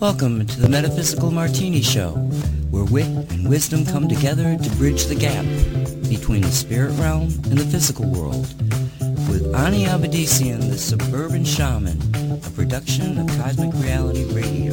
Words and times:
Welcome 0.00 0.46
to 0.46 0.60
the 0.60 0.68
Metaphysical 0.70 1.30
Martini 1.30 1.82
Show, 1.82 2.12
where 2.70 2.84
wit 2.84 3.04
and 3.04 3.46
wisdom 3.46 3.84
come 3.84 4.08
together 4.08 4.56
to 4.56 4.70
bridge 4.76 5.04
the 5.06 5.14
gap 5.14 5.44
between 6.08 6.40
the 6.40 6.50
spirit 6.50 6.92
realm 6.92 7.24
and 7.24 7.58
the 7.58 7.66
physical 7.66 8.06
world. 8.06 8.46
With 9.28 9.54
Ani 9.54 9.84
Avedissian, 9.84 10.70
the 10.70 10.78
Suburban 10.78 11.44
Shaman, 11.44 12.00
a 12.46 12.50
production 12.52 13.18
of 13.18 13.26
Cosmic 13.38 13.74
Reality 13.74 14.24
Radio. 14.32 14.72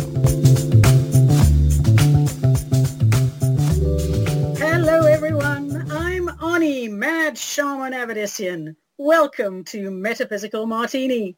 Hello, 4.56 5.08
everyone. 5.08 5.92
I'm 5.92 6.30
Ani, 6.42 6.88
Mad 6.88 7.38
Shaman 7.38 7.92
Avedissian. 7.92 8.78
Welcome 9.06 9.66
to 9.66 9.92
Metaphysical 9.92 10.66
Martini. 10.66 11.36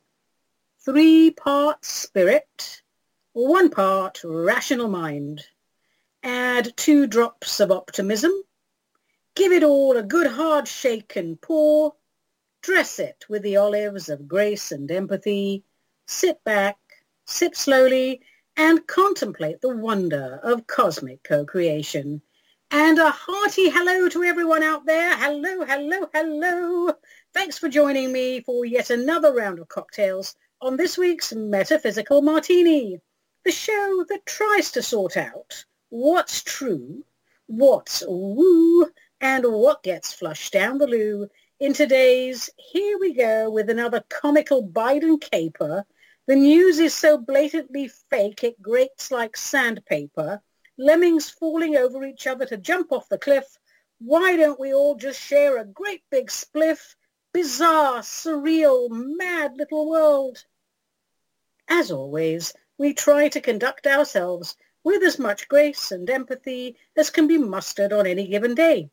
Three 0.81 1.31
parts 1.31 1.87
spirit, 1.87 2.83
one 3.33 3.71
part 3.71 4.21
rational 4.23 4.87
mind. 4.87 5.43
Add 6.21 6.77
two 6.77 7.07
drops 7.07 7.59
of 7.59 7.71
optimism. 7.71 8.31
Give 9.33 9.51
it 9.51 9.63
all 9.63 9.97
a 9.97 10.03
good 10.03 10.27
hard 10.27 10.67
shake 10.67 11.15
and 11.15 11.41
pour. 11.41 11.95
Dress 12.61 12.99
it 12.99 13.25
with 13.29 13.41
the 13.41 13.57
olives 13.57 14.09
of 14.09 14.27
grace 14.27 14.71
and 14.71 14.91
empathy. 14.91 15.63
Sit 16.05 16.43
back, 16.43 16.77
sip 17.25 17.55
slowly, 17.55 18.21
and 18.55 18.85
contemplate 18.85 19.61
the 19.61 19.75
wonder 19.75 20.39
of 20.43 20.67
cosmic 20.67 21.23
co-creation. 21.23 22.21
And 22.69 22.99
a 22.99 23.09
hearty 23.09 23.69
hello 23.69 24.07
to 24.09 24.23
everyone 24.23 24.61
out 24.61 24.85
there. 24.85 25.15
Hello, 25.17 25.65
hello, 25.65 26.09
hello. 26.13 26.93
Thanks 27.35 27.57
for 27.57 27.67
joining 27.67 28.13
me 28.13 28.39
for 28.39 28.63
yet 28.63 28.89
another 28.89 29.33
round 29.33 29.59
of 29.59 29.67
cocktails 29.67 30.37
on 30.61 30.77
this 30.77 30.97
week's 30.97 31.33
Metaphysical 31.33 32.21
Martini 32.21 33.01
the 33.43 33.51
show 33.51 34.05
that 34.07 34.25
tries 34.25 34.71
to 34.71 34.81
sort 34.81 35.17
out 35.17 35.65
what's 35.89 36.41
true, 36.41 37.03
what's 37.47 38.01
woo, 38.07 38.89
and 39.19 39.43
what 39.45 39.83
gets 39.83 40.13
flushed 40.13 40.53
down 40.53 40.77
the 40.77 40.87
loo 40.87 41.27
in 41.59 41.73
today's 41.73 42.49
Here 42.55 42.97
We 42.97 43.13
Go 43.13 43.49
with 43.49 43.69
another 43.69 44.01
comical 44.07 44.65
Biden 44.65 45.19
caper. 45.19 45.85
The 46.27 46.37
news 46.37 46.79
is 46.79 46.93
so 46.93 47.17
blatantly 47.17 47.89
fake 48.09 48.45
it 48.45 48.61
grates 48.61 49.11
like 49.11 49.35
sandpaper. 49.35 50.41
Lemmings 50.77 51.29
falling 51.29 51.75
over 51.75 52.05
each 52.05 52.27
other 52.27 52.45
to 52.45 52.55
jump 52.55 52.93
off 52.93 53.09
the 53.09 53.17
cliff. 53.17 53.57
Why 53.99 54.37
don't 54.37 54.59
we 54.59 54.73
all 54.73 54.95
just 54.95 55.21
share 55.21 55.57
a 55.57 55.65
great 55.65 56.01
big 56.09 56.27
spliff? 56.27 56.95
Bizarre, 57.35 57.99
surreal, 57.99 58.87
mad 58.89 59.57
little 59.57 59.89
world. 59.89 60.45
As 61.67 61.91
always, 61.91 62.53
we 62.77 62.93
try 62.93 63.27
to 63.27 63.41
conduct 63.41 63.85
ourselves 63.85 64.55
with 64.85 65.03
as 65.03 65.19
much 65.19 65.49
grace 65.49 65.91
and 65.91 66.09
empathy 66.09 66.77
as 66.95 67.09
can 67.09 67.27
be 67.27 67.37
mustered 67.37 67.91
on 67.91 68.07
any 68.07 68.25
given 68.27 68.55
day. 68.55 68.89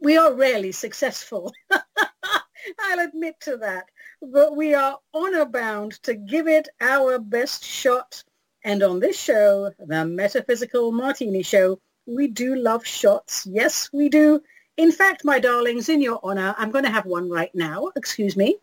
We 0.00 0.16
are 0.16 0.34
rarely 0.34 0.72
successful. 0.72 1.54
I'll 1.70 2.98
admit 2.98 3.38
to 3.42 3.58
that, 3.58 3.84
but 4.20 4.56
we 4.56 4.74
are 4.74 4.98
honor 5.14 5.46
bound 5.46 6.02
to 6.02 6.14
give 6.14 6.48
it 6.48 6.68
our 6.80 7.20
best 7.20 7.64
shot. 7.64 8.24
And 8.64 8.82
on 8.82 8.98
this 8.98 9.16
show, 9.16 9.70
the 9.78 10.04
Metaphysical 10.04 10.90
Martini 10.90 11.44
Show, 11.44 11.80
we 12.06 12.26
do 12.26 12.56
love 12.56 12.84
shots. 12.84 13.46
Yes, 13.46 13.88
we 13.92 14.08
do. 14.08 14.42
In 14.78 14.92
fact, 14.92 15.24
my 15.24 15.40
darlings, 15.40 15.88
in 15.88 16.00
your 16.00 16.20
honor, 16.22 16.54
I'm 16.56 16.70
going 16.70 16.84
to 16.84 16.90
have 16.90 17.04
one 17.04 17.28
right 17.28 17.52
now. 17.52 17.90
Excuse 17.96 18.36
me. 18.36 18.58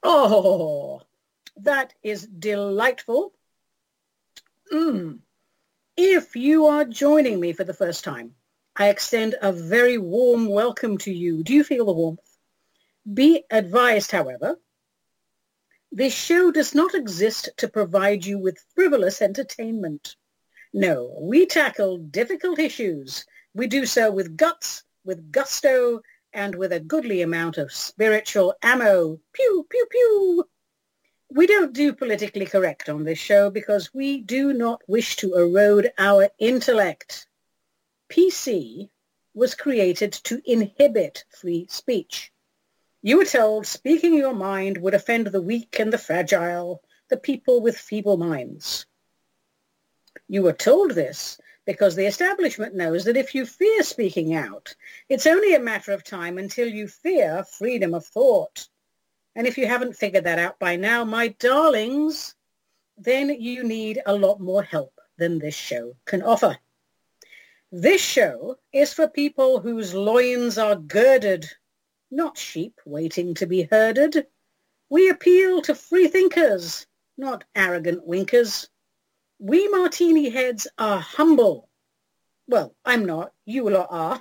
Oh, 0.00 1.02
that 1.56 1.92
is 2.04 2.24
delightful. 2.26 3.32
Mm. 4.72 5.18
If 5.96 6.36
you 6.36 6.66
are 6.66 6.84
joining 6.84 7.40
me 7.40 7.52
for 7.52 7.64
the 7.64 7.74
first 7.74 8.04
time, 8.04 8.36
I 8.76 8.90
extend 8.90 9.34
a 9.42 9.52
very 9.52 9.98
warm 9.98 10.46
welcome 10.48 10.96
to 10.98 11.12
you. 11.12 11.42
Do 11.42 11.52
you 11.52 11.64
feel 11.64 11.86
the 11.86 11.92
warmth? 11.92 12.20
Be 13.12 13.42
advised, 13.50 14.12
however, 14.12 14.56
this 15.90 16.14
show 16.14 16.52
does 16.52 16.76
not 16.76 16.94
exist 16.94 17.50
to 17.56 17.66
provide 17.68 18.24
you 18.24 18.38
with 18.38 18.64
frivolous 18.76 19.20
entertainment. 19.20 20.14
No, 20.72 21.18
we 21.20 21.44
tackle 21.44 21.98
difficult 21.98 22.60
issues. 22.60 23.26
We 23.54 23.66
do 23.66 23.84
so 23.84 24.10
with 24.10 24.36
guts, 24.36 24.84
with 25.04 25.30
gusto, 25.30 26.00
and 26.32 26.54
with 26.54 26.72
a 26.72 26.80
goodly 26.80 27.20
amount 27.20 27.58
of 27.58 27.72
spiritual 27.72 28.54
ammo. 28.62 29.20
Pew, 29.32 29.66
pew, 29.68 29.86
pew. 29.90 30.48
We 31.30 31.46
don't 31.46 31.72
do 31.72 31.92
politically 31.92 32.46
correct 32.46 32.88
on 32.88 33.04
this 33.04 33.18
show 33.18 33.50
because 33.50 33.92
we 33.92 34.20
do 34.20 34.52
not 34.52 34.82
wish 34.86 35.16
to 35.16 35.34
erode 35.34 35.92
our 35.98 36.30
intellect. 36.38 37.26
PC 38.10 38.88
was 39.34 39.54
created 39.54 40.12
to 40.12 40.42
inhibit 40.44 41.24
free 41.30 41.66
speech. 41.68 42.32
You 43.02 43.18
were 43.18 43.24
told 43.24 43.66
speaking 43.66 44.14
your 44.14 44.34
mind 44.34 44.78
would 44.78 44.94
offend 44.94 45.26
the 45.26 45.42
weak 45.42 45.78
and 45.78 45.92
the 45.92 45.98
fragile, 45.98 46.82
the 47.08 47.16
people 47.16 47.60
with 47.60 47.76
feeble 47.76 48.16
minds. 48.16 48.86
You 50.28 50.42
were 50.42 50.52
told 50.52 50.92
this 50.92 51.38
because 51.64 51.94
the 51.94 52.06
establishment 52.06 52.74
knows 52.74 53.04
that 53.04 53.16
if 53.16 53.34
you 53.34 53.46
fear 53.46 53.82
speaking 53.82 54.34
out, 54.34 54.74
it's 55.08 55.26
only 55.26 55.54
a 55.54 55.60
matter 55.60 55.92
of 55.92 56.02
time 56.02 56.38
until 56.38 56.68
you 56.68 56.88
fear 56.88 57.44
freedom 57.44 57.94
of 57.94 58.04
thought. 58.06 58.68
And 59.34 59.46
if 59.46 59.56
you 59.56 59.66
haven't 59.66 59.96
figured 59.96 60.24
that 60.24 60.38
out 60.38 60.58
by 60.58 60.76
now, 60.76 61.04
my 61.04 61.28
darlings, 61.28 62.34
then 62.98 63.30
you 63.30 63.64
need 63.64 64.00
a 64.06 64.14
lot 64.14 64.40
more 64.40 64.62
help 64.62 65.00
than 65.16 65.38
this 65.38 65.54
show 65.54 65.96
can 66.04 66.22
offer. 66.22 66.58
This 67.70 68.02
show 68.02 68.58
is 68.72 68.92
for 68.92 69.08
people 69.08 69.60
whose 69.60 69.94
loins 69.94 70.58
are 70.58 70.76
girded, 70.76 71.46
not 72.10 72.36
sheep 72.36 72.78
waiting 72.84 73.32
to 73.34 73.46
be 73.46 73.62
herded. 73.62 74.26
We 74.90 75.08
appeal 75.08 75.62
to 75.62 75.74
free 75.74 76.08
thinkers, 76.08 76.86
not 77.16 77.44
arrogant 77.54 78.06
winkers. 78.06 78.68
We 79.44 79.66
martini 79.66 80.30
heads 80.30 80.68
are 80.78 81.00
humble. 81.00 81.68
Well, 82.46 82.76
I'm 82.84 83.04
not. 83.04 83.32
You 83.44 83.68
lot 83.68 83.88
are. 83.90 84.20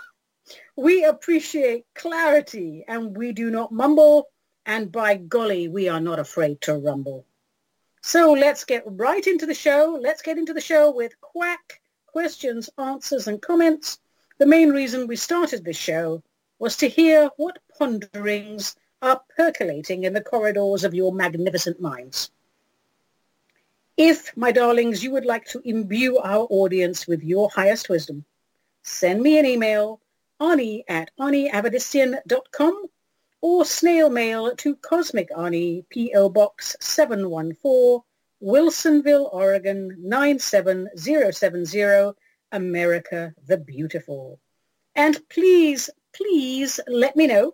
We 0.76 1.06
appreciate 1.06 1.86
clarity 1.94 2.84
and 2.88 3.16
we 3.16 3.32
do 3.32 3.52
not 3.52 3.72
mumble. 3.72 4.30
And 4.66 4.92
by 4.92 5.18
golly, 5.18 5.68
we 5.68 5.88
are 5.90 6.00
not 6.00 6.18
afraid 6.18 6.60
to 6.62 6.74
rumble. 6.74 7.28
So 8.02 8.34
let's 8.34 8.66
get 8.66 8.82
right 8.88 9.28
into 9.28 9.46
the 9.46 9.54
show. 9.54 9.96
Let's 10.02 10.24
get 10.24 10.40
into 10.40 10.56
the 10.56 10.60
show 10.60 10.90
with 10.90 11.22
quack 11.22 11.82
questions, 12.08 12.72
answers 12.80 13.28
and 13.28 13.40
comments. 13.40 14.00
The 14.40 14.48
main 14.48 14.72
reason 14.72 15.06
we 15.06 15.18
started 15.18 15.64
this 15.64 15.78
show 15.78 16.24
was 16.58 16.76
to 16.78 16.90
hear 16.90 17.30
what 17.38 17.60
ponderings 17.78 18.76
are 19.04 19.22
percolating 19.38 20.06
in 20.06 20.14
the 20.14 20.24
corridors 20.24 20.84
of 20.84 20.96
your 20.96 21.14
magnificent 21.14 21.80
minds. 21.80 22.32
If, 24.04 24.36
my 24.36 24.52
darlings, 24.52 25.04
you 25.04 25.12
would 25.12 25.26
like 25.26 25.46
to 25.50 25.62
imbue 25.64 26.18
our 26.18 26.48
audience 26.50 27.06
with 27.06 27.22
your 27.22 27.52
highest 27.52 27.88
wisdom, 27.88 28.26
send 28.82 29.22
me 29.22 29.38
an 29.38 29.46
email, 29.46 30.02
ani 30.40 30.84
at 30.88 31.12
aniavedissian.com 31.20 32.86
or 33.42 33.64
snail 33.64 34.10
mail 34.10 34.56
to 34.56 34.76
Cosmic 34.78 35.30
Ani, 35.38 35.86
P.O. 35.92 36.30
Box 36.30 36.76
714, 36.80 38.00
Wilsonville, 38.42 39.32
Oregon 39.32 39.96
97070, 40.00 42.18
America 42.52 43.36
the 43.46 43.58
Beautiful. 43.58 44.40
And 44.96 45.20
please, 45.30 45.92
please 46.12 46.80
let 46.88 47.16
me 47.16 47.28
know 47.28 47.54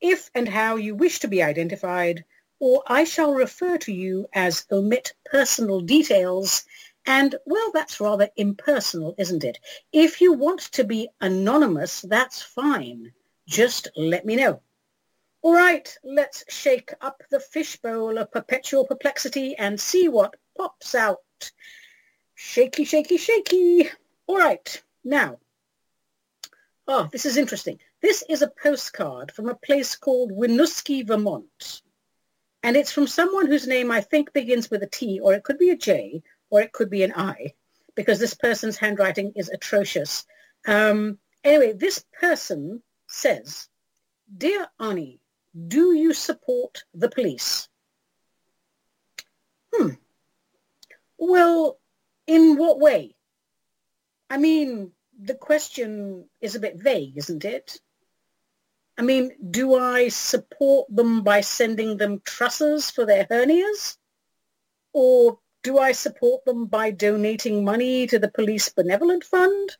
if 0.00 0.30
and 0.36 0.48
how 0.48 0.76
you 0.76 0.94
wish 0.94 1.18
to 1.18 1.26
be 1.26 1.42
identified 1.42 2.24
or 2.62 2.84
I 2.86 3.02
shall 3.02 3.34
refer 3.34 3.76
to 3.78 3.92
you 3.92 4.28
as 4.32 4.66
omit 4.70 5.14
personal 5.24 5.80
details. 5.80 6.64
And, 7.04 7.34
well, 7.44 7.72
that's 7.74 8.00
rather 8.00 8.30
impersonal, 8.36 9.16
isn't 9.18 9.42
it? 9.42 9.58
If 9.92 10.20
you 10.20 10.32
want 10.32 10.60
to 10.70 10.84
be 10.84 11.08
anonymous, 11.20 12.02
that's 12.02 12.40
fine. 12.40 13.12
Just 13.48 13.88
let 13.96 14.24
me 14.24 14.36
know. 14.36 14.62
All 15.42 15.54
right, 15.54 15.92
let's 16.04 16.44
shake 16.48 16.92
up 17.00 17.24
the 17.32 17.40
fishbowl 17.40 18.16
of 18.16 18.30
perpetual 18.30 18.86
perplexity 18.86 19.56
and 19.56 19.80
see 19.80 20.06
what 20.08 20.36
pops 20.56 20.94
out. 20.94 21.50
Shaky, 22.36 22.84
shaky, 22.84 23.16
shaky. 23.16 23.90
All 24.28 24.38
right, 24.38 24.82
now. 25.02 25.40
Oh, 26.86 27.08
this 27.10 27.26
is 27.26 27.36
interesting. 27.36 27.80
This 28.00 28.22
is 28.28 28.40
a 28.40 28.52
postcard 28.62 29.32
from 29.32 29.48
a 29.48 29.56
place 29.56 29.96
called 29.96 30.30
Winooski, 30.30 31.04
Vermont. 31.04 31.82
And 32.62 32.76
it's 32.76 32.92
from 32.92 33.06
someone 33.06 33.46
whose 33.46 33.66
name 33.66 33.90
I 33.90 34.00
think 34.00 34.32
begins 34.32 34.70
with 34.70 34.82
a 34.82 34.86
T, 34.86 35.20
or 35.20 35.34
it 35.34 35.42
could 35.42 35.58
be 35.58 35.70
a 35.70 35.76
J, 35.76 36.22
or 36.50 36.60
it 36.60 36.72
could 36.72 36.90
be 36.90 37.02
an 37.02 37.12
I, 37.16 37.54
because 37.94 38.18
this 38.18 38.34
person's 38.34 38.76
handwriting 38.76 39.32
is 39.34 39.48
atrocious. 39.48 40.24
Um, 40.66 41.18
anyway, 41.42 41.72
this 41.72 42.04
person 42.20 42.82
says, 43.08 43.68
Dear 44.36 44.68
Ani, 44.78 45.20
do 45.68 45.92
you 45.92 46.14
support 46.14 46.84
the 46.94 47.08
police? 47.08 47.68
Hmm. 49.74 49.94
Well, 51.18 51.78
in 52.26 52.56
what 52.56 52.78
way? 52.78 53.16
I 54.30 54.38
mean, 54.38 54.92
the 55.20 55.34
question 55.34 56.28
is 56.40 56.54
a 56.54 56.60
bit 56.60 56.76
vague, 56.76 57.16
isn't 57.16 57.44
it? 57.44 57.80
I 59.02 59.04
mean, 59.04 59.32
do 59.50 59.74
I 59.74 60.10
support 60.10 60.86
them 60.88 61.24
by 61.24 61.40
sending 61.40 61.96
them 61.96 62.22
trusses 62.24 62.88
for 62.88 63.04
their 63.04 63.24
hernias? 63.24 63.96
Or 64.92 65.40
do 65.64 65.76
I 65.76 65.90
support 65.90 66.44
them 66.44 66.66
by 66.66 66.92
donating 66.92 67.64
money 67.64 68.06
to 68.06 68.20
the 68.20 68.30
Police 68.30 68.68
Benevolent 68.68 69.24
Fund? 69.24 69.76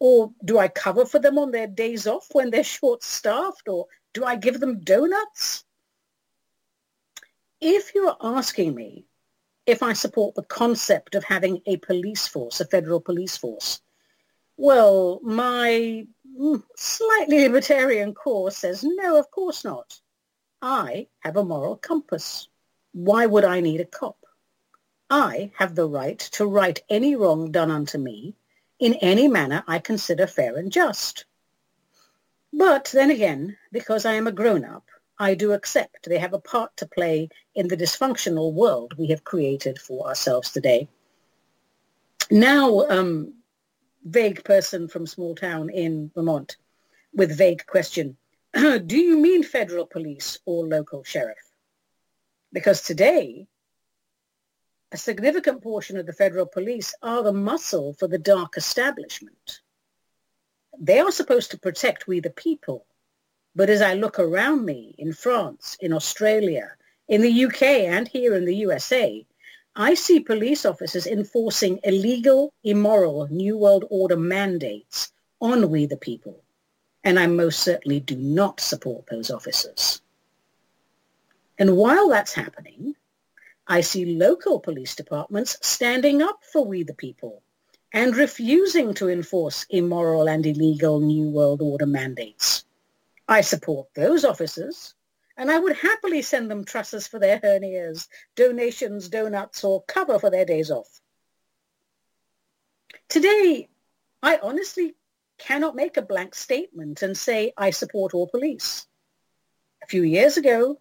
Or 0.00 0.32
do 0.44 0.58
I 0.58 0.66
cover 0.66 1.06
for 1.06 1.20
them 1.20 1.38
on 1.38 1.52
their 1.52 1.68
days 1.68 2.08
off 2.08 2.26
when 2.32 2.50
they're 2.50 2.64
short-staffed? 2.78 3.68
Or 3.68 3.86
do 4.14 4.24
I 4.24 4.34
give 4.34 4.58
them 4.58 4.80
donuts? 4.80 5.64
If 7.60 7.94
you're 7.94 8.16
asking 8.20 8.74
me 8.74 9.06
if 9.64 9.80
I 9.80 9.92
support 9.92 10.34
the 10.34 10.42
concept 10.42 11.14
of 11.14 11.22
having 11.22 11.62
a 11.66 11.76
police 11.76 12.26
force, 12.26 12.60
a 12.60 12.64
federal 12.64 13.00
police 13.00 13.36
force, 13.36 13.80
well, 14.60 15.20
my 15.22 16.06
mm, 16.38 16.62
slightly 16.76 17.48
libertarian 17.48 18.12
core 18.12 18.50
says, 18.50 18.84
no, 18.84 19.18
of 19.18 19.30
course 19.30 19.64
not. 19.64 19.98
I 20.60 21.06
have 21.20 21.38
a 21.38 21.44
moral 21.44 21.76
compass. 21.76 22.46
Why 22.92 23.24
would 23.24 23.44
I 23.44 23.60
need 23.60 23.80
a 23.80 23.86
cop? 23.86 24.18
I 25.08 25.50
have 25.56 25.74
the 25.74 25.88
right 25.88 26.18
to 26.32 26.44
right 26.44 26.78
any 26.90 27.16
wrong 27.16 27.50
done 27.50 27.70
unto 27.70 27.96
me 27.96 28.34
in 28.78 28.94
any 28.96 29.28
manner 29.28 29.64
I 29.66 29.78
consider 29.78 30.26
fair 30.26 30.58
and 30.58 30.70
just. 30.70 31.24
But 32.52 32.90
then 32.92 33.10
again, 33.10 33.56
because 33.72 34.04
I 34.04 34.12
am 34.12 34.26
a 34.26 34.32
grown-up, 34.32 34.84
I 35.18 35.36
do 35.36 35.52
accept 35.52 36.06
they 36.06 36.18
have 36.18 36.34
a 36.34 36.38
part 36.38 36.76
to 36.76 36.86
play 36.86 37.30
in 37.54 37.68
the 37.68 37.78
dysfunctional 37.78 38.52
world 38.52 38.92
we 38.98 39.06
have 39.06 39.24
created 39.24 39.78
for 39.78 40.06
ourselves 40.06 40.50
today. 40.50 40.86
Now, 42.30 42.86
um, 42.90 43.39
vague 44.04 44.44
person 44.44 44.88
from 44.88 45.06
small 45.06 45.34
town 45.34 45.70
in 45.70 46.10
Vermont 46.14 46.56
with 47.12 47.36
vague 47.36 47.66
question, 47.66 48.16
do 48.54 48.96
you 48.96 49.18
mean 49.18 49.42
federal 49.42 49.86
police 49.86 50.38
or 50.44 50.66
local 50.66 51.04
sheriff? 51.04 51.38
Because 52.52 52.82
today, 52.82 53.46
a 54.92 54.96
significant 54.96 55.62
portion 55.62 55.96
of 55.96 56.06
the 56.06 56.12
federal 56.12 56.46
police 56.46 56.94
are 57.02 57.22
the 57.22 57.32
muscle 57.32 57.92
for 57.94 58.08
the 58.08 58.18
dark 58.18 58.56
establishment. 58.56 59.60
They 60.78 60.98
are 60.98 61.12
supposed 61.12 61.52
to 61.52 61.58
protect 61.58 62.08
we 62.08 62.20
the 62.20 62.30
people. 62.30 62.86
But 63.54 63.70
as 63.70 63.82
I 63.82 63.94
look 63.94 64.18
around 64.18 64.64
me 64.64 64.94
in 64.98 65.12
France, 65.12 65.76
in 65.80 65.92
Australia, 65.92 66.70
in 67.08 67.20
the 67.20 67.44
UK 67.44 67.62
and 67.62 68.08
here 68.08 68.34
in 68.34 68.44
the 68.44 68.56
USA, 68.56 69.26
I 69.76 69.94
see 69.94 70.20
police 70.20 70.66
officers 70.66 71.06
enforcing 71.06 71.78
illegal, 71.84 72.52
immoral 72.64 73.28
New 73.30 73.56
World 73.56 73.84
Order 73.88 74.16
mandates 74.16 75.12
on 75.40 75.70
we 75.70 75.86
the 75.86 75.96
people. 75.96 76.42
And 77.04 77.18
I 77.18 77.26
most 77.26 77.60
certainly 77.60 78.00
do 78.00 78.16
not 78.16 78.60
support 78.60 79.06
those 79.06 79.30
officers. 79.30 80.02
And 81.58 81.76
while 81.76 82.08
that's 82.08 82.34
happening, 82.34 82.94
I 83.66 83.82
see 83.82 84.16
local 84.16 84.58
police 84.58 84.96
departments 84.96 85.56
standing 85.62 86.20
up 86.20 86.40
for 86.52 86.64
we 86.64 86.82
the 86.82 86.94
people 86.94 87.42
and 87.92 88.16
refusing 88.16 88.94
to 88.94 89.08
enforce 89.08 89.66
immoral 89.70 90.28
and 90.28 90.44
illegal 90.44 91.00
New 91.00 91.30
World 91.30 91.62
Order 91.62 91.86
mandates. 91.86 92.64
I 93.28 93.42
support 93.42 93.88
those 93.94 94.24
officers, 94.24 94.94
and 95.40 95.50
I 95.50 95.58
would 95.58 95.74
happily 95.74 96.20
send 96.20 96.50
them 96.50 96.66
trusses 96.66 97.06
for 97.06 97.18
their 97.18 97.40
hernias, 97.40 98.08
donations, 98.36 99.08
donuts, 99.08 99.64
or 99.64 99.82
cover 99.84 100.18
for 100.18 100.28
their 100.28 100.44
days 100.44 100.70
off. 100.70 101.00
Today, 103.08 103.70
I 104.22 104.38
honestly 104.42 104.96
cannot 105.38 105.74
make 105.74 105.96
a 105.96 106.02
blank 106.02 106.34
statement 106.34 107.00
and 107.00 107.16
say 107.16 107.54
I 107.56 107.70
support 107.70 108.12
all 108.12 108.28
police. 108.28 108.86
A 109.82 109.86
few 109.86 110.02
years 110.02 110.36
ago, 110.36 110.78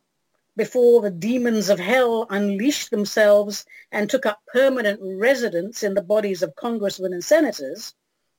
before 0.58 1.02
the 1.02 1.10
demons 1.10 1.70
of 1.70 1.80
hell 1.80 2.28
unleashed 2.30 2.92
themselves 2.92 3.66
and 3.94 4.10
took 4.10 4.26
up 4.26 4.42
permanent 4.52 5.00
residence 5.02 5.84
in 5.84 5.94
the 5.94 6.04
bodies 6.04 6.44
of 6.44 6.54
congressmen 6.58 7.14
and 7.14 7.24
senators, 7.24 7.94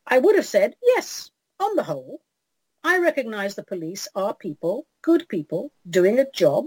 I 0.06 0.18
would 0.18 0.36
have 0.36 0.44
said, 0.44 0.76
yes, 0.82 1.30
on 1.58 1.76
the 1.76 1.82
whole, 1.82 2.20
I 2.84 2.98
recognize 2.98 3.54
the 3.54 3.64
police 3.64 4.06
are 4.14 4.34
people, 4.34 4.86
good 5.02 5.28
people, 5.28 5.72
doing 5.88 6.18
a 6.18 6.30
job, 6.30 6.66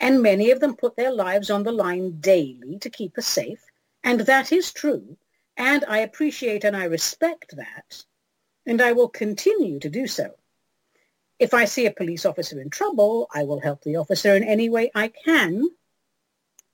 and 0.00 0.22
many 0.22 0.50
of 0.50 0.60
them 0.60 0.76
put 0.76 0.96
their 0.96 1.12
lives 1.12 1.50
on 1.50 1.62
the 1.62 1.72
line 1.72 2.20
daily 2.20 2.78
to 2.78 2.90
keep 2.90 3.18
us 3.18 3.26
safe, 3.26 3.64
and 4.04 4.20
that 4.20 4.52
is 4.52 4.72
true, 4.72 5.16
and 5.56 5.84
I 5.88 5.98
appreciate 5.98 6.64
and 6.64 6.76
I 6.76 6.84
respect 6.84 7.56
that, 7.56 8.04
and 8.66 8.80
I 8.80 8.92
will 8.92 9.08
continue 9.08 9.80
to 9.80 9.90
do 9.90 10.06
so. 10.06 10.34
If 11.38 11.54
I 11.54 11.66
see 11.66 11.86
a 11.86 11.92
police 11.92 12.26
officer 12.26 12.60
in 12.60 12.70
trouble, 12.70 13.28
I 13.32 13.44
will 13.44 13.60
help 13.60 13.82
the 13.82 13.96
officer 13.96 14.34
in 14.34 14.44
any 14.44 14.68
way 14.68 14.90
I 14.94 15.08
can, 15.08 15.68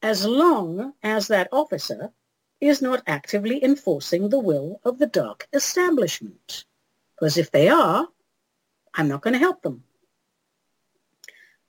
as 0.02 0.24
long 0.24 0.92
as 1.02 1.28
that 1.28 1.48
officer 1.52 2.12
is 2.60 2.80
not 2.80 3.02
actively 3.06 3.62
enforcing 3.62 4.28
the 4.28 4.38
will 4.38 4.80
of 4.84 4.98
the 4.98 5.06
dark 5.06 5.48
establishment. 5.52 6.64
Because 7.14 7.36
if 7.36 7.50
they 7.50 7.68
are, 7.68 8.08
I'm 8.94 9.08
not 9.08 9.20
going 9.22 9.34
to 9.34 9.38
help 9.38 9.62
them. 9.62 9.84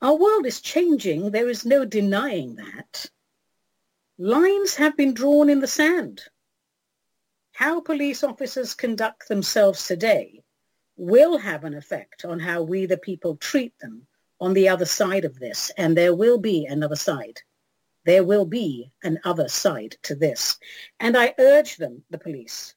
Our 0.02 0.16
world 0.16 0.46
is 0.46 0.62
changing. 0.62 1.32
There 1.32 1.50
is 1.50 1.66
no 1.66 1.86
denying 1.86 2.56
that. 2.56 3.10
Lines 4.18 4.76
have 4.76 4.96
been 4.96 5.14
drawn 5.14 5.50
in 5.50 5.60
the 5.60 5.68
sand. 5.68 6.22
How 7.54 7.80
police 7.80 8.24
officers 8.24 8.74
conduct 8.74 9.28
themselves 9.28 9.88
today 9.88 10.44
will 10.98 11.38
have 11.38 11.64
an 11.64 11.74
effect 11.74 12.26
on 12.26 12.40
how 12.40 12.62
we 12.62 12.86
the 12.86 12.98
people 12.98 13.38
treat 13.38 13.78
them 13.80 14.08
on 14.40 14.54
the 14.54 14.70
other 14.70 14.86
side 14.86 15.26
of 15.26 15.40
this. 15.40 15.72
And 15.78 15.98
there 15.98 16.14
will 16.14 16.38
be 16.38 16.66
another 16.66 16.96
side. 16.96 17.42
There 18.06 18.24
will 18.24 18.46
be 18.46 18.92
an 19.04 19.20
other 19.24 19.48
side 19.48 19.98
to 20.04 20.16
this. 20.16 20.60
And 21.00 21.18
I 21.18 21.34
urge 21.40 21.78
them, 21.78 22.04
the 22.10 22.18
police, 22.18 22.76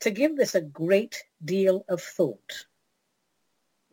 to 0.00 0.10
give 0.10 0.36
this 0.36 0.54
a 0.54 0.60
great 0.60 1.22
deal 1.44 1.84
of 1.88 2.00
thought. 2.00 2.66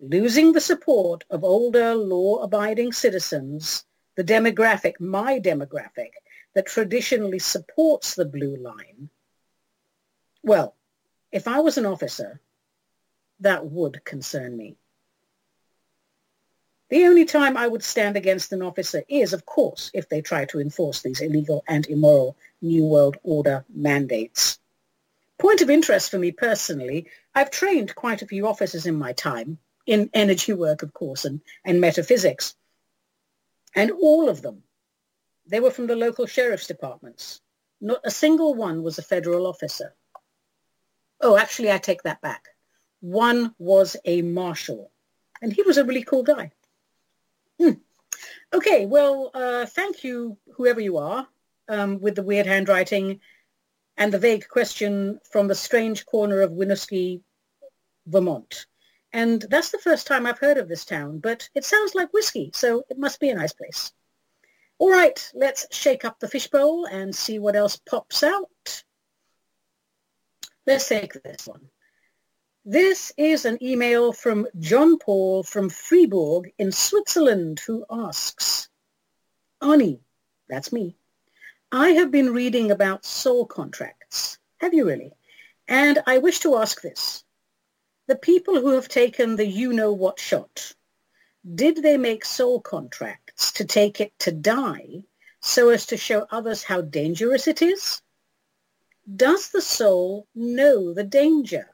Losing 0.02 0.54
the 0.54 0.62
support 0.62 1.26
of 1.30 1.44
older 1.44 1.94
law-abiding 1.94 2.94
citizens, 2.94 3.86
the 4.16 4.24
demographic, 4.24 5.00
my 5.00 5.40
demographic, 5.40 6.12
that 6.54 6.66
traditionally 6.66 7.40
supports 7.40 8.16
the 8.16 8.26
blue 8.26 8.56
line, 8.56 9.10
well, 10.42 10.76
if 11.32 11.48
I 11.48 11.60
was 11.60 11.78
an 11.78 11.86
officer, 11.86 12.40
that 13.42 13.66
would 13.66 14.04
concern 14.06 14.56
me. 14.56 14.78
The 16.90 17.06
only 17.06 17.26
time 17.26 17.56
I 17.56 17.68
would 17.68 17.84
stand 17.84 18.16
against 18.16 18.52
an 18.52 18.62
officer 18.62 19.04
is, 19.10 19.34
of 19.34 19.46
course, 19.46 19.92
if 19.94 20.10
they 20.10 20.22
try 20.22 20.46
to 20.46 20.60
enforce 20.60 21.02
these 21.02 21.22
illegal 21.22 21.64
and 21.68 21.86
immoral 21.88 22.36
New 22.62 22.86
World 22.86 23.18
Order 23.24 23.64
mandates. 23.70 24.60
Point 25.38 25.62
of 25.62 25.70
interest 25.70 26.10
for 26.10 26.18
me 26.18 26.32
personally, 26.32 27.08
I've 27.36 27.52
trained 27.52 27.96
quite 27.96 28.22
a 28.22 28.28
few 28.28 28.48
officers 28.48 28.86
in 28.86 28.96
my 28.96 29.14
time, 29.14 29.60
in 29.90 30.08
energy 30.14 30.54
work, 30.54 30.84
of 30.84 30.94
course, 30.94 31.26
and, 31.26 31.42
and 31.66 31.82
metaphysics. 31.82 32.54
And 33.76 33.90
all 33.90 34.30
of 34.30 34.44
them, 34.44 34.62
they 35.48 35.60
were 35.60 35.72
from 35.72 35.88
the 35.88 35.96
local 35.96 36.28
sheriff's 36.28 36.68
departments. 36.68 37.42
Not 37.82 38.02
a 38.04 38.12
single 38.12 38.54
one 38.54 38.84
was 38.84 39.00
a 39.00 39.10
federal 39.14 39.48
officer. 39.48 39.96
Oh, 41.20 41.38
actually, 41.38 41.72
I 41.72 41.80
take 41.80 42.04
that 42.04 42.22
back. 42.22 42.50
One 43.02 43.56
was 43.58 43.98
a 44.06 44.22
marshal, 44.22 44.92
and 45.42 45.52
he 45.52 45.64
was 45.64 45.78
a 45.78 45.84
really 45.84 46.04
cool 46.04 46.22
guy. 46.22 46.52
Hmm. 47.60 47.82
Okay, 48.54 48.86
well, 48.86 49.32
uh, 49.34 49.66
thank 49.66 50.04
you, 50.04 50.38
whoever 50.54 50.82
you 50.82 50.98
are, 50.98 51.28
um, 51.68 52.00
with 52.00 52.14
the 52.14 52.24
weird 52.24 52.46
handwriting 52.46 53.22
and 53.98 54.14
the 54.14 54.20
vague 54.20 54.48
question 54.48 55.20
from 55.32 55.48
the 55.48 55.56
strange 55.56 56.06
corner 56.06 56.42
of 56.42 56.52
Winooski, 56.52 57.22
Vermont. 58.06 58.68
And 59.12 59.42
that's 59.50 59.72
the 59.72 59.80
first 59.80 60.06
time 60.08 60.26
I've 60.26 60.40
heard 60.40 60.58
of 60.58 60.68
this 60.68 60.86
town, 60.86 61.20
but 61.20 61.50
it 61.56 61.66
sounds 61.66 61.96
like 61.96 62.14
whiskey, 62.14 62.52
so 62.54 62.84
it 62.90 63.00
must 63.00 63.20
be 63.20 63.30
a 63.30 63.36
nice 63.36 63.54
place. 63.54 63.92
All 64.78 64.92
right, 64.92 65.32
let's 65.34 65.66
shake 65.72 66.06
up 66.06 66.20
the 66.20 66.28
fishbowl 66.28 66.86
and 66.86 67.16
see 67.16 67.40
what 67.40 67.56
else 67.56 67.78
pops 67.78 68.24
out. 68.24 68.84
Let's 70.66 70.88
take 70.88 71.14
this 71.24 71.48
one. 71.48 71.70
This 72.66 73.12
is 73.18 73.46
an 73.46 73.58
email 73.64 74.14
from 74.14 74.48
John 74.60 75.00
Paul 75.00 75.44
from 75.44 75.70
Fribourg 75.70 76.52
in 76.60 76.72
Switzerland 76.72 77.60
who 77.66 77.86
asks, 77.90 78.70
Ani, 79.62 80.02
that's 80.48 80.72
me, 80.72 80.96
I 81.72 81.90
have 81.90 82.12
been 82.12 82.34
reading 82.34 82.72
about 82.72 83.06
soul 83.06 83.46
contracts. 83.46 84.38
Have 84.58 84.74
you 84.74 84.86
really? 84.86 85.14
And 85.68 86.00
I 86.06 86.20
wish 86.20 86.40
to 86.40 86.58
ask 86.58 86.82
this. 86.82 87.24
The 88.10 88.16
people 88.16 88.60
who 88.60 88.70
have 88.74 88.88
taken 88.88 89.36
the 89.36 89.46
you-know-what 89.46 90.20
shot, 90.20 90.74
did 91.54 91.84
they 91.84 91.96
make 91.96 92.26
soul 92.26 92.60
contracts 92.60 93.52
to 93.52 93.66
take 93.66 94.02
it 94.02 94.18
to 94.18 94.32
die 94.32 95.04
so 95.42 95.70
as 95.70 95.86
to 95.86 95.96
show 95.96 96.26
others 96.32 96.64
how 96.64 96.82
dangerous 96.82 97.46
it 97.48 97.62
is? 97.62 98.02
Does 99.16 99.50
the 99.50 99.62
soul 99.62 100.26
know 100.34 100.92
the 100.92 101.04
danger? 101.04 101.70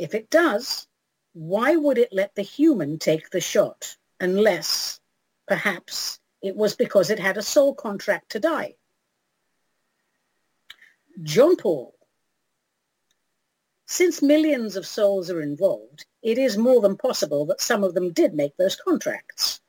If 0.00 0.14
it 0.14 0.30
does, 0.30 0.88
why 1.32 1.76
would 1.76 1.98
it 1.98 2.12
let 2.12 2.34
the 2.34 2.42
human 2.42 2.98
take 2.98 3.30
the 3.30 3.40
shot 3.40 3.96
unless, 4.18 4.98
perhaps, 5.46 6.18
it 6.42 6.56
was 6.56 6.74
because 6.74 7.08
it 7.08 7.20
had 7.20 7.36
a 7.36 7.42
soul 7.54 7.72
contract 7.72 8.32
to 8.32 8.40
die? 8.40 8.74
John 11.22 11.54
Paul. 11.54 11.94
Since 13.92 14.22
millions 14.22 14.76
of 14.76 14.86
souls 14.86 15.30
are 15.30 15.40
involved, 15.40 16.06
it 16.22 16.38
is 16.38 16.56
more 16.56 16.80
than 16.80 16.96
possible 16.96 17.44
that 17.46 17.60
some 17.60 17.82
of 17.82 17.92
them 17.92 18.12
did 18.12 18.34
make 18.34 18.56
those 18.56 18.76
contracts. 18.76 19.60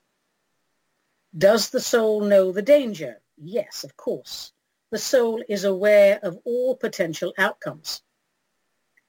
Does 1.35 1.71
the 1.71 1.79
soul 1.79 2.21
know 2.21 2.51
the 2.51 2.61
danger? 2.61 3.19
Yes, 3.35 3.83
of 3.83 3.97
course. 3.97 4.53
The 4.91 4.99
soul 4.99 5.43
is 5.49 5.63
aware 5.63 6.19
of 6.21 6.37
all 6.43 6.75
potential 6.75 7.33
outcomes. 7.39 8.03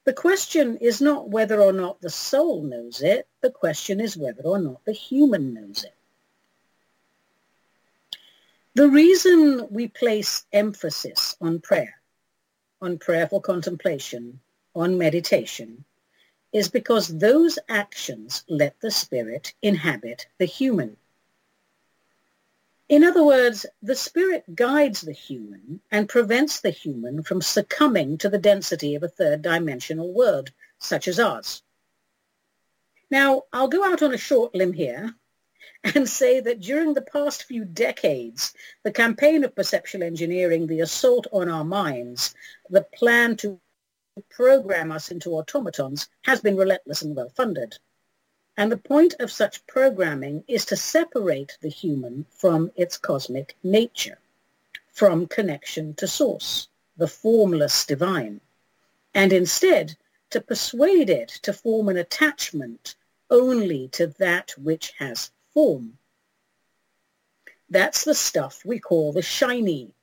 The 0.03 0.13
question 0.13 0.77
is 0.77 0.99
not 0.99 1.29
whether 1.29 1.61
or 1.61 1.73
not 1.73 2.01
the 2.01 2.09
soul 2.09 2.63
knows 2.63 3.03
it. 3.03 3.27
The 3.41 3.51
question 3.51 4.01
is 4.01 4.17
whether 4.17 4.41
or 4.41 4.57
not 4.57 4.83
the 4.83 4.93
human 4.93 5.53
knows 5.53 5.83
it. 5.83 5.95
The 8.73 8.89
reason 8.89 9.67
we 9.69 9.89
place 9.89 10.47
emphasis 10.51 11.37
on 11.39 11.59
prayer, 11.59 12.01
on 12.81 12.97
prayerful 12.97 13.41
contemplation, 13.41 14.39
on 14.75 14.97
meditation, 14.97 15.85
is 16.51 16.69
because 16.69 17.17
those 17.17 17.57
actions 17.67 18.43
let 18.47 18.79
the 18.79 18.91
spirit 18.91 19.53
inhabit 19.61 20.27
the 20.37 20.45
human. 20.45 20.97
In 22.89 23.03
other 23.03 23.23
words, 23.23 23.65
the 23.81 23.95
spirit 23.95 24.55
guides 24.55 25.01
the 25.01 25.13
human 25.13 25.81
and 25.89 26.07
prevents 26.07 26.61
the 26.61 26.69
human 26.69 27.23
from 27.23 27.41
succumbing 27.41 28.17
to 28.19 28.29
the 28.29 28.37
density 28.37 28.93
of 28.93 29.03
a 29.03 29.07
third 29.07 29.41
dimensional 29.41 30.13
world, 30.13 30.51
such 30.77 31.07
as 31.07 31.19
ours. 31.19 31.63
Now, 33.09 33.43
I'll 33.53 33.67
go 33.67 33.83
out 33.83 34.03
on 34.03 34.13
a 34.13 34.17
short 34.17 34.53
limb 34.53 34.73
here 34.73 35.15
and 35.83 36.07
say 36.07 36.39
that 36.41 36.59
during 36.59 36.93
the 36.93 37.01
past 37.01 37.43
few 37.43 37.65
decades, 37.65 38.53
the 38.83 38.91
campaign 38.91 39.43
of 39.43 39.55
perceptual 39.55 40.03
engineering, 40.03 40.67
the 40.67 40.81
assault 40.81 41.27
on 41.31 41.49
our 41.49 41.63
minds, 41.63 42.35
the 42.69 42.83
plan 42.93 43.37
to 43.37 43.59
program 44.29 44.91
us 44.91 45.09
into 45.09 45.31
automatons 45.31 46.07
has 46.21 46.39
been 46.39 46.55
relentless 46.55 47.01
and 47.01 47.15
well 47.15 47.29
funded. 47.29 47.77
And 48.55 48.71
the 48.71 48.77
point 48.77 49.15
of 49.19 49.31
such 49.31 49.65
programming 49.65 50.43
is 50.47 50.65
to 50.65 50.77
separate 50.77 51.57
the 51.61 51.69
human 51.69 52.25
from 52.29 52.71
its 52.75 52.95
cosmic 52.95 53.57
nature, 53.63 54.19
from 54.91 55.25
connection 55.25 55.95
to 55.95 56.07
source, 56.07 56.67
the 56.95 57.07
formless 57.07 57.85
divine, 57.87 58.39
and 59.15 59.33
instead 59.33 59.97
to 60.29 60.39
persuade 60.41 61.09
it 61.09 61.29
to 61.41 61.51
form 61.51 61.89
an 61.89 61.97
attachment 61.97 62.95
only 63.31 63.87
to 63.89 64.07
that 64.19 64.51
which 64.59 64.93
has 64.99 65.31
form. 65.53 65.97
That's 67.69 68.03
the 68.03 68.13
stuff 68.13 68.63
we 68.63 68.79
call 68.79 69.11
the 69.11 69.23
shiny, 69.23 69.95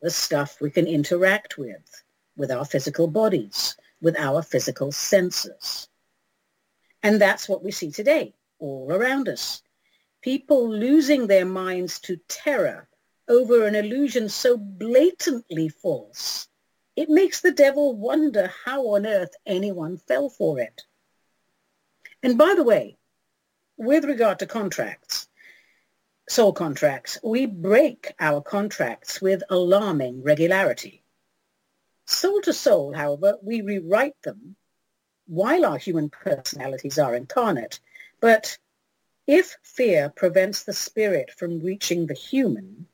the 0.00 0.10
stuff 0.10 0.60
we 0.60 0.70
can 0.70 0.88
interact 0.88 1.56
with, 1.56 2.01
with 2.36 2.50
our 2.50 2.64
physical 2.64 3.06
bodies, 3.06 3.76
with 4.00 4.18
our 4.18 4.42
physical 4.42 4.92
senses. 4.92 5.88
And 7.02 7.20
that's 7.20 7.48
what 7.48 7.64
we 7.64 7.70
see 7.70 7.90
today 7.90 8.34
all 8.58 8.88
around 8.90 9.28
us. 9.28 9.62
People 10.22 10.70
losing 10.70 11.26
their 11.26 11.44
minds 11.44 11.98
to 12.00 12.16
terror 12.28 12.88
over 13.28 13.66
an 13.66 13.74
illusion 13.74 14.28
so 14.28 14.56
blatantly 14.56 15.68
false. 15.68 16.48
It 16.94 17.08
makes 17.08 17.40
the 17.40 17.52
devil 17.52 17.96
wonder 17.96 18.52
how 18.64 18.88
on 18.88 19.06
earth 19.06 19.34
anyone 19.46 19.96
fell 19.96 20.28
for 20.28 20.60
it. 20.60 20.82
And 22.22 22.38
by 22.38 22.54
the 22.54 22.62
way, 22.62 22.98
with 23.76 24.04
regard 24.04 24.38
to 24.40 24.46
contracts, 24.46 25.28
soul 26.28 26.52
contracts, 26.52 27.18
we 27.24 27.46
break 27.46 28.12
our 28.20 28.40
contracts 28.40 29.20
with 29.20 29.42
alarming 29.50 30.22
regularity. 30.22 31.01
Soul 32.12 32.42
to 32.42 32.52
soul, 32.52 32.92
however, 32.92 33.38
we 33.42 33.62
rewrite 33.62 34.20
them 34.22 34.54
while 35.26 35.64
our 35.64 35.78
human 35.78 36.10
personalities 36.10 36.98
are 36.98 37.16
incarnate. 37.16 37.80
But 38.20 38.58
if 39.26 39.56
fear 39.62 40.10
prevents 40.10 40.62
the 40.62 40.74
spirit 40.74 41.30
from 41.30 41.60
reaching 41.60 42.06
the 42.06 42.14
human, 42.14 42.86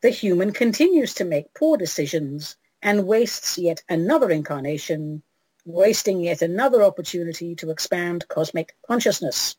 the 0.00 0.10
human 0.10 0.52
continues 0.52 1.12
to 1.14 1.24
make 1.24 1.54
poor 1.54 1.76
decisions 1.76 2.56
and 2.82 3.06
wastes 3.06 3.58
yet 3.58 3.82
another 3.88 4.30
incarnation, 4.30 5.22
wasting 5.64 6.20
yet 6.20 6.40
another 6.40 6.84
opportunity 6.84 7.56
to 7.56 7.70
expand 7.70 8.28
cosmic 8.28 8.76
consciousness. 8.86 9.56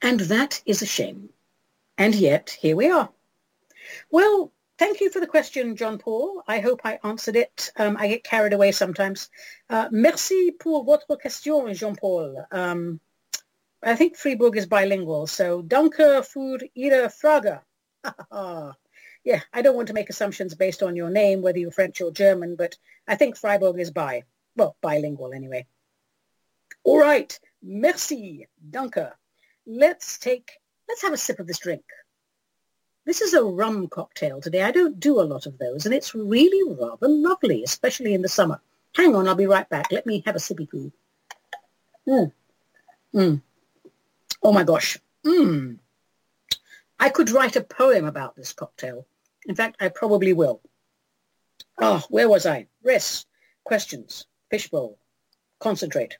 And 0.00 0.20
that 0.20 0.62
is 0.66 0.82
a 0.82 0.86
shame. 0.86 1.30
And 1.98 2.14
yet, 2.14 2.50
here 2.50 2.76
we 2.76 2.90
are. 2.90 3.10
Well, 4.10 4.52
Thank 4.76 5.00
you 5.00 5.08
for 5.10 5.20
the 5.20 5.26
question, 5.26 5.76
John 5.76 5.98
Paul. 5.98 6.42
I 6.48 6.58
hope 6.58 6.80
I 6.84 6.98
answered 7.04 7.36
it. 7.36 7.70
Um, 7.76 7.96
I 7.96 8.08
get 8.08 8.24
carried 8.24 8.52
away 8.52 8.72
sometimes. 8.72 9.30
Uh, 9.70 9.88
merci 9.92 10.50
pour 10.50 10.84
votre 10.84 11.16
question, 11.16 11.72
Jean 11.74 11.94
Paul. 11.94 12.44
Um, 12.50 13.00
I 13.82 13.94
think 13.94 14.16
Fribourg 14.16 14.56
is 14.56 14.66
bilingual, 14.66 15.28
so 15.28 15.62
danke 15.62 16.24
für 16.24 16.58
Ihre 16.74 17.08
Frage. 17.08 17.60
yeah, 19.24 19.40
I 19.52 19.62
don't 19.62 19.76
want 19.76 19.88
to 19.88 19.94
make 19.94 20.10
assumptions 20.10 20.54
based 20.54 20.82
on 20.82 20.96
your 20.96 21.10
name, 21.10 21.40
whether 21.40 21.58
you're 21.58 21.70
French 21.70 22.00
or 22.00 22.10
German, 22.10 22.56
but 22.56 22.76
I 23.06 23.14
think 23.14 23.36
Freiburg 23.36 23.78
is 23.78 23.92
bi. 23.92 24.24
Well, 24.56 24.76
bilingual 24.80 25.34
anyway. 25.34 25.66
All 26.82 26.98
right. 26.98 27.38
Merci. 27.62 28.48
Danke. 28.70 29.12
Let's 29.66 30.18
take, 30.18 30.50
let's 30.88 31.02
have 31.02 31.12
a 31.12 31.16
sip 31.16 31.38
of 31.38 31.46
this 31.46 31.58
drink. 31.58 31.84
This 33.06 33.20
is 33.20 33.34
a 33.34 33.44
rum 33.44 33.88
cocktail 33.88 34.40
today. 34.40 34.62
I 34.62 34.70
don't 34.70 34.98
do 34.98 35.20
a 35.20 35.22
lot 35.22 35.46
of 35.46 35.58
those, 35.58 35.84
and 35.84 35.94
it's 35.94 36.14
really 36.14 36.74
rather 36.74 37.08
lovely, 37.08 37.62
especially 37.62 38.14
in 38.14 38.22
the 38.22 38.28
summer. 38.28 38.60
Hang 38.96 39.14
on, 39.14 39.28
I'll 39.28 39.34
be 39.34 39.46
right 39.46 39.68
back. 39.68 39.92
Let 39.92 40.06
me 40.06 40.22
have 40.24 40.36
a 40.36 40.38
sippy 40.38 40.70
poo. 40.70 40.90
Mm. 42.08 42.32
Mm. 43.14 43.42
Oh 44.42 44.52
my 44.52 44.64
gosh. 44.64 44.98
Mm. 45.24 45.78
I 46.98 47.08
could 47.10 47.30
write 47.30 47.56
a 47.56 47.62
poem 47.62 48.06
about 48.06 48.36
this 48.36 48.52
cocktail. 48.52 49.06
In 49.46 49.54
fact, 49.54 49.76
I 49.80 49.88
probably 49.88 50.32
will. 50.32 50.60
Ah, 51.80 52.02
oh, 52.02 52.06
where 52.08 52.28
was 52.28 52.46
I? 52.46 52.68
Rest, 52.82 53.26
questions, 53.64 54.26
fishbowl, 54.50 54.98
concentrate. 55.58 56.16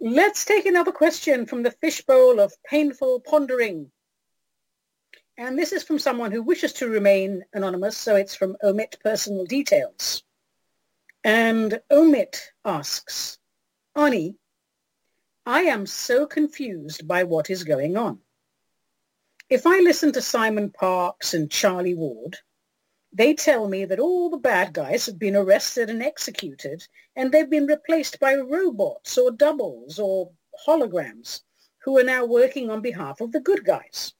Let's 0.00 0.44
take 0.44 0.66
another 0.66 0.92
question 0.92 1.46
from 1.46 1.62
the 1.62 1.70
fishbowl 1.70 2.38
of 2.38 2.62
painful 2.64 3.20
pondering. 3.20 3.90
And 5.36 5.58
this 5.58 5.72
is 5.72 5.82
from 5.82 5.98
someone 5.98 6.30
who 6.30 6.42
wishes 6.42 6.72
to 6.74 6.88
remain 6.88 7.44
anonymous, 7.52 7.96
so 7.96 8.14
it's 8.14 8.36
from 8.36 8.56
Omit 8.62 8.98
Personal 9.02 9.44
Details. 9.44 10.22
And 11.24 11.80
Omit 11.90 12.52
asks, 12.64 13.38
Ani, 13.96 14.36
I 15.44 15.62
am 15.62 15.86
so 15.86 16.24
confused 16.26 17.08
by 17.08 17.24
what 17.24 17.50
is 17.50 17.64
going 17.64 17.96
on. 17.96 18.20
If 19.50 19.66
I 19.66 19.80
listen 19.80 20.12
to 20.12 20.22
Simon 20.22 20.70
Parkes 20.70 21.34
and 21.34 21.50
Charlie 21.50 21.94
Ward, 21.94 22.38
they 23.12 23.34
tell 23.34 23.68
me 23.68 23.84
that 23.86 24.00
all 24.00 24.30
the 24.30 24.36
bad 24.36 24.72
guys 24.72 25.06
have 25.06 25.18
been 25.18 25.36
arrested 25.36 25.90
and 25.90 26.02
executed 26.02 26.86
and 27.16 27.30
they've 27.30 27.50
been 27.50 27.66
replaced 27.66 28.20
by 28.20 28.34
robots 28.36 29.18
or 29.18 29.30
doubles 29.30 29.98
or 29.98 30.30
holograms 30.66 31.42
who 31.82 31.98
are 31.98 32.04
now 32.04 32.24
working 32.24 32.70
on 32.70 32.80
behalf 32.80 33.20
of 33.20 33.32
the 33.32 33.40
good 33.40 33.64
guys. 33.64 34.14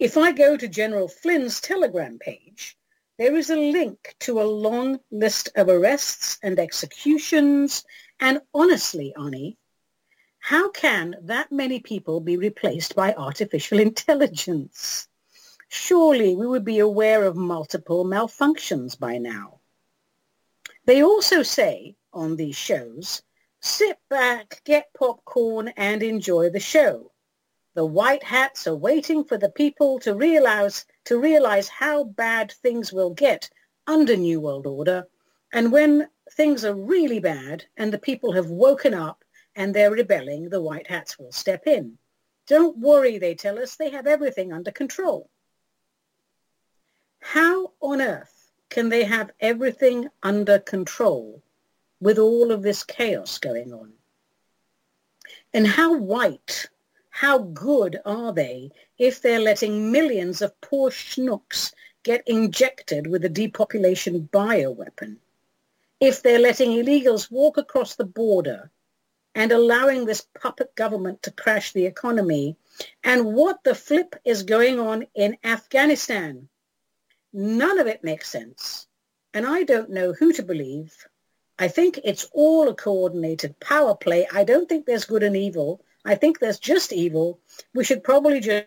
If 0.00 0.16
I 0.16 0.32
go 0.32 0.56
to 0.56 0.66
General 0.66 1.06
Flynn's 1.06 1.60
Telegram 1.60 2.18
page, 2.18 2.76
there 3.16 3.36
is 3.36 3.48
a 3.48 3.56
link 3.56 4.16
to 4.20 4.40
a 4.40 4.42
long 4.42 4.98
list 5.12 5.50
of 5.54 5.68
arrests 5.68 6.36
and 6.42 6.58
executions. 6.58 7.84
And 8.18 8.40
honestly, 8.52 9.14
Ani, 9.16 9.56
how 10.40 10.70
can 10.70 11.14
that 11.22 11.52
many 11.52 11.78
people 11.78 12.20
be 12.20 12.36
replaced 12.36 12.96
by 12.96 13.14
artificial 13.14 13.78
intelligence? 13.78 15.06
Surely 15.68 16.34
we 16.34 16.46
would 16.46 16.64
be 16.64 16.80
aware 16.80 17.24
of 17.24 17.36
multiple 17.36 18.04
malfunctions 18.04 18.98
by 18.98 19.18
now. 19.18 19.60
They 20.86 21.04
also 21.04 21.44
say 21.44 21.94
on 22.12 22.34
these 22.34 22.56
shows, 22.56 23.22
sit 23.60 23.98
back, 24.10 24.60
get 24.64 24.92
popcorn 24.92 25.68
and 25.76 26.02
enjoy 26.02 26.50
the 26.50 26.60
show. 26.60 27.12
The 27.74 27.84
white 27.84 28.22
hats 28.22 28.66
are 28.68 28.76
waiting 28.76 29.24
for 29.24 29.36
the 29.36 29.50
people 29.50 29.98
to 30.00 30.14
realize, 30.14 30.86
to 31.06 31.18
realize 31.18 31.68
how 31.68 32.04
bad 32.04 32.52
things 32.52 32.92
will 32.92 33.10
get 33.10 33.50
under 33.86 34.16
New 34.16 34.40
World 34.40 34.66
Order. 34.66 35.08
And 35.52 35.72
when 35.72 36.08
things 36.32 36.64
are 36.64 36.74
really 36.74 37.18
bad 37.18 37.64
and 37.76 37.92
the 37.92 37.98
people 37.98 38.32
have 38.32 38.46
woken 38.46 38.94
up 38.94 39.24
and 39.56 39.74
they're 39.74 39.90
rebelling, 39.90 40.48
the 40.48 40.62
white 40.62 40.86
hats 40.86 41.18
will 41.18 41.32
step 41.32 41.66
in. 41.66 41.98
Don't 42.46 42.78
worry, 42.78 43.18
they 43.18 43.34
tell 43.34 43.58
us, 43.58 43.76
they 43.76 43.90
have 43.90 44.06
everything 44.06 44.52
under 44.52 44.70
control. 44.70 45.28
How 47.20 47.72
on 47.80 48.00
earth 48.00 48.52
can 48.68 48.88
they 48.88 49.04
have 49.04 49.30
everything 49.40 50.08
under 50.22 50.58
control 50.58 51.42
with 52.00 52.18
all 52.18 52.52
of 52.52 52.62
this 52.62 52.84
chaos 52.84 53.38
going 53.38 53.72
on? 53.72 53.92
And 55.52 55.66
how 55.66 55.96
white, 55.96 56.68
how 57.14 57.38
good 57.38 58.00
are 58.04 58.32
they 58.32 58.72
if 58.98 59.22
they're 59.22 59.38
letting 59.38 59.92
millions 59.92 60.42
of 60.42 60.60
poor 60.60 60.90
schnooks 60.90 61.72
get 62.02 62.26
injected 62.26 63.06
with 63.06 63.24
a 63.24 63.28
depopulation 63.28 64.28
bioweapon? 64.32 65.18
If 66.00 66.22
they're 66.22 66.40
letting 66.40 66.70
illegals 66.70 67.30
walk 67.30 67.56
across 67.56 67.94
the 67.94 68.04
border 68.04 68.72
and 69.36 69.52
allowing 69.52 70.04
this 70.04 70.26
puppet 70.40 70.74
government 70.74 71.22
to 71.22 71.30
crash 71.30 71.72
the 71.72 71.86
economy? 71.86 72.56
And 73.04 73.26
what 73.26 73.62
the 73.62 73.76
flip 73.76 74.16
is 74.24 74.42
going 74.42 74.80
on 74.80 75.06
in 75.14 75.36
Afghanistan? 75.44 76.48
None 77.32 77.78
of 77.78 77.86
it 77.86 78.02
makes 78.02 78.28
sense. 78.28 78.88
And 79.32 79.46
I 79.46 79.62
don't 79.62 79.90
know 79.90 80.14
who 80.14 80.32
to 80.32 80.42
believe. 80.42 81.06
I 81.60 81.68
think 81.68 82.00
it's 82.02 82.28
all 82.32 82.68
a 82.68 82.74
coordinated 82.74 83.60
power 83.60 83.94
play. 83.94 84.26
I 84.32 84.42
don't 84.42 84.68
think 84.68 84.84
there's 84.84 85.04
good 85.04 85.22
and 85.22 85.36
evil. 85.36 85.80
I 86.04 86.14
think 86.14 86.38
there's 86.38 86.58
just 86.58 86.92
evil. 86.92 87.38
We 87.74 87.84
should 87.84 88.04
probably 88.04 88.40
just 88.40 88.66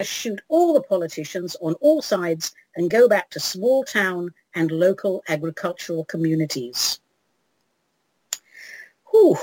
shoot 0.00 0.40
all 0.48 0.74
the 0.74 0.82
politicians 0.82 1.56
on 1.60 1.74
all 1.74 2.00
sides 2.00 2.54
and 2.76 2.90
go 2.90 3.08
back 3.08 3.30
to 3.30 3.40
small 3.40 3.84
town 3.84 4.32
and 4.54 4.70
local 4.70 5.22
agricultural 5.28 6.04
communities. 6.04 7.00
Whew. 9.10 9.36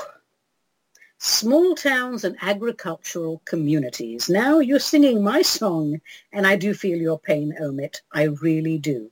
Small 1.18 1.76
towns 1.76 2.24
and 2.24 2.38
agricultural 2.42 3.42
communities. 3.46 4.30
Now 4.30 4.60
you're 4.60 4.80
singing 4.80 5.24
my 5.24 5.42
song 5.42 6.02
and 6.32 6.46
I 6.46 6.56
do 6.56 6.74
feel 6.74 6.98
your 6.98 7.20
pain, 7.20 7.56
Omit. 7.60 8.02
I 8.12 8.24
really 8.24 8.78
do. 8.78 9.12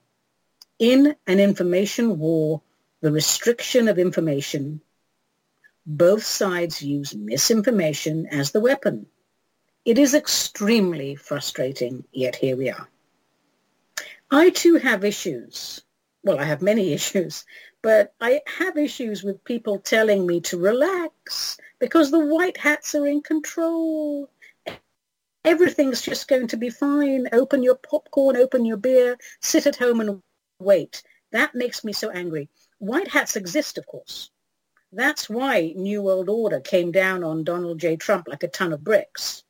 In 0.78 1.14
an 1.26 1.40
information 1.40 2.18
war, 2.18 2.62
the 3.00 3.12
restriction 3.12 3.88
of 3.88 3.98
information, 3.98 4.80
both 5.86 6.24
sides 6.24 6.82
use 6.82 7.14
misinformation 7.14 8.26
as 8.26 8.50
the 8.50 8.60
weapon. 8.60 9.06
It 9.84 9.98
is 9.98 10.14
extremely 10.14 11.14
frustrating, 11.14 12.04
yet 12.12 12.36
here 12.36 12.56
we 12.56 12.70
are. 12.70 12.88
I 14.30 14.50
too 14.50 14.76
have 14.76 15.04
issues. 15.04 15.82
Well, 16.22 16.40
I 16.40 16.44
have 16.44 16.62
many 16.62 16.92
issues, 16.98 17.44
but 17.82 18.14
I 18.20 18.40
have 18.58 18.78
issues 18.78 19.22
with 19.22 19.44
people 19.44 19.78
telling 19.78 20.26
me 20.26 20.40
to 20.42 20.58
relax 20.58 21.58
because 21.78 22.10
the 22.10 22.24
white 22.24 22.56
hats 22.56 22.94
are 22.94 23.06
in 23.06 23.20
control. 23.20 24.30
Everything's 25.44 26.00
just 26.00 26.28
going 26.28 26.46
to 26.48 26.56
be 26.56 26.70
fine. 26.70 27.28
Open 27.32 27.62
your 27.62 27.74
popcorn, 27.74 28.38
open 28.38 28.64
your 28.64 28.78
beer, 28.78 29.18
sit 29.40 29.66
at 29.66 29.76
home 29.76 30.00
and 30.00 30.22
wait. 30.58 31.02
That 31.32 31.54
makes 31.54 31.84
me 31.84 31.92
so 31.92 32.08
angry. 32.08 32.48
White 32.78 33.08
hats 33.08 33.36
exist, 33.36 33.76
of 33.76 33.86
course. 33.86 34.30
That's 34.94 35.28
why 35.28 35.72
New 35.74 36.02
World 36.02 36.28
Order 36.28 36.60
came 36.60 36.92
down 36.92 37.24
on 37.24 37.42
Donald 37.42 37.80
J. 37.80 37.96
Trump 37.96 38.28
like 38.28 38.44
a 38.44 38.48
ton 38.48 38.72
of 38.72 38.84
bricks. 38.84 39.42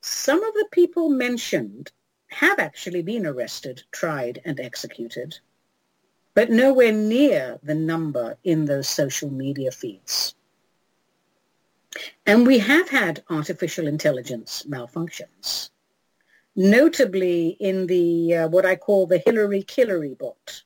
Some 0.00 0.42
of 0.42 0.52
the 0.54 0.66
people 0.72 1.10
mentioned 1.10 1.92
have 2.30 2.58
actually 2.58 3.02
been 3.02 3.24
arrested, 3.24 3.84
tried, 3.92 4.40
and 4.44 4.58
executed, 4.58 5.38
but 6.34 6.50
nowhere 6.50 6.92
near 6.92 7.60
the 7.62 7.74
number 7.74 8.36
in 8.42 8.64
those 8.64 8.88
social 8.88 9.30
media 9.30 9.70
feeds. 9.70 10.34
And 12.26 12.44
we 12.44 12.58
have 12.58 12.88
had 12.88 13.22
artificial 13.30 13.86
intelligence 13.86 14.64
malfunctions, 14.68 15.70
notably 16.56 17.56
in 17.60 17.86
the 17.86 18.34
uh, 18.34 18.48
what 18.48 18.66
I 18.66 18.74
call 18.74 19.06
the 19.06 19.22
Hillary 19.24 19.62
Killery 19.62 20.18
bot. 20.18 20.64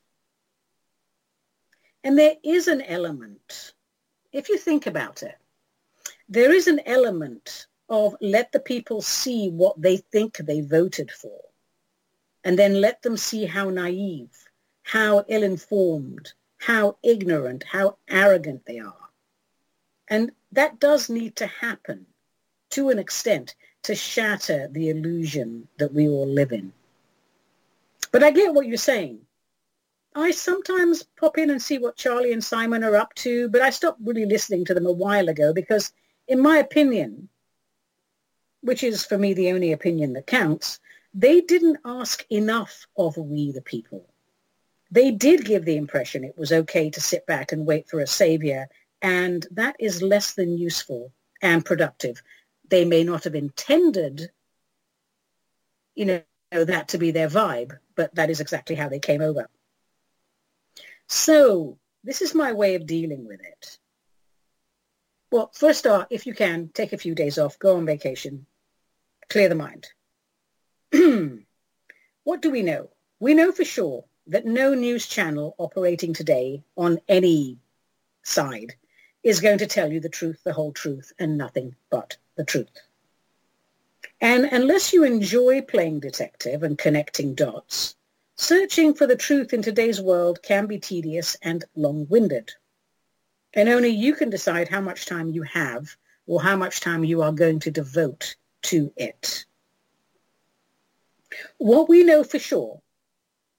And 2.05 2.17
there 2.19 2.35
is 2.43 2.67
an 2.67 2.83
element, 2.83 3.73
if 4.31 4.47
you 4.47 4.59
think 4.59 4.85
about 4.85 5.23
it, 5.23 5.35
there 6.29 6.53
is 6.53 6.67
an 6.67 6.79
element 6.85 7.65
of 7.89 8.15
let 8.21 8.51
the 8.51 8.59
people 8.59 9.01
see 9.01 9.49
what 9.49 9.81
they 9.81 9.97
think 9.97 10.37
they 10.37 10.61
voted 10.61 11.09
for 11.09 11.41
and 12.43 12.59
then 12.59 12.79
let 12.79 13.01
them 13.01 13.17
see 13.17 13.45
how 13.45 13.71
naive, 13.71 14.29
how 14.83 15.25
ill-informed, 15.27 16.31
how 16.59 16.95
ignorant, 17.01 17.63
how 17.63 17.97
arrogant 18.07 18.63
they 18.67 18.77
are. 18.77 19.09
And 20.07 20.31
that 20.51 20.79
does 20.79 21.09
need 21.09 21.35
to 21.37 21.47
happen 21.47 22.05
to 22.69 22.89
an 22.89 22.99
extent 22.99 23.55
to 23.81 23.95
shatter 23.95 24.67
the 24.67 24.89
illusion 24.89 25.67
that 25.79 25.91
we 25.91 26.07
all 26.07 26.27
live 26.27 26.51
in. 26.51 26.71
But 28.11 28.23
I 28.23 28.29
get 28.29 28.53
what 28.53 28.67
you're 28.67 28.77
saying. 28.77 29.24
I 30.15 30.31
sometimes 30.31 31.03
pop 31.03 31.37
in 31.37 31.49
and 31.49 31.61
see 31.61 31.77
what 31.77 31.97
Charlie 31.97 32.31
and 32.31 32.43
Simon 32.43 32.85
are 32.85 32.95
up 32.95 33.13
to, 33.15 33.49
but 33.49 33.61
I 33.61 33.69
stopped 33.69 33.99
really 34.01 34.25
listening 34.25 34.63
to 34.65 34.73
them 34.73 34.85
a 34.85 34.91
while 34.91 35.27
ago 35.27 35.53
because, 35.53 35.91
in 36.27 36.39
my 36.39 36.57
opinion, 36.57 37.27
which 38.61 38.81
is 38.81 39.05
for 39.05 39.17
me 39.17 39.33
the 39.33 39.51
only 39.51 39.73
opinion 39.73 40.13
that 40.13 40.25
counts, 40.25 40.79
they 41.13 41.41
didn't 41.41 41.79
ask 41.83 42.25
enough 42.31 42.87
of 42.97 43.17
we 43.17 43.51
the 43.51 43.61
people. 43.61 44.09
They 44.89 45.11
did 45.11 45.43
give 45.43 45.65
the 45.65 45.75
impression 45.75 46.23
it 46.23 46.37
was 46.37 46.53
okay 46.53 46.89
to 46.89 47.01
sit 47.01 47.25
back 47.25 47.51
and 47.51 47.65
wait 47.65 47.89
for 47.89 47.99
a 47.99 48.07
savior, 48.07 48.69
and 49.01 49.45
that 49.51 49.75
is 49.79 50.01
less 50.01 50.33
than 50.33 50.57
useful 50.57 51.11
and 51.41 51.65
productive. 51.65 52.21
They 52.69 52.85
may 52.85 53.03
not 53.03 53.25
have 53.25 53.35
intended, 53.35 54.31
you 55.93 56.05
know, 56.05 56.21
that 56.51 56.87
to 56.89 56.97
be 56.97 57.11
their 57.11 57.27
vibe, 57.27 57.77
but 57.95 58.15
that 58.15 58.29
is 58.29 58.39
exactly 58.39 58.75
how 58.75 58.87
they 58.87 58.99
came 58.99 59.21
over. 59.21 59.49
So 61.07 61.77
this 62.03 62.21
is 62.21 62.35
my 62.35 62.53
way 62.53 62.75
of 62.75 62.85
dealing 62.85 63.25
with 63.25 63.41
it. 63.41 63.77
Well, 65.31 65.51
first 65.53 65.85
off, 65.87 66.07
if 66.09 66.25
you 66.25 66.33
can, 66.33 66.69
take 66.73 66.93
a 66.93 66.97
few 66.97 67.15
days 67.15 67.37
off, 67.37 67.59
go 67.59 67.77
on 67.77 67.85
vacation, 67.85 68.45
clear 69.29 69.49
the 69.49 69.55
mind. 69.55 69.87
what 72.23 72.41
do 72.41 72.49
we 72.49 72.61
know? 72.61 72.89
We 73.19 73.33
know 73.33 73.51
for 73.51 73.65
sure 73.65 74.05
that 74.27 74.45
no 74.45 74.73
news 74.73 75.07
channel 75.07 75.55
operating 75.57 76.13
today 76.13 76.63
on 76.77 76.99
any 77.07 77.57
side 78.23 78.75
is 79.23 79.39
going 79.39 79.57
to 79.57 79.67
tell 79.67 79.91
you 79.91 79.99
the 79.99 80.09
truth, 80.09 80.41
the 80.43 80.53
whole 80.53 80.71
truth, 80.71 81.11
and 81.19 81.37
nothing 81.37 81.75
but 81.89 82.17
the 82.35 82.45
truth. 82.45 82.81
And 84.21 84.45
unless 84.45 84.93
you 84.93 85.03
enjoy 85.03 85.61
playing 85.61 85.99
detective 85.99 86.63
and 86.63 86.77
connecting 86.77 87.35
dots, 87.35 87.95
searching 88.35 88.93
for 88.93 89.07
the 89.07 89.15
truth 89.15 89.53
in 89.53 89.61
today's 89.61 90.01
world 90.01 90.41
can 90.43 90.67
be 90.67 90.79
tedious 90.79 91.37
and 91.41 91.63
long-winded. 91.75 92.51
And 93.53 93.69
only 93.69 93.89
you 93.89 94.15
can 94.15 94.29
decide 94.29 94.67
how 94.67 94.81
much 94.81 95.05
time 95.05 95.29
you 95.29 95.43
have 95.43 95.95
or 96.27 96.41
how 96.41 96.57
much 96.57 96.81
time 96.81 97.03
you 97.03 97.21
are 97.21 97.31
going 97.31 97.59
to 97.59 97.71
devote 97.71 98.35
to 98.63 98.91
it. 98.97 99.45
What 101.57 101.87
we 101.87 102.03
know 102.03 102.23
for 102.23 102.39
sure 102.39 102.81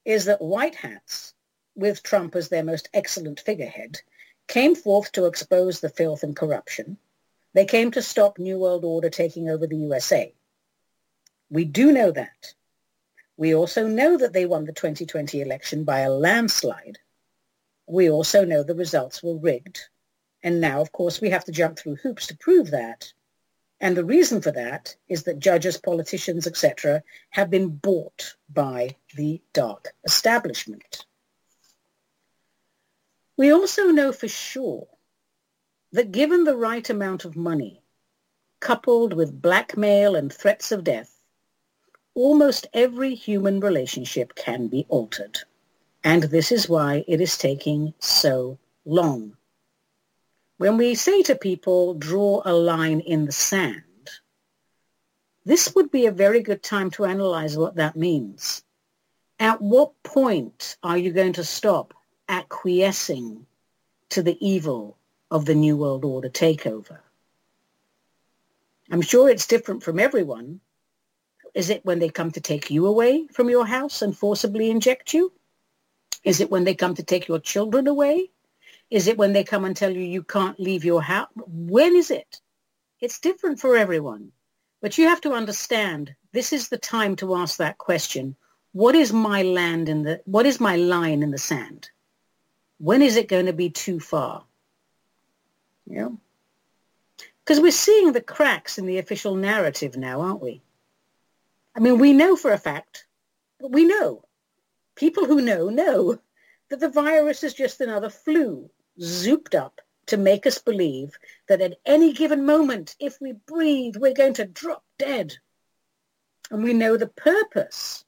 is 0.05 0.27
that 0.27 0.43
white 0.43 0.75
hats, 0.75 1.35
with 1.75 2.03
Trump 2.03 2.37
as 2.37 2.49
their 2.49 2.65
most 2.65 2.89
excellent 2.95 3.41
figurehead, 3.41 4.01
came 4.47 4.75
forth 4.75 5.13
to 5.13 5.27
expose 5.27 5.81
the 5.81 5.89
filth 5.89 6.23
and 6.23 6.37
corruption. 6.37 6.97
They 7.55 7.65
came 7.65 7.91
to 7.93 8.03
stop 8.03 8.39
New 8.39 8.59
World 8.59 8.85
Order 8.85 9.11
taking 9.11 9.49
over 9.49 9.67
the 9.67 9.77
USA. 9.77 10.33
We 11.51 11.65
do 11.65 11.93
know 11.93 12.11
that. 12.13 12.55
We 13.37 13.55
also 13.55 13.87
know 13.87 14.17
that 14.17 14.33
they 14.33 14.47
won 14.47 14.65
the 14.65 14.73
2020 14.73 15.41
election 15.41 15.85
by 15.85 16.01
a 16.01 16.11
landslide. 16.11 16.99
We 17.87 18.11
also 18.11 18.45
know 18.45 18.63
the 18.63 18.75
results 18.75 19.23
were 19.23 19.37
rigged. 19.37 19.81
And 20.43 20.61
now, 20.61 20.81
of 20.81 20.93
course, 20.93 21.21
we 21.21 21.31
have 21.31 21.45
to 21.45 21.53
jump 21.53 21.79
through 21.79 21.97
hoops 21.97 22.27
to 22.29 22.37
prove 22.37 22.71
that. 22.71 23.13
And 23.81 23.97
the 23.97 24.05
reason 24.05 24.41
for 24.41 24.53
that 24.53 24.97
is 25.09 25.25
that 25.25 25.39
judges, 25.39 25.77
politicians, 25.77 26.47
etc., 26.47 27.03
have 27.31 27.51
been 27.51 27.69
bought 27.69 28.35
by 28.49 28.97
the 29.15 29.43
dark 29.53 29.95
establishment. 30.05 31.05
We 33.37 33.53
also 33.53 33.87
know 33.87 34.13
for 34.13 34.29
sure 34.29 34.87
that 35.93 36.11
given 36.11 36.45
the 36.45 36.57
right 36.57 36.89
amount 36.89 37.27
of 37.27 37.37
money, 37.37 37.83
coupled 38.61 39.13
with 39.13 39.43
blackmail 39.43 40.17
and 40.17 40.33
threats 40.33 40.73
of 40.73 40.85
death, 40.85 41.16
almost 42.17 42.67
every 42.75 43.15
human 43.15 43.61
relationship 43.61 44.35
can 44.35 44.67
be 44.67 44.85
altered. 44.89 45.39
And 46.03 46.25
this 46.25 46.51
is 46.51 46.69
why 46.69 47.05
it 47.07 47.21
is 47.21 47.39
taking 47.39 47.95
so 48.01 48.59
long 48.85 49.37
when 50.59 50.79
we 50.79 50.95
say 50.95 51.23
to 51.23 51.37
people, 51.37 51.95
draw 51.95 52.43
a 52.45 52.53
line 52.53 53.01
in 53.01 53.27
the 53.27 53.33
sand, 53.33 53.83
this 55.45 55.75
would 55.75 55.91
be 55.91 56.07
a 56.07 56.13
very 56.13 56.41
good 56.41 56.63
time 56.63 56.91
to 56.93 57.05
analyze 57.05 57.57
what 57.57 57.77
that 57.77 57.95
means. 57.95 58.63
At 59.39 59.61
what 59.61 60.03
point 60.03 60.77
are 60.83 60.97
you 60.97 61.13
going 61.13 61.35
to 61.35 61.45
stop 61.45 61.93
acquiescing 62.29 63.47
to 64.09 64.23
the 64.23 64.39
evil 64.47 64.97
of 65.31 65.45
the 65.45 65.55
New 65.55 65.77
World 65.77 66.05
Order 66.05 66.31
takeover. 66.31 66.99
I'm 68.91 69.03
sure 69.03 69.29
it's 69.29 69.47
different 69.47 69.83
from 69.83 69.99
everyone. 69.99 70.61
Is 71.57 71.71
it 71.71 71.87
when 71.87 72.01
they 72.01 72.11
come 72.11 72.31
to 72.33 72.41
take 72.41 72.71
you 72.71 72.87
away 72.87 73.29
from 73.33 73.49
your 73.49 73.65
house 73.65 74.03
and 74.03 74.15
forcibly 74.15 74.71
inject 74.71 75.15
you? 75.15 75.33
Is 76.23 76.41
it 76.43 76.51
when 76.51 76.65
they 76.65 76.75
come 76.75 76.95
to 76.97 77.03
take 77.03 77.29
your 77.29 77.39
children 77.39 77.87
away? 77.87 78.29
Is 78.91 79.07
it 79.07 79.17
when 79.17 79.33
they 79.33 79.43
come 79.43 79.65
and 79.65 79.75
tell 79.75 79.91
you 79.91 80.03
you 80.03 80.23
can't 80.23 80.61
leave 80.61 80.85
your 80.85 81.01
house? 81.01 81.31
When 81.35 81.97
is 81.97 82.11
it? 82.11 82.43
It's 83.01 83.21
different 83.21 83.59
for 83.59 83.75
everyone. 83.75 84.33
But 84.83 84.99
you 84.99 85.09
have 85.09 85.23
to 85.23 85.33
understand, 85.33 86.15
this 86.33 86.53
is 86.53 86.69
the 86.69 86.77
time 86.77 87.17
to 87.17 87.35
ask 87.37 87.57
that 87.57 87.79
question. 87.79 88.37
What 88.73 88.95
is 88.95 89.15
my 89.15 89.43
land 89.43 89.89
in 89.89 90.03
the, 90.03 90.21
what 90.27 90.45
is 90.45 90.61
my 90.61 90.77
line 90.77 91.23
in 91.23 91.31
the 91.31 91.39
sand? 91.39 91.89
When 92.77 93.01
is 93.01 93.17
it 93.17 93.29
going 93.29 93.47
to 93.47 93.55
be 93.55 93.71
too 93.71 93.99
far? 93.99 94.45
Yeah. 95.87 96.11
Because 97.43 97.61
we're 97.61 97.71
seeing 97.71 98.13
the 98.13 98.21
cracks 98.21 98.77
in 98.77 98.85
the 98.85 98.99
official 98.99 99.37
narrative 99.37 99.97
now, 99.97 100.21
aren't 100.21 100.43
we? 100.43 100.61
I 101.77 101.81
mean, 101.81 101.99
we 101.99 102.15
know 102.15 102.37
for 102.37 102.53
a 102.53 102.59
fact, 102.59 103.07
we 103.61 103.85
know. 103.85 104.25
People 104.95 105.27
who 105.27 105.43
know, 105.43 105.69
know 105.69 106.19
that 106.71 106.81
the 106.81 106.89
virus 106.89 107.45
is 107.45 107.53
just 107.53 107.83
another 107.83 108.09
flu 108.09 108.71
zooped 108.99 109.55
up 109.55 109.83
to 110.07 110.17
make 110.17 110.47
us 110.47 110.59
believe 110.59 111.19
that 111.49 111.61
at 111.61 111.79
any 111.85 112.15
given 112.15 112.47
moment, 112.47 112.97
if 112.99 113.21
we 113.21 113.33
breathe, 113.33 113.97
we're 113.97 114.15
going 114.15 114.35
to 114.35 114.47
drop 114.47 114.83
dead. 114.99 115.35
And 116.51 116.65
we 116.65 116.73
know 116.73 116.97
the 116.97 117.09
purpose 117.09 118.07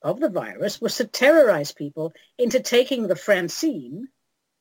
of 0.00 0.20
the 0.20 0.28
virus 0.28 0.80
was 0.80 0.96
to 0.98 1.04
terrorize 1.04 1.72
people 1.72 2.12
into 2.38 2.60
taking 2.60 3.08
the 3.08 3.16
Francine, 3.16 4.06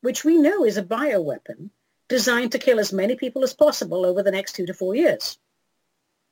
which 0.01 0.23
we 0.23 0.37
know 0.37 0.65
is 0.65 0.77
a 0.77 0.83
bioweapon 0.83 1.69
designed 2.07 2.53
to 2.53 2.59
kill 2.59 2.79
as 2.79 2.91
many 2.91 3.15
people 3.15 3.43
as 3.43 3.53
possible 3.53 4.03
over 4.03 4.23
the 4.23 4.31
next 4.31 4.53
two 4.53 4.65
to 4.65 4.73
four 4.73 4.95
years. 4.95 5.37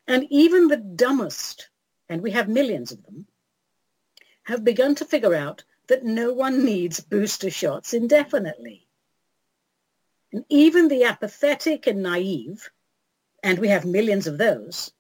And 0.08 0.26
even 0.32 0.68
the 0.68 0.78
dumbest, 0.78 1.70
and 2.10 2.22
we 2.22 2.32
have 2.32 2.50
millions 2.50 2.92
of 2.92 3.04
them, 3.06 3.28
have 4.44 4.64
begun 4.64 4.96
to 4.96 5.06
figure 5.06 5.36
out 5.36 5.64
that 5.88 6.04
no 6.04 6.34
one 6.34 6.66
needs 6.66 7.00
booster 7.00 7.50
shots 7.50 7.94
indefinitely. 7.94 8.88
And 10.34 10.44
even 10.50 10.88
the 10.88 11.04
apathetic 11.04 11.88
and 11.88 12.04
naive, 12.04 12.70
and 13.44 13.58
we 13.60 13.68
have 13.70 13.86
millions 13.86 14.28
of 14.28 14.38
those, 14.38 14.92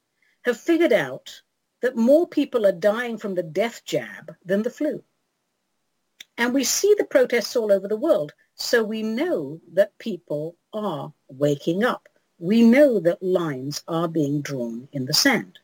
have 0.43 0.59
figured 0.59 0.93
out 0.93 1.41
that 1.81 1.95
more 1.95 2.27
people 2.27 2.65
are 2.65 2.71
dying 2.71 3.17
from 3.17 3.35
the 3.35 3.43
death 3.43 3.83
jab 3.85 4.35
than 4.45 4.63
the 4.63 4.69
flu. 4.69 5.03
And 6.37 6.53
we 6.53 6.63
see 6.63 6.95
the 6.97 7.05
protests 7.05 7.55
all 7.55 7.71
over 7.71 7.87
the 7.87 7.97
world, 7.97 8.33
so 8.55 8.83
we 8.83 9.03
know 9.03 9.59
that 9.73 9.97
people 9.97 10.55
are 10.73 11.13
waking 11.27 11.83
up. 11.83 12.07
We 12.37 12.61
know 12.63 12.99
that 12.99 13.21
lines 13.21 13.83
are 13.87 14.07
being 14.07 14.41
drawn 14.41 14.87
in 14.91 15.05
the 15.05 15.13
sand. 15.13 15.59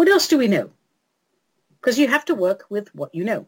What 0.00 0.08
else 0.08 0.28
do 0.28 0.38
we 0.38 0.48
know? 0.48 0.70
Because 1.78 1.98
you 1.98 2.08
have 2.08 2.24
to 2.24 2.34
work 2.34 2.64
with 2.70 2.88
what 2.94 3.14
you 3.14 3.22
know. 3.22 3.46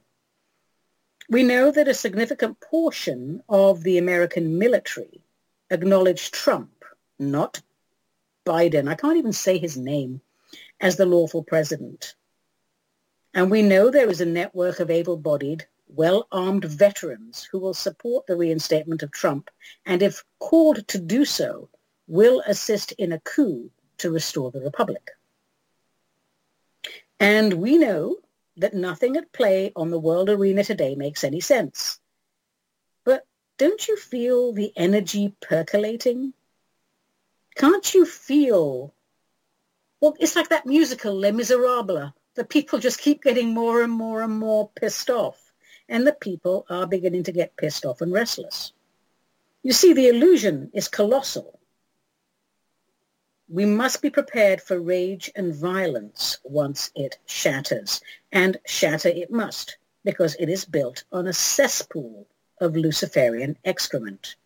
We 1.30 1.42
know 1.42 1.70
that 1.70 1.88
a 1.88 1.94
significant 1.94 2.60
portion 2.60 3.42
of 3.48 3.82
the 3.82 3.96
American 3.96 4.58
military 4.58 5.24
acknowledged 5.70 6.34
Trump, 6.34 6.84
not 7.18 7.62
Biden, 8.44 8.86
I 8.86 8.96
can't 8.96 9.16
even 9.16 9.32
say 9.32 9.56
his 9.56 9.78
name, 9.78 10.20
as 10.78 10.96
the 10.96 11.06
lawful 11.06 11.42
president. 11.42 12.16
And 13.32 13.50
we 13.50 13.62
know 13.62 13.88
there 13.88 14.10
is 14.10 14.20
a 14.20 14.26
network 14.26 14.78
of 14.78 14.90
able-bodied, 14.90 15.66
well-armed 15.88 16.66
veterans 16.66 17.48
who 17.50 17.60
will 17.60 17.72
support 17.72 18.26
the 18.26 18.36
reinstatement 18.36 19.02
of 19.02 19.10
Trump 19.10 19.48
and 19.86 20.02
if 20.02 20.22
called 20.38 20.86
to 20.88 20.98
do 20.98 21.24
so, 21.24 21.70
will 22.08 22.42
assist 22.46 22.92
in 22.98 23.10
a 23.10 23.20
coup 23.20 23.70
to 23.96 24.10
restore 24.10 24.50
the 24.50 24.60
republic. 24.60 25.12
And 27.22 27.54
we 27.54 27.78
know 27.78 28.16
that 28.56 28.74
nothing 28.74 29.16
at 29.16 29.30
play 29.30 29.70
on 29.76 29.90
the 29.90 29.98
world 29.98 30.28
arena 30.28 30.64
today 30.64 30.96
makes 30.96 31.22
any 31.22 31.38
sense. 31.38 32.00
But 33.04 33.24
don't 33.58 33.86
you 33.86 33.96
feel 33.96 34.52
the 34.52 34.72
energy 34.74 35.32
percolating? 35.40 36.32
Can't 37.54 37.94
you 37.94 38.06
feel, 38.06 38.92
well, 40.00 40.16
it's 40.18 40.34
like 40.34 40.48
that 40.48 40.66
musical 40.66 41.14
Les 41.14 41.30
Miserables. 41.30 42.10
The 42.34 42.44
people 42.44 42.80
just 42.80 42.98
keep 42.98 43.22
getting 43.22 43.54
more 43.54 43.84
and 43.84 43.92
more 43.92 44.22
and 44.22 44.36
more 44.36 44.68
pissed 44.74 45.08
off. 45.08 45.52
And 45.88 46.04
the 46.04 46.14
people 46.14 46.66
are 46.68 46.88
beginning 46.88 47.22
to 47.24 47.32
get 47.32 47.56
pissed 47.56 47.84
off 47.84 48.00
and 48.00 48.12
restless. 48.12 48.72
You 49.62 49.72
see, 49.72 49.92
the 49.92 50.08
illusion 50.08 50.72
is 50.74 50.88
colossal. 50.88 51.60
We 53.48 53.66
must 53.66 54.02
be 54.02 54.10
prepared 54.10 54.62
for 54.62 54.80
rage 54.80 55.30
and 55.34 55.54
violence 55.54 56.38
once 56.44 56.90
it 56.94 57.18
shatters. 57.26 58.00
And 58.30 58.58
shatter 58.64 59.08
it 59.08 59.30
must, 59.30 59.76
because 60.04 60.36
it 60.38 60.48
is 60.48 60.64
built 60.64 61.04
on 61.12 61.26
a 61.26 61.32
cesspool 61.32 62.26
of 62.60 62.76
Luciferian 62.76 63.58
excrement. 63.64 64.36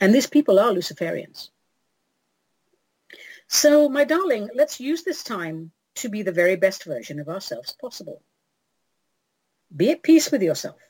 And 0.00 0.14
these 0.14 0.26
people 0.26 0.58
are 0.58 0.72
Luciferians. 0.72 1.50
So, 3.46 3.88
my 3.88 4.04
darling, 4.04 4.48
let's 4.54 4.80
use 4.80 5.02
this 5.02 5.22
time 5.22 5.72
to 5.96 6.08
be 6.08 6.22
the 6.22 6.32
very 6.32 6.56
best 6.56 6.84
version 6.84 7.20
of 7.20 7.28
ourselves 7.28 7.72
possible. 7.72 8.22
Be 9.74 9.90
at 9.90 10.02
peace 10.02 10.30
with 10.30 10.42
yourself 10.42 10.80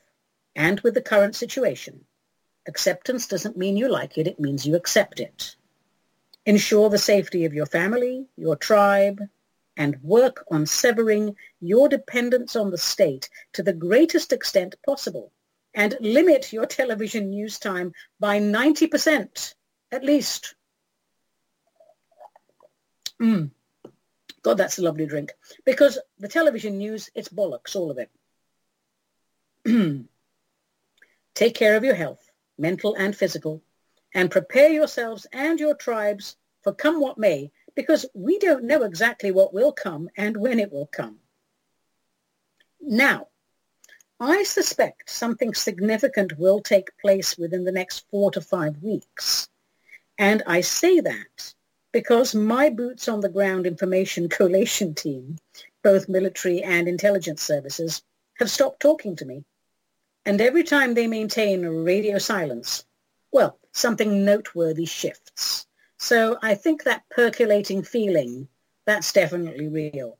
and 0.55 0.79
with 0.81 0.93
the 0.93 1.01
current 1.01 1.35
situation. 1.35 2.05
Acceptance 2.67 3.27
doesn't 3.27 3.57
mean 3.57 3.77
you 3.77 3.89
like 3.89 4.17
it, 4.17 4.27
it 4.27 4.39
means 4.39 4.65
you 4.65 4.75
accept 4.75 5.19
it. 5.19 5.55
Ensure 6.45 6.89
the 6.89 6.97
safety 6.97 7.45
of 7.45 7.53
your 7.53 7.65
family, 7.65 8.27
your 8.37 8.55
tribe, 8.55 9.19
and 9.77 10.01
work 10.01 10.45
on 10.51 10.65
severing 10.65 11.35
your 11.59 11.89
dependence 11.89 12.55
on 12.55 12.71
the 12.71 12.77
state 12.77 13.29
to 13.53 13.63
the 13.63 13.73
greatest 13.73 14.31
extent 14.31 14.75
possible 14.85 15.31
and 15.73 15.97
limit 15.99 16.53
your 16.53 16.65
television 16.65 17.29
news 17.29 17.59
time 17.59 17.91
by 18.19 18.39
90% 18.39 19.53
at 19.91 20.03
least. 20.03 20.55
Mm. 23.21 23.51
God, 24.41 24.57
that's 24.57 24.77
a 24.77 24.83
lovely 24.83 25.05
drink. 25.05 25.33
Because 25.65 25.99
the 26.19 26.27
television 26.27 26.77
news, 26.77 27.09
it's 27.15 27.29
bollocks, 27.29 27.75
all 27.75 27.91
of 27.91 27.97
it. 27.97 28.09
Take 31.33 31.55
care 31.55 31.75
of 31.75 31.83
your 31.83 31.95
health, 31.95 32.29
mental 32.57 32.95
and 32.95 33.15
physical, 33.15 33.61
and 34.15 34.31
prepare 34.31 34.69
yourselves 34.69 35.27
and 35.33 35.59
your 35.59 35.75
tribes 35.75 36.37
for 36.63 36.73
come 36.73 36.99
what 36.99 37.19
may, 37.19 37.51
because 37.75 38.05
we 38.15 38.39
don't 38.39 38.63
know 38.63 38.83
exactly 38.83 39.29
what 39.29 39.53
will 39.53 39.73
come 39.73 40.09
and 40.17 40.37
when 40.37 40.59
it 40.59 40.71
will 40.71 40.87
come. 40.87 41.19
Now, 42.81 43.27
I 44.19 44.43
suspect 44.43 45.09
something 45.09 45.53
significant 45.53 46.39
will 46.39 46.61
take 46.61 46.97
place 46.97 47.37
within 47.37 47.65
the 47.65 47.73
next 47.73 48.05
four 48.09 48.31
to 48.31 48.39
five 48.41 48.81
weeks. 48.81 49.49
And 50.17 50.41
I 50.47 50.61
say 50.61 51.01
that 51.01 51.53
because 51.91 52.33
my 52.33 52.69
boots 52.69 53.09
on 53.09 53.19
the 53.19 53.29
ground 53.29 53.67
information 53.67 54.29
collation 54.39 54.95
team, 54.95 55.37
both 55.83 56.07
military 56.07 56.63
and 56.63 56.87
intelligence 56.87 57.41
services, 57.41 58.01
have 58.39 58.49
stopped 58.49 58.79
talking 58.79 59.17
to 59.17 59.25
me. 59.25 59.43
And 60.25 60.39
every 60.39 60.63
time 60.63 60.93
they 60.93 61.07
maintain 61.07 61.65
radio 61.65 62.17
silence, 62.17 62.85
well, 63.35 63.59
something 63.73 64.23
noteworthy 64.23 64.85
shifts. 64.85 65.67
So 65.97 66.37
I 66.41 66.55
think 66.55 66.83
that 66.83 67.03
percolating 67.09 67.83
feeling, 67.83 68.47
that's 68.85 69.11
definitely 69.11 69.67
real. 69.67 70.17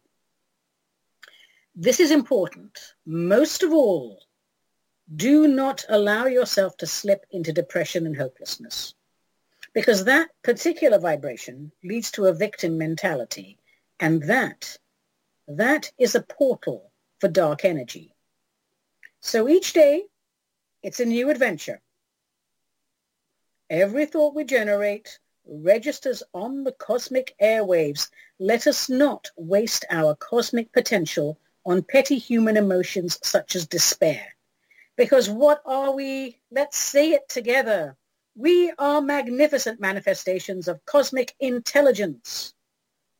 This 1.73 2.01
is 2.01 2.11
important. 2.11 2.77
Most 3.05 3.63
of 3.63 3.71
all, 3.71 4.21
do 5.15 5.47
not 5.47 5.85
allow 5.87 6.25
yourself 6.25 6.75
to 6.77 6.87
slip 6.87 7.25
into 7.31 7.53
depression 7.53 8.05
and 8.05 8.17
hopelessness 8.17 8.95
because 9.73 10.03
that 10.03 10.27
particular 10.43 10.99
vibration 10.99 11.71
leads 11.85 12.11
to 12.11 12.25
a 12.25 12.33
victim 12.33 12.77
mentality 12.77 13.57
and 14.01 14.23
that, 14.23 14.77
that 15.47 15.89
is 15.97 16.15
a 16.15 16.21
portal 16.21 16.91
for 17.21 17.29
dark 17.29 17.63
energy. 17.63 18.13
So 19.21 19.47
each 19.47 19.71
day, 19.71 20.03
it's 20.83 20.99
a 20.99 21.05
new 21.05 21.29
adventure. 21.29 21.81
Every 23.69 24.05
thought 24.05 24.35
we 24.35 24.43
generate 24.43 25.17
registers 25.47 26.21
on 26.33 26.63
the 26.63 26.71
cosmic 26.73 27.35
airwaves. 27.41 28.09
Let 28.39 28.67
us 28.67 28.89
not 28.89 29.29
waste 29.37 29.85
our 29.89 30.15
cosmic 30.15 30.71
potential 30.71 31.39
on 31.65 31.81
petty 31.81 32.17
human 32.17 32.57
emotions 32.57 33.17
such 33.23 33.55
as 33.55 33.67
despair. 33.67 34.35
Because 34.97 35.29
what 35.29 35.61
are 35.65 35.91
we? 35.93 36.39
Let's 36.51 36.77
say 36.77 37.11
it 37.11 37.27
together. 37.27 37.97
We 38.35 38.71
are 38.77 39.01
magnificent 39.01 39.79
manifestations 39.79 40.67
of 40.67 40.85
cosmic 40.85 41.33
intelligence. 41.39 42.53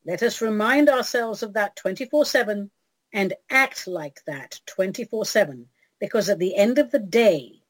Let 0.04 0.22
us 0.22 0.40
remind 0.40 0.88
ourselves 0.88 1.42
of 1.42 1.54
that 1.54 1.76
24-7 1.76 2.70
and 3.12 3.32
act 3.50 3.86
like 3.88 4.20
that 4.26 4.60
24-7 4.66 5.64
because 5.98 6.28
at 6.28 6.38
the 6.38 6.54
end 6.54 6.78
of 6.78 6.90
the 6.90 6.98
day, 6.98 7.62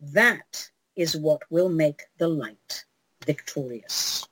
that 0.00 0.70
is 0.96 1.16
what 1.16 1.42
will 1.50 1.68
make 1.68 2.02
the 2.18 2.28
light 2.28 2.84
victorious. 3.24 4.26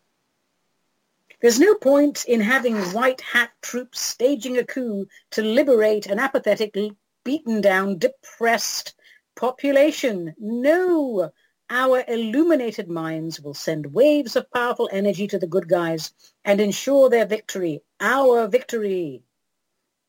There's 1.40 1.58
no 1.58 1.74
point 1.74 2.26
in 2.26 2.40
having 2.40 2.76
white 2.92 3.22
hat 3.22 3.50
troops 3.62 4.00
staging 4.00 4.58
a 4.58 4.64
coup 4.64 5.06
to 5.30 5.42
liberate 5.42 6.06
an 6.06 6.18
apathetic, 6.18 6.76
beaten 7.24 7.62
down, 7.62 7.98
depressed 7.98 8.94
population. 9.36 10.34
No, 10.38 11.32
our 11.70 12.04
illuminated 12.08 12.90
minds 12.90 13.40
will 13.40 13.54
send 13.54 13.94
waves 13.94 14.36
of 14.36 14.50
powerful 14.50 14.90
energy 14.92 15.26
to 15.28 15.38
the 15.38 15.46
good 15.46 15.68
guys 15.68 16.12
and 16.44 16.60
ensure 16.60 17.08
their 17.08 17.26
victory, 17.26 17.80
our 18.00 18.46
victory. 18.46 19.22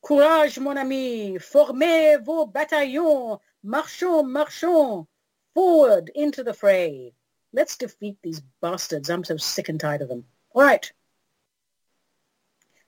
Courage, 0.03 0.59
mon 0.59 0.77
ami, 0.77 1.37
formez 1.37 2.25
vos 2.25 2.47
bataillons, 2.47 3.39
marchons, 3.63 4.25
marchons, 4.25 5.07
forward 5.53 6.11
into 6.13 6.43
the 6.43 6.53
fray. 6.53 7.13
Let's 7.53 7.77
defeat 7.77 8.17
these 8.21 8.41
bastards. 8.61 9.09
I'm 9.09 9.23
so 9.23 9.37
sick 9.37 9.69
and 9.69 9.79
tired 9.79 10.01
of 10.01 10.09
them. 10.09 10.25
All 10.53 10.63
right. 10.63 10.91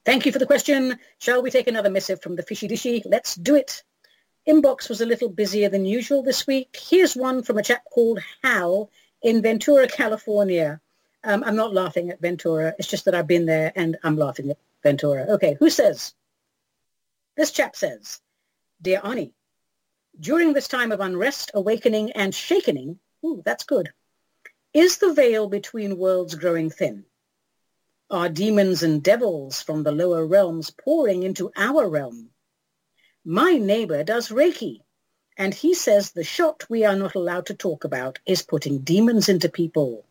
Thank 0.05 0.25
you 0.25 0.31
for 0.31 0.39
the 0.39 0.45
question. 0.45 0.99
Shall 1.19 1.41
we 1.41 1.51
take 1.51 1.67
another 1.67 1.89
missive 1.89 2.21
from 2.21 2.35
the 2.35 2.43
fishy 2.43 2.67
dishy? 2.67 3.01
Let's 3.05 3.35
do 3.35 3.55
it. 3.55 3.83
Inbox 4.47 4.89
was 4.89 4.99
a 4.99 5.05
little 5.05 5.29
busier 5.29 5.69
than 5.69 5.85
usual 5.85 6.21
this 6.21 6.45
week. 6.45 6.77
Here's 6.77 7.15
one 7.15 7.43
from 7.43 7.57
a 7.57 7.63
chap 7.63 7.83
called 7.85 8.19
Hal 8.43 8.89
in 9.21 9.41
Ventura, 9.41 9.87
California. 9.87 10.81
Um, 11.23 11.43
I'm 11.45 11.55
not 11.55 11.73
laughing 11.73 12.09
at 12.09 12.19
Ventura. 12.19 12.75
It's 12.77 12.89
just 12.89 13.05
that 13.05 13.15
I've 13.15 13.27
been 13.27 13.45
there 13.45 13.71
and 13.75 13.97
I'm 14.03 14.17
laughing 14.17 14.49
at 14.49 14.57
Ventura. 14.83 15.25
Okay, 15.35 15.55
who 15.57 15.69
says? 15.69 16.13
This 17.37 17.51
chap 17.51 17.77
says, 17.77 18.19
Dear 18.81 18.99
Ani, 19.03 19.33
during 20.19 20.53
this 20.53 20.67
time 20.67 20.91
of 20.91 20.99
unrest, 20.99 21.51
awakening, 21.53 22.11
and 22.11 22.33
shakening, 22.33 22.99
ooh, 23.25 23.41
that's 23.45 23.63
good, 23.63 23.91
is 24.73 24.97
the 24.97 25.13
veil 25.13 25.47
between 25.47 25.97
worlds 25.99 26.33
growing 26.33 26.71
thin? 26.71 27.05
Are 28.09 28.27
demons 28.27 28.81
and 28.81 29.03
devils 29.03 29.61
from 29.61 29.83
the 29.83 29.91
lower 29.91 30.25
realms 30.25 30.71
pouring 30.71 31.21
into 31.21 31.51
our 31.55 31.87
realm? 31.87 32.31
My 33.23 33.53
neighbor 33.53 34.03
does 34.03 34.29
Reiki, 34.29 34.81
and 35.37 35.53
he 35.53 35.73
says 35.73 36.11
the 36.11 36.23
shot 36.23 36.65
we 36.69 36.85
are 36.85 36.95
not 36.95 37.15
allowed 37.15 37.45
to 37.47 37.53
talk 37.53 37.83
about 37.83 38.19
is 38.25 38.41
putting 38.41 38.79
demons 38.79 39.29
into 39.29 39.47
people. 39.47 40.05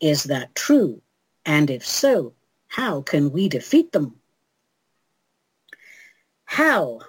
Is 0.00 0.24
that 0.24 0.54
true? 0.54 1.02
And 1.44 1.70
if 1.70 1.86
so, 1.86 2.34
how 2.68 3.02
can 3.02 3.30
we 3.32 3.48
defeat 3.48 3.92
them? 3.92 4.20
How? 6.44 7.00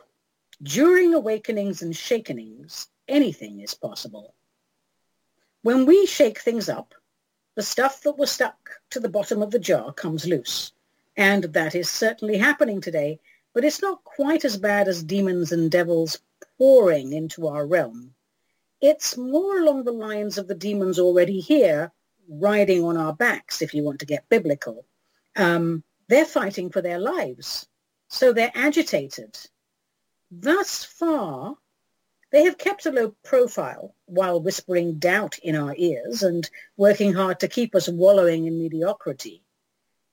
During 0.64 1.14
awakenings 1.14 1.84
and 1.84 1.94
shakenings, 1.94 2.88
anything 3.08 3.60
is 3.60 3.76
possible. 3.76 4.34
When 5.62 5.86
we 5.86 6.06
shake 6.06 6.40
things 6.40 6.68
up, 6.68 6.96
the 7.56 7.64
stuff 7.64 8.02
that 8.04 8.18
was 8.18 8.32
stuck 8.32 8.70
to 8.92 9.00
the 9.00 9.10
bottom 9.10 9.42
of 9.42 9.52
the 9.52 9.60
jar 9.60 9.94
comes 9.94 10.26
loose. 10.26 10.72
And 11.16 11.44
that 11.44 11.76
is 11.76 11.90
certainly 11.90 12.38
happening 12.38 12.82
today, 12.82 13.20
but 13.54 13.66
it's 13.66 13.82
not 13.82 14.04
quite 14.04 14.46
as 14.46 14.58
bad 14.58 14.88
as 14.88 15.04
demons 15.04 15.52
and 15.52 15.70
devils 15.70 16.20
pouring 16.58 17.14
into 17.14 17.48
our 17.48 17.66
realm. 17.66 18.14
It's 18.82 19.18
more 19.18 19.60
along 19.60 19.84
the 19.84 19.92
lines 19.92 20.38
of 20.38 20.48
the 20.48 20.56
demons 20.56 21.00
already 21.00 21.40
here, 21.40 21.92
riding 22.30 22.84
on 22.84 22.98
our 22.98 23.14
backs, 23.14 23.62
if 23.62 23.74
you 23.74 23.84
want 23.84 24.00
to 24.00 24.06
get 24.06 24.30
biblical. 24.30 24.86
Um, 25.36 25.84
they're 26.08 26.26
fighting 26.26 26.70
for 26.70 26.82
their 26.82 27.00
lives, 27.00 27.68
so 28.08 28.34
they're 28.34 28.52
agitated. 28.54 29.38
Thus 30.32 30.84
far, 30.84 31.58
they 32.32 32.44
have 32.44 32.58
kept 32.58 32.86
a 32.86 32.92
low 32.92 33.16
profile 33.24 33.96
while 34.06 34.42
whispering 34.42 35.00
doubt 35.00 35.40
in 35.40 35.56
our 35.56 35.74
ears 35.78 36.24
and 36.24 36.50
working 36.76 37.14
hard 37.14 37.40
to 37.40 37.48
keep 37.48 37.74
us 37.74 37.88
wallowing 37.88 38.46
in 38.46 38.60
mediocrity. 38.60 39.44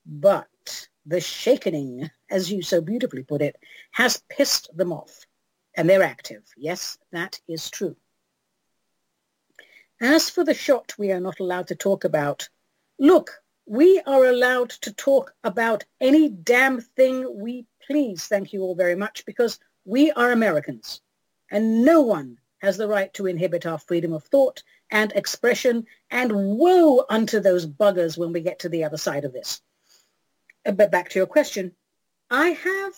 But 0.06 0.88
the 1.06 1.20
shakening, 1.20 2.10
as 2.30 2.50
you 2.52 2.62
so 2.62 2.80
beautifully 2.80 3.24
put 3.24 3.42
it, 3.42 3.56
has 3.90 4.22
pissed 4.28 4.74
them 4.76 4.92
off. 4.92 5.26
And 5.76 5.90
they're 5.90 6.04
active. 6.04 6.44
Yes, 6.56 6.98
that 7.10 7.40
is 7.48 7.68
true. 7.68 7.96
As 10.00 10.30
for 10.30 10.44
the 10.44 10.54
shot 10.54 10.94
we 10.98 11.10
are 11.10 11.20
not 11.20 11.40
allowed 11.40 11.68
to 11.68 11.74
talk 11.74 12.04
about, 12.04 12.48
look, 12.98 13.42
we 13.66 14.00
are 14.06 14.26
allowed 14.26 14.70
to 14.70 14.92
talk 14.92 15.34
about 15.42 15.84
any 16.00 16.28
damn 16.28 16.80
thing 16.80 17.26
we 17.40 17.66
please, 17.86 18.26
thank 18.26 18.52
you 18.52 18.62
all 18.62 18.74
very 18.74 18.94
much, 18.94 19.24
because 19.26 19.58
we 19.84 20.10
are 20.12 20.32
Americans 20.32 21.00
and 21.50 21.84
no 21.84 22.00
one 22.00 22.38
has 22.58 22.76
the 22.76 22.88
right 22.88 23.12
to 23.14 23.26
inhibit 23.26 23.66
our 23.66 23.78
freedom 23.78 24.12
of 24.12 24.24
thought 24.24 24.62
and 24.90 25.12
expression, 25.12 25.86
and 26.10 26.32
woe 26.32 27.04
unto 27.08 27.40
those 27.40 27.66
buggers 27.66 28.16
when 28.16 28.32
we 28.32 28.40
get 28.40 28.60
to 28.60 28.68
the 28.68 28.84
other 28.84 28.96
side 28.96 29.24
of 29.24 29.32
this. 29.32 29.60
Uh, 30.64 30.72
but 30.72 30.90
back 30.90 31.08
to 31.08 31.18
your 31.18 31.26
question. 31.26 31.72
I 32.30 32.50
have 32.50 32.92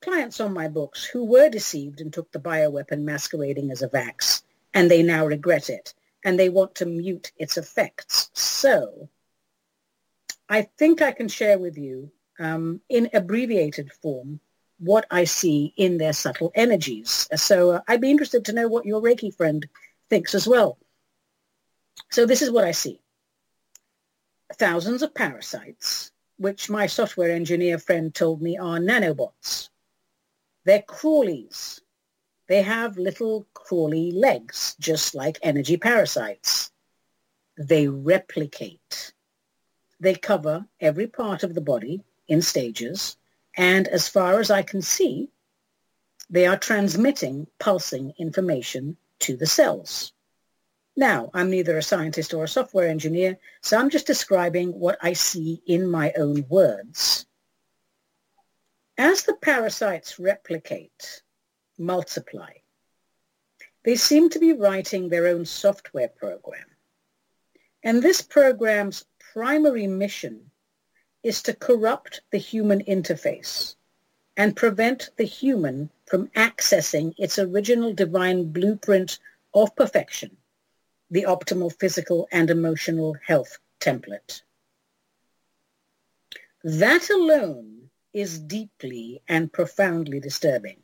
clients 0.00 0.40
on 0.40 0.52
my 0.52 0.68
books 0.68 1.04
who 1.04 1.24
were 1.24 1.48
deceived 1.48 2.00
and 2.00 2.12
took 2.12 2.30
the 2.32 2.38
bioweapon 2.38 3.00
masquerading 3.00 3.70
as 3.70 3.82
a 3.82 3.88
vax, 3.88 4.42
and 4.74 4.90
they 4.90 5.02
now 5.02 5.26
regret 5.26 5.70
it, 5.70 5.94
and 6.24 6.38
they 6.38 6.48
want 6.48 6.74
to 6.76 6.86
mute 6.86 7.32
its 7.36 7.56
effects. 7.56 8.30
So 8.34 9.08
I 10.48 10.62
think 10.62 11.02
I 11.02 11.12
can 11.12 11.28
share 11.28 11.58
with 11.58 11.78
you 11.78 12.10
um, 12.38 12.80
in 12.88 13.10
abbreviated 13.12 13.92
form 13.92 14.40
what 14.78 15.06
I 15.10 15.24
see 15.24 15.72
in 15.76 15.98
their 15.98 16.12
subtle 16.12 16.52
energies. 16.54 17.28
So 17.34 17.72
uh, 17.72 17.80
I'd 17.88 18.00
be 18.00 18.10
interested 18.10 18.44
to 18.46 18.52
know 18.52 18.68
what 18.68 18.86
your 18.86 19.02
Reiki 19.02 19.34
friend 19.34 19.66
thinks 20.08 20.34
as 20.34 20.46
well. 20.46 20.78
So 22.10 22.26
this 22.26 22.42
is 22.42 22.50
what 22.50 22.64
I 22.64 22.70
see. 22.70 23.00
Thousands 24.54 25.02
of 25.02 25.14
parasites, 25.14 26.10
which 26.38 26.70
my 26.70 26.86
software 26.86 27.32
engineer 27.32 27.78
friend 27.78 28.14
told 28.14 28.40
me 28.40 28.56
are 28.56 28.78
nanobots. 28.78 29.68
They're 30.64 30.82
crawlies. 30.82 31.80
They 32.46 32.62
have 32.62 32.96
little 32.96 33.46
crawly 33.52 34.12
legs, 34.12 34.74
just 34.78 35.14
like 35.14 35.38
energy 35.42 35.76
parasites. 35.76 36.70
They 37.58 37.88
replicate. 37.88 39.12
They 40.00 40.14
cover 40.14 40.66
every 40.80 41.08
part 41.08 41.42
of 41.42 41.54
the 41.54 41.60
body 41.60 42.04
in 42.28 42.40
stages 42.40 43.17
and 43.58 43.88
as 43.88 44.08
far 44.08 44.38
as 44.38 44.52
I 44.52 44.62
can 44.62 44.80
see, 44.80 45.30
they 46.30 46.46
are 46.46 46.56
transmitting 46.56 47.48
pulsing 47.58 48.14
information 48.16 48.96
to 49.18 49.36
the 49.36 49.46
cells. 49.46 50.12
Now, 50.96 51.30
I'm 51.34 51.50
neither 51.50 51.76
a 51.76 51.82
scientist 51.82 52.32
or 52.32 52.44
a 52.44 52.48
software 52.48 52.88
engineer, 52.88 53.36
so 53.60 53.76
I'm 53.76 53.90
just 53.90 54.06
describing 54.06 54.78
what 54.78 54.98
I 55.02 55.12
see 55.12 55.60
in 55.66 55.90
my 55.90 56.12
own 56.16 56.46
words. 56.48 57.26
As 58.96 59.24
the 59.24 59.34
parasites 59.34 60.20
replicate, 60.20 61.22
multiply, 61.78 62.52
they 63.84 63.96
seem 63.96 64.30
to 64.30 64.38
be 64.38 64.52
writing 64.52 65.08
their 65.08 65.26
own 65.26 65.44
software 65.44 66.08
program. 66.08 66.66
And 67.82 68.02
this 68.02 68.22
program's 68.22 69.04
primary 69.18 69.88
mission 69.88 70.47
is 71.22 71.42
to 71.42 71.54
corrupt 71.54 72.20
the 72.30 72.38
human 72.38 72.82
interface 72.84 73.74
and 74.36 74.56
prevent 74.56 75.10
the 75.16 75.24
human 75.24 75.90
from 76.06 76.28
accessing 76.28 77.12
its 77.18 77.38
original 77.38 77.92
divine 77.92 78.52
blueprint 78.52 79.18
of 79.52 79.74
perfection, 79.74 80.36
the 81.10 81.24
optimal 81.24 81.72
physical 81.78 82.28
and 82.30 82.50
emotional 82.50 83.16
health 83.26 83.58
template. 83.80 84.42
That 86.62 87.10
alone 87.10 87.90
is 88.12 88.38
deeply 88.38 89.22
and 89.28 89.52
profoundly 89.52 90.20
disturbing. 90.20 90.78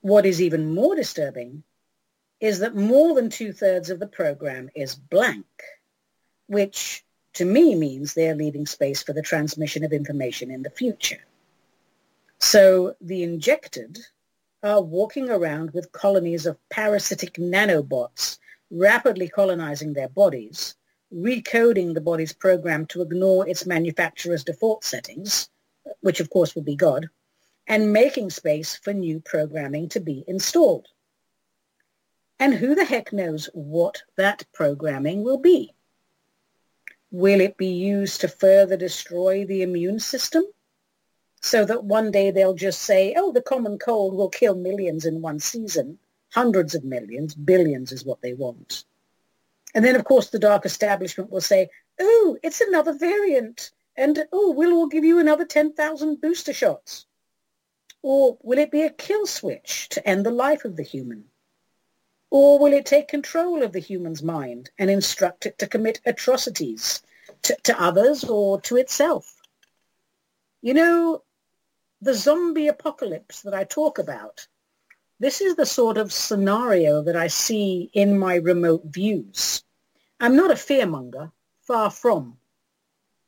What 0.00 0.26
is 0.26 0.40
even 0.40 0.74
more 0.74 0.94
disturbing 0.94 1.62
is 2.40 2.60
that 2.60 2.74
more 2.74 3.14
than 3.14 3.30
two-thirds 3.30 3.90
of 3.90 4.00
the 4.00 4.06
program 4.06 4.70
is 4.74 4.94
blank, 4.94 5.46
which 6.46 7.04
to 7.34 7.44
me 7.44 7.74
means 7.74 8.14
they're 8.14 8.34
leaving 8.34 8.66
space 8.66 9.02
for 9.02 9.12
the 9.12 9.22
transmission 9.22 9.84
of 9.84 9.92
information 9.92 10.50
in 10.50 10.62
the 10.62 10.70
future. 10.70 11.24
So 12.38 12.94
the 13.00 13.22
injected 13.22 13.98
are 14.62 14.82
walking 14.82 15.30
around 15.30 15.70
with 15.70 15.92
colonies 15.92 16.46
of 16.46 16.58
parasitic 16.70 17.34
nanobots 17.34 18.38
rapidly 18.70 19.28
colonizing 19.28 19.92
their 19.92 20.08
bodies, 20.08 20.76
recoding 21.12 21.94
the 21.94 22.00
body's 22.00 22.32
program 22.32 22.86
to 22.86 23.02
ignore 23.02 23.48
its 23.48 23.66
manufacturer's 23.66 24.44
default 24.44 24.84
settings, 24.84 25.48
which 26.00 26.20
of 26.20 26.30
course 26.30 26.54
will 26.54 26.62
be 26.62 26.76
God, 26.76 27.08
and 27.66 27.92
making 27.92 28.30
space 28.30 28.76
for 28.76 28.92
new 28.92 29.20
programming 29.20 29.88
to 29.90 30.00
be 30.00 30.24
installed. 30.28 30.86
And 32.38 32.54
who 32.54 32.74
the 32.74 32.84
heck 32.84 33.12
knows 33.12 33.50
what 33.52 34.02
that 34.16 34.44
programming 34.52 35.24
will 35.24 35.38
be? 35.38 35.74
Will 37.10 37.40
it 37.40 37.56
be 37.56 37.66
used 37.66 38.20
to 38.20 38.28
further 38.28 38.76
destroy 38.76 39.44
the 39.44 39.62
immune 39.62 39.98
system? 39.98 40.44
So 41.42 41.64
that 41.64 41.84
one 41.84 42.10
day 42.10 42.30
they'll 42.30 42.54
just 42.54 42.82
say, 42.82 43.14
oh, 43.16 43.32
the 43.32 43.42
common 43.42 43.78
cold 43.78 44.14
will 44.14 44.28
kill 44.28 44.54
millions 44.54 45.06
in 45.06 45.22
one 45.22 45.40
season. 45.40 45.98
Hundreds 46.32 46.74
of 46.74 46.84
millions, 46.84 47.34
billions 47.34 47.90
is 47.90 48.04
what 48.04 48.20
they 48.20 48.34
want. 48.34 48.84
And 49.74 49.84
then, 49.84 49.96
of 49.96 50.04
course, 50.04 50.30
the 50.30 50.38
dark 50.38 50.64
establishment 50.66 51.30
will 51.30 51.40
say, 51.40 51.68
oh, 51.98 52.38
it's 52.42 52.60
another 52.60 52.92
variant. 52.92 53.70
And, 53.96 54.26
oh, 54.32 54.52
we'll 54.52 54.72
all 54.72 54.86
give 54.86 55.04
you 55.04 55.18
another 55.18 55.44
10,000 55.44 56.20
booster 56.20 56.52
shots. 56.52 57.06
Or 58.02 58.38
will 58.42 58.58
it 58.58 58.70
be 58.70 58.82
a 58.82 58.90
kill 58.90 59.26
switch 59.26 59.88
to 59.90 60.08
end 60.08 60.24
the 60.24 60.30
life 60.30 60.64
of 60.64 60.76
the 60.76 60.82
human? 60.82 61.24
Or 62.30 62.58
will 62.58 62.72
it 62.72 62.86
take 62.86 63.08
control 63.08 63.62
of 63.62 63.72
the 63.72 63.80
human's 63.80 64.22
mind 64.22 64.70
and 64.78 64.88
instruct 64.88 65.46
it 65.46 65.58
to 65.58 65.66
commit 65.66 66.00
atrocities 66.06 67.02
to, 67.42 67.56
to 67.64 67.82
others 67.82 68.24
or 68.24 68.60
to 68.62 68.76
itself? 68.76 69.36
You 70.62 70.74
know, 70.74 71.22
the 72.00 72.14
zombie 72.14 72.68
apocalypse 72.68 73.42
that 73.42 73.54
I 73.54 73.64
talk 73.64 73.98
about, 73.98 74.46
this 75.18 75.40
is 75.40 75.56
the 75.56 75.66
sort 75.66 75.98
of 75.98 76.12
scenario 76.12 77.02
that 77.02 77.16
I 77.16 77.26
see 77.26 77.90
in 77.92 78.18
my 78.18 78.36
remote 78.36 78.84
views. 78.84 79.64
I'm 80.20 80.36
not 80.36 80.50
a 80.50 80.54
fearmonger, 80.54 81.32
far 81.62 81.90
from, 81.90 82.36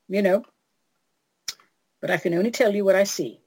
you 0.08 0.22
know, 0.22 0.44
but 2.00 2.10
I 2.10 2.18
can 2.18 2.34
only 2.34 2.50
tell 2.50 2.74
you 2.74 2.84
what 2.84 2.96
I 2.96 3.04
see. 3.04 3.40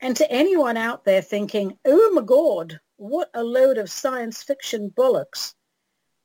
And 0.00 0.16
to 0.16 0.30
anyone 0.30 0.76
out 0.76 1.04
there 1.04 1.22
thinking, 1.22 1.78
oh 1.84 2.10
my 2.12 2.22
God, 2.22 2.80
what 2.96 3.30
a 3.34 3.42
load 3.42 3.78
of 3.78 3.90
science 3.90 4.42
fiction 4.42 4.90
bollocks, 4.90 5.54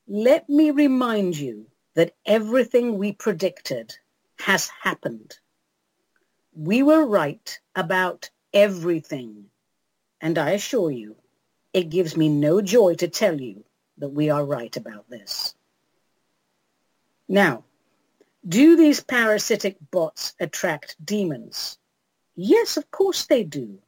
let 0.08 0.50
me 0.50 0.72
remind 0.72 1.38
you 1.38 1.68
that 1.96 2.16
everything 2.26 2.98
we 2.98 3.12
predicted 3.12 3.96
has 4.40 4.70
happened. 4.70 5.38
We 6.54 6.84
were 6.84 7.06
right 7.06 7.60
about 7.76 8.30
everything. 8.54 9.46
And 10.22 10.38
I 10.38 10.52
assure 10.52 10.92
you, 10.92 11.16
it 11.74 11.90
gives 11.90 12.18
me 12.18 12.30
no 12.30 12.62
joy 12.62 12.96
to 12.96 13.08
tell 13.08 13.40
you 13.40 13.64
that 13.98 14.10
we 14.10 14.30
are 14.30 14.46
right 14.46 14.76
about 14.76 15.10
this. 15.10 15.56
Now, 17.28 17.64
do 18.48 18.76
these 18.76 19.04
parasitic 19.04 19.78
bots 19.92 20.34
attract 20.40 20.96
demons? 21.06 21.78
Yes, 22.36 22.78
of 22.78 22.90
course 22.90 23.26
they 23.26 23.44
do. 23.44 23.80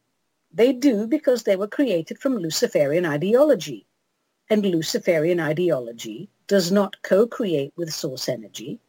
They 0.54 0.74
do 0.74 1.08
because 1.08 1.44
they 1.44 1.56
were 1.56 1.68
created 1.68 2.20
from 2.20 2.38
Luciferian 2.38 3.06
ideology. 3.06 3.88
And 4.50 4.66
Luciferian 4.66 5.40
ideology 5.40 6.30
does 6.48 6.72
not 6.72 7.02
co-create 7.04 7.74
with 7.78 7.94
source 7.94 8.28
energy. 8.28 8.80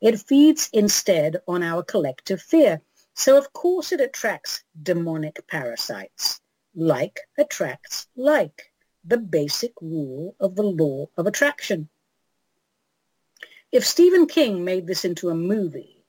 It 0.00 0.20
feeds 0.20 0.70
instead 0.72 1.42
on 1.48 1.62
our 1.62 1.82
collective 1.82 2.40
fear. 2.40 2.80
So 3.14 3.36
of 3.36 3.52
course 3.52 3.92
it 3.92 4.00
attracts 4.00 4.62
demonic 4.80 5.46
parasites. 5.48 6.40
Like 6.74 7.20
attracts 7.36 8.06
like, 8.16 8.70
the 9.04 9.18
basic 9.18 9.72
rule 9.80 10.36
of 10.38 10.54
the 10.54 10.62
law 10.62 11.06
of 11.16 11.26
attraction. 11.26 11.88
If 13.72 13.86
Stephen 13.86 14.26
King 14.26 14.64
made 14.64 14.86
this 14.86 15.04
into 15.04 15.30
a 15.30 15.34
movie, 15.34 16.04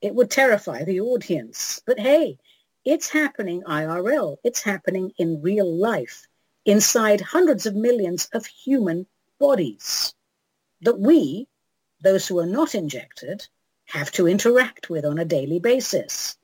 it 0.00 0.14
would 0.14 0.30
terrify 0.30 0.84
the 0.84 1.00
audience. 1.00 1.80
But 1.86 1.98
hey, 1.98 2.38
it's 2.84 3.08
happening 3.08 3.62
IRL. 3.62 4.36
It's 4.44 4.62
happening 4.62 5.12
in 5.16 5.40
real 5.40 5.72
life 5.74 6.26
inside 6.66 7.20
hundreds 7.20 7.64
of 7.66 7.74
millions 7.74 8.28
of 8.32 8.46
human 8.46 9.06
bodies 9.38 10.14
that 10.82 10.98
we, 10.98 11.48
those 12.00 12.26
who 12.26 12.38
are 12.38 12.46
not 12.46 12.74
injected, 12.74 13.46
have 13.86 14.10
to 14.12 14.28
interact 14.28 14.90
with 14.90 15.04
on 15.04 15.18
a 15.18 15.24
daily 15.24 15.58
basis. 15.58 16.36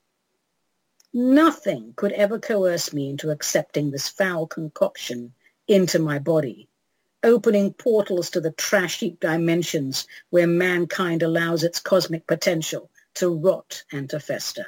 Nothing 1.13 1.93
could 1.97 2.13
ever 2.13 2.39
coerce 2.39 2.93
me 2.93 3.11
into 3.11 3.31
accepting 3.31 3.91
this 3.91 4.09
foul 4.09 4.47
concoction 4.47 5.35
into 5.69 5.99
my 5.99 6.19
body, 6.19 6.69
opening 7.23 7.73
portals 7.75 8.31
to 8.31 8.41
the 8.41 8.53
trash 8.53 9.01
heap 9.01 9.21
dimensions 9.21 10.07
where 10.31 10.47
mankind 10.47 11.23
allows 11.23 11.65
its 11.65 11.81
cosmic 11.81 12.27
potential 12.27 12.91
to 13.15 13.29
rot 13.29 13.85
and 13.93 14.09
to 14.11 14.21
fester. 14.21 14.67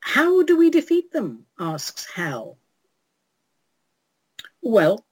How 0.00 0.42
do 0.42 0.56
we 0.56 0.70
defeat 0.70 1.12
them? 1.12 1.46
asks 1.58 2.06
Hal. 2.14 2.58
Well, 4.62 5.04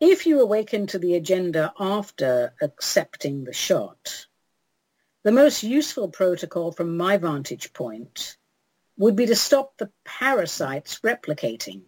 if 0.00 0.26
you 0.26 0.40
awaken 0.40 0.86
to 0.88 0.98
the 0.98 1.14
agenda 1.14 1.72
after 1.78 2.54
accepting 2.60 3.44
the 3.44 3.52
shot, 3.52 4.26
the 5.22 5.32
most 5.32 5.62
useful 5.62 6.08
protocol 6.08 6.70
from 6.70 6.96
my 6.96 7.16
vantage 7.16 7.72
point 7.72 8.36
would 8.98 9.16
be 9.16 9.26
to 9.26 9.36
stop 9.36 9.76
the 9.76 9.90
parasites 10.04 11.00
replicating. 11.00 11.82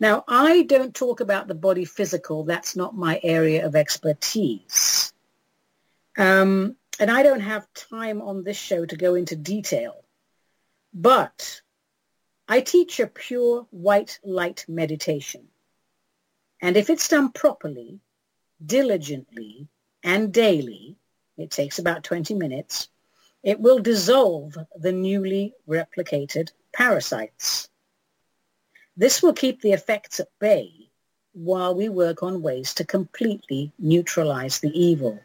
Now, 0.00 0.24
I 0.26 0.62
don't 0.62 0.94
talk 0.94 1.20
about 1.20 1.48
the 1.48 1.54
body 1.54 1.84
physical. 1.84 2.44
That's 2.44 2.76
not 2.76 2.96
my 2.96 3.20
area 3.22 3.66
of 3.66 3.76
expertise. 3.76 5.12
Um, 6.18 6.76
and 6.98 7.10
I 7.10 7.22
don't 7.22 7.40
have 7.40 7.72
time 7.74 8.20
on 8.20 8.44
this 8.44 8.56
show 8.56 8.84
to 8.84 8.96
go 8.96 9.14
into 9.14 9.36
detail, 9.36 10.01
but 10.92 11.62
I 12.48 12.60
teach 12.60 13.00
a 13.00 13.06
pure 13.06 13.66
white 13.70 14.18
light 14.22 14.64
meditation. 14.68 15.48
And 16.60 16.76
if 16.76 16.90
it's 16.90 17.08
done 17.08 17.32
properly, 17.32 18.00
diligently, 18.64 19.68
and 20.02 20.32
daily, 20.32 20.96
it 21.36 21.50
takes 21.50 21.78
about 21.78 22.04
20 22.04 22.34
minutes, 22.34 22.88
it 23.42 23.58
will 23.58 23.78
dissolve 23.78 24.56
the 24.76 24.92
newly 24.92 25.54
replicated 25.68 26.50
parasites. 26.72 27.68
This 28.96 29.22
will 29.22 29.32
keep 29.32 29.60
the 29.60 29.72
effects 29.72 30.20
at 30.20 30.28
bay 30.38 30.90
while 31.32 31.74
we 31.74 31.88
work 31.88 32.22
on 32.22 32.42
ways 32.42 32.74
to 32.74 32.84
completely 32.84 33.72
neutralize 33.78 34.60
the 34.60 34.78
evil. 34.78 35.18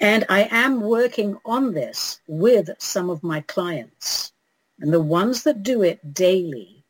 And 0.00 0.24
I 0.28 0.48
am 0.50 0.80
working 0.80 1.36
on 1.44 1.74
this 1.74 2.20
with 2.26 2.70
some 2.78 3.10
of 3.10 3.22
my 3.22 3.42
clients. 3.42 4.33
And 4.84 4.92
the 4.92 5.00
ones 5.00 5.44
that 5.44 5.62
do 5.62 5.80
it 5.80 6.12
daily, 6.12 6.84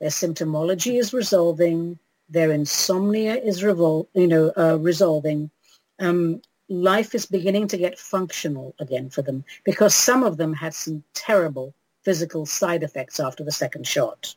their 0.00 0.08
symptomology 0.08 0.98
is 0.98 1.12
resolving, 1.12 1.98
their 2.30 2.50
insomnia 2.50 3.34
is 3.34 3.60
revol- 3.60 4.08
you 4.14 4.26
know, 4.26 4.50
uh, 4.56 4.78
resolving. 4.80 5.50
Um, 5.98 6.40
life 6.70 7.14
is 7.14 7.26
beginning 7.26 7.68
to 7.68 7.76
get 7.76 7.98
functional 7.98 8.74
again 8.78 9.10
for 9.10 9.20
them 9.20 9.44
because 9.64 9.94
some 9.94 10.22
of 10.22 10.38
them 10.38 10.54
had 10.54 10.72
some 10.72 11.04
terrible 11.12 11.74
physical 12.04 12.46
side 12.46 12.82
effects 12.82 13.20
after 13.20 13.44
the 13.44 13.52
second 13.52 13.86
shot. 13.86 14.34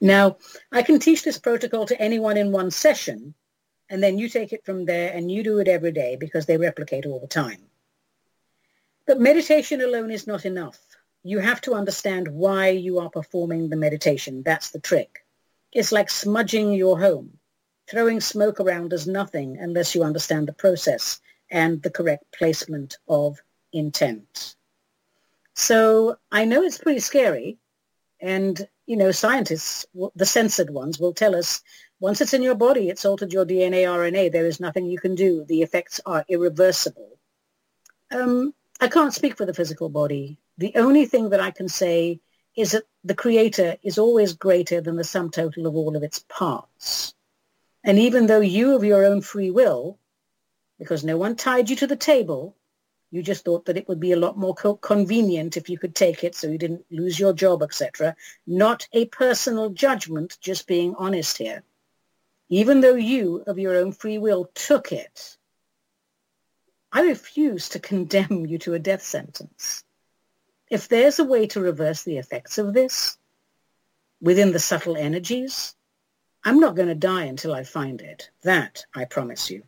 Now, 0.00 0.38
I 0.72 0.80
can 0.80 0.98
teach 0.98 1.22
this 1.22 1.38
protocol 1.38 1.84
to 1.84 2.00
anyone 2.00 2.38
in 2.38 2.50
one 2.50 2.70
session, 2.70 3.34
and 3.90 4.02
then 4.02 4.18
you 4.18 4.30
take 4.30 4.54
it 4.54 4.64
from 4.64 4.86
there 4.86 5.12
and 5.12 5.30
you 5.30 5.44
do 5.44 5.58
it 5.58 5.68
every 5.68 5.92
day 5.92 6.16
because 6.16 6.46
they 6.46 6.56
replicate 6.56 7.04
all 7.04 7.20
the 7.20 7.26
time. 7.26 7.60
But 9.06 9.20
meditation 9.20 9.82
alone 9.82 10.10
is 10.10 10.26
not 10.26 10.46
enough. 10.46 10.85
You 11.26 11.40
have 11.40 11.60
to 11.62 11.74
understand 11.74 12.28
why 12.28 12.68
you 12.68 13.00
are 13.00 13.10
performing 13.10 13.68
the 13.68 13.74
meditation. 13.74 14.44
That's 14.44 14.70
the 14.70 14.78
trick. 14.78 15.24
It's 15.72 15.90
like 15.90 16.08
smudging 16.08 16.72
your 16.72 17.00
home. 17.00 17.38
Throwing 17.90 18.20
smoke 18.20 18.60
around 18.60 18.90
does 18.90 19.08
nothing 19.08 19.58
unless 19.58 19.92
you 19.92 20.04
understand 20.04 20.46
the 20.46 20.52
process 20.52 21.20
and 21.50 21.82
the 21.82 21.90
correct 21.90 22.24
placement 22.30 22.98
of 23.08 23.42
intent. 23.72 24.54
So 25.54 26.16
I 26.30 26.44
know 26.44 26.62
it's 26.62 26.78
pretty 26.78 27.00
scary. 27.00 27.58
And, 28.20 28.68
you 28.86 28.96
know, 28.96 29.10
scientists, 29.10 29.84
the 30.14 30.26
censored 30.26 30.70
ones, 30.70 31.00
will 31.00 31.12
tell 31.12 31.34
us 31.34 31.60
once 31.98 32.20
it's 32.20 32.34
in 32.34 32.42
your 32.42 32.54
body, 32.54 32.88
it's 32.88 33.04
altered 33.04 33.32
your 33.32 33.44
DNA, 33.44 33.82
RNA. 33.82 34.30
There 34.30 34.46
is 34.46 34.60
nothing 34.60 34.86
you 34.86 35.00
can 35.00 35.16
do. 35.16 35.44
The 35.48 35.62
effects 35.62 36.00
are 36.06 36.24
irreversible. 36.28 37.18
Um, 38.12 38.54
I 38.80 38.88
can't 38.88 39.14
speak 39.14 39.36
for 39.36 39.46
the 39.46 39.54
physical 39.54 39.88
body. 39.88 40.38
The 40.58 40.72
only 40.76 41.06
thing 41.06 41.30
that 41.30 41.40
I 41.40 41.50
can 41.50 41.68
say 41.68 42.20
is 42.56 42.72
that 42.72 42.84
the 43.04 43.14
creator 43.14 43.76
is 43.82 43.98
always 43.98 44.32
greater 44.34 44.80
than 44.80 44.96
the 44.96 45.04
sum 45.04 45.30
total 45.30 45.66
of 45.66 45.76
all 45.76 45.96
of 45.96 46.02
its 46.02 46.24
parts. 46.28 47.14
And 47.84 47.98
even 47.98 48.26
though 48.26 48.40
you 48.40 48.74
of 48.74 48.84
your 48.84 49.04
own 49.04 49.20
free 49.20 49.50
will, 49.50 49.98
because 50.78 51.04
no 51.04 51.16
one 51.16 51.36
tied 51.36 51.70
you 51.70 51.76
to 51.76 51.86
the 51.86 51.96
table, 51.96 52.56
you 53.10 53.22
just 53.22 53.44
thought 53.44 53.66
that 53.66 53.76
it 53.76 53.88
would 53.88 54.00
be 54.00 54.12
a 54.12 54.18
lot 54.18 54.36
more 54.36 54.54
co- 54.54 54.76
convenient 54.76 55.56
if 55.56 55.70
you 55.70 55.78
could 55.78 55.94
take 55.94 56.24
it 56.24 56.34
so 56.34 56.48
you 56.48 56.58
didn't 56.58 56.84
lose 56.90 57.18
your 57.18 57.32
job, 57.32 57.62
etc. 57.62 58.16
Not 58.46 58.88
a 58.92 59.06
personal 59.06 59.70
judgment, 59.70 60.38
just 60.40 60.66
being 60.66 60.94
honest 60.96 61.38
here 61.38 61.62
even 62.48 62.80
though 62.80 62.94
you, 62.94 63.42
of 63.46 63.58
your 63.58 63.76
own 63.76 63.92
free 63.92 64.18
will, 64.18 64.50
took 64.54 64.92
it, 64.92 65.35
I 66.96 67.02
refuse 67.02 67.68
to 67.68 67.78
condemn 67.78 68.46
you 68.46 68.56
to 68.60 68.72
a 68.72 68.78
death 68.78 69.02
sentence. 69.02 69.84
If 70.70 70.88
there's 70.88 71.18
a 71.18 71.24
way 71.24 71.46
to 71.48 71.60
reverse 71.60 72.04
the 72.04 72.16
effects 72.16 72.56
of 72.56 72.72
this 72.72 73.18
within 74.22 74.50
the 74.50 74.58
subtle 74.58 74.96
energies, 74.96 75.74
I'm 76.42 76.58
not 76.58 76.74
going 76.74 76.88
to 76.88 76.94
die 76.94 77.24
until 77.24 77.52
I 77.52 77.64
find 77.64 78.00
it. 78.00 78.30
That 78.44 78.86
I 78.94 79.04
promise 79.04 79.50
you. 79.50 79.62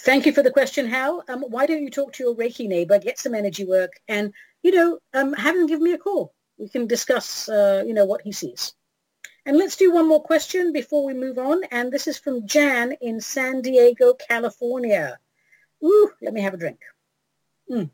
Thank 0.00 0.26
you 0.26 0.34
for 0.34 0.42
the 0.42 0.50
question, 0.50 0.84
Hal. 0.84 1.24
Um, 1.26 1.40
why 1.48 1.64
don't 1.64 1.82
you 1.82 1.90
talk 1.90 2.12
to 2.12 2.22
your 2.22 2.36
Reiki 2.36 2.68
neighbor, 2.68 2.98
get 2.98 3.18
some 3.18 3.34
energy 3.34 3.64
work, 3.64 3.92
and, 4.08 4.34
you 4.62 4.72
know, 4.72 4.98
um, 5.14 5.32
have 5.32 5.56
him 5.56 5.66
give 5.66 5.80
me 5.80 5.94
a 5.94 5.98
call. 5.98 6.34
We 6.58 6.68
can 6.68 6.86
discuss, 6.86 7.48
uh, 7.48 7.82
you 7.86 7.94
know, 7.94 8.04
what 8.04 8.20
he 8.20 8.32
sees. 8.32 8.74
And 9.46 9.56
let's 9.56 9.76
do 9.76 9.90
one 9.90 10.06
more 10.06 10.22
question 10.22 10.70
before 10.74 11.06
we 11.06 11.14
move 11.14 11.38
on. 11.38 11.64
And 11.70 11.90
this 11.90 12.06
is 12.06 12.18
from 12.18 12.46
Jan 12.46 12.92
in 13.00 13.22
San 13.22 13.62
Diego, 13.62 14.12
California. 14.28 15.18
Ooh, 15.84 16.10
let 16.20 16.32
me 16.32 16.40
have 16.40 16.54
a 16.54 16.58
drink. 16.58 16.80
Mm. 17.70 17.90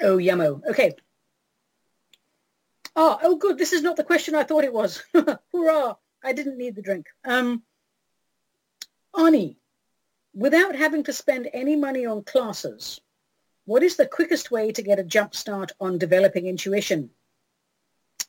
Oh, 0.00 0.16
yummo. 0.16 0.62
Okay. 0.70 0.94
Oh, 2.96 3.18
oh, 3.22 3.36
good. 3.36 3.58
This 3.58 3.72
is 3.72 3.82
not 3.82 3.96
the 3.96 4.04
question 4.04 4.34
I 4.34 4.44
thought 4.44 4.64
it 4.64 4.72
was. 4.72 5.02
Hurrah. 5.52 5.94
I 6.22 6.32
didn't 6.32 6.58
need 6.58 6.74
the 6.74 6.82
drink. 6.82 7.06
Um, 7.24 7.62
without 10.34 10.74
having 10.74 11.04
to 11.04 11.12
spend 11.12 11.48
any 11.52 11.76
money 11.76 12.06
on 12.06 12.24
classes, 12.24 13.00
what 13.64 13.82
is 13.82 13.96
the 13.96 14.06
quickest 14.06 14.50
way 14.50 14.72
to 14.72 14.82
get 14.82 14.98
a 14.98 15.04
jump 15.04 15.34
start 15.34 15.72
on 15.80 15.98
developing 15.98 16.46
intuition? 16.46 17.10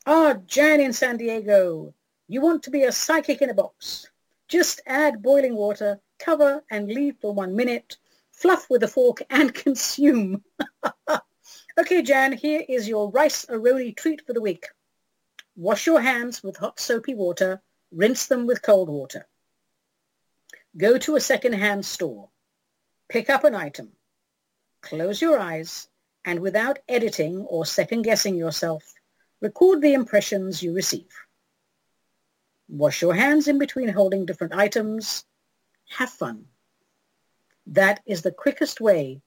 Ah, 0.06 0.34
Jan 0.46 0.80
in 0.80 0.92
San 0.92 1.16
Diego, 1.16 1.94
you 2.28 2.40
want 2.40 2.62
to 2.64 2.70
be 2.70 2.84
a 2.84 2.92
psychic 2.92 3.42
in 3.42 3.50
a 3.50 3.54
box. 3.54 4.08
Just 4.50 4.82
add 4.84 5.22
boiling 5.22 5.54
water, 5.54 6.00
cover 6.18 6.62
and 6.70 6.88
leave 6.88 7.16
for 7.20 7.32
one 7.32 7.56
minute, 7.56 7.96
fluff 8.32 8.68
with 8.68 8.82
a 8.82 8.88
fork 8.88 9.22
and 9.30 9.54
consume. 9.64 10.44
okay, 11.78 12.02
Jan, 12.02 12.32
here 12.32 12.62
is 12.68 12.88
your 12.88 13.10
Rice-A-Roni 13.10 13.96
treat 13.96 14.26
for 14.26 14.32
the 14.32 14.42
week. 14.42 14.66
Wash 15.56 15.86
your 15.86 16.00
hands 16.00 16.42
with 16.42 16.56
hot 16.56 16.80
soapy 16.80 17.14
water, 17.14 17.62
rinse 17.92 18.26
them 18.26 18.46
with 18.46 18.60
cold 18.60 18.90
water. 18.90 19.26
Go 20.76 20.98
to 20.98 21.16
a 21.16 21.20
second-hand 21.20 21.86
store. 21.86 22.28
Pick 23.08 23.30
up 23.30 23.44
an 23.44 23.54
item. 23.54 23.92
Close 24.82 25.22
your 25.22 25.38
eyes 25.38 25.88
and 26.24 26.40
without 26.40 26.80
editing 26.88 27.42
or 27.42 27.64
second-guessing 27.64 28.34
yourself, 28.34 28.94
Record 29.42 29.80
the 29.80 29.94
impressions 29.94 30.62
you 30.62 30.74
receive. 30.74 31.08
Wash 32.70 33.02
your 33.02 33.14
hands 33.14 33.48
in 33.48 33.58
between 33.58 33.88
holding 33.88 34.26
different 34.26 34.54
items. 34.54 35.24
Have 35.98 36.10
fun. 36.10 36.46
That 37.66 38.00
is 38.06 38.22
the 38.22 38.30
quickest 38.30 38.80
way. 38.80 39.20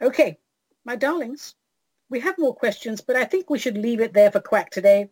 Okay, 0.00 0.38
my 0.84 0.94
darlings, 0.94 1.56
we 2.08 2.20
have 2.20 2.38
more 2.38 2.54
questions, 2.54 3.00
but 3.00 3.16
I 3.16 3.24
think 3.24 3.50
we 3.50 3.58
should 3.58 3.76
leave 3.76 4.00
it 4.00 4.12
there 4.12 4.30
for 4.30 4.40
Quack 4.40 4.70
today. 4.70 5.10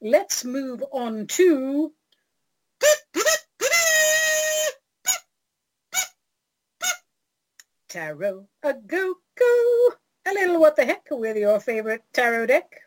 Let's 0.00 0.44
move 0.44 0.82
on 0.92 1.26
to... 1.26 1.92
Tarot, 7.88 8.46
a 8.62 8.74
go-go 8.74 9.94
a 10.26 10.32
little 10.32 10.60
what 10.60 10.76
the 10.76 10.84
heck 10.84 11.06
with 11.10 11.36
your 11.36 11.58
favorite 11.58 12.02
tarot 12.12 12.46
deck. 12.46 12.82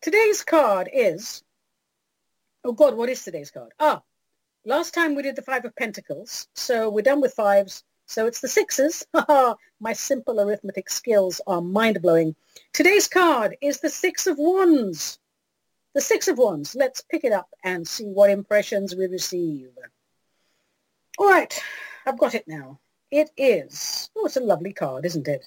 Today's 0.00 0.42
card 0.42 0.90
is, 0.92 1.44
oh 2.64 2.72
God, 2.72 2.94
what 2.94 3.08
is 3.08 3.22
today's 3.22 3.50
card? 3.50 3.72
Ah, 3.78 4.02
last 4.64 4.94
time 4.94 5.14
we 5.14 5.22
did 5.22 5.36
the 5.36 5.42
Five 5.42 5.64
of 5.64 5.76
Pentacles, 5.76 6.48
so 6.54 6.90
we're 6.90 7.02
done 7.02 7.20
with 7.20 7.34
fives, 7.34 7.84
so 8.06 8.26
it's 8.26 8.40
the 8.40 8.48
sixes. 8.48 9.06
My 9.80 9.92
simple 9.92 10.40
arithmetic 10.40 10.90
skills 10.90 11.40
are 11.46 11.60
mind-blowing. 11.60 12.34
Today's 12.72 13.08
card 13.08 13.56
is 13.60 13.80
the 13.80 13.90
Six 13.90 14.26
of 14.26 14.38
Wands. 14.38 15.18
The 15.94 16.00
Six 16.00 16.28
of 16.28 16.38
Wands. 16.38 16.74
Let's 16.74 17.02
pick 17.02 17.24
it 17.24 17.32
up 17.32 17.48
and 17.62 17.86
see 17.86 18.06
what 18.06 18.30
impressions 18.30 18.96
we 18.96 19.06
receive. 19.06 19.70
All 21.18 21.28
right, 21.28 21.62
I've 22.06 22.18
got 22.18 22.34
it 22.34 22.48
now. 22.48 22.80
It 23.10 23.30
is, 23.36 24.10
oh, 24.16 24.26
it's 24.26 24.36
a 24.36 24.40
lovely 24.40 24.72
card, 24.72 25.04
isn't 25.04 25.28
it? 25.28 25.46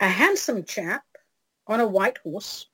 a 0.00 0.08
handsome 0.08 0.64
chap 0.64 1.04
on 1.66 1.78
a 1.78 1.86
white 1.86 2.18
horse, 2.18 2.66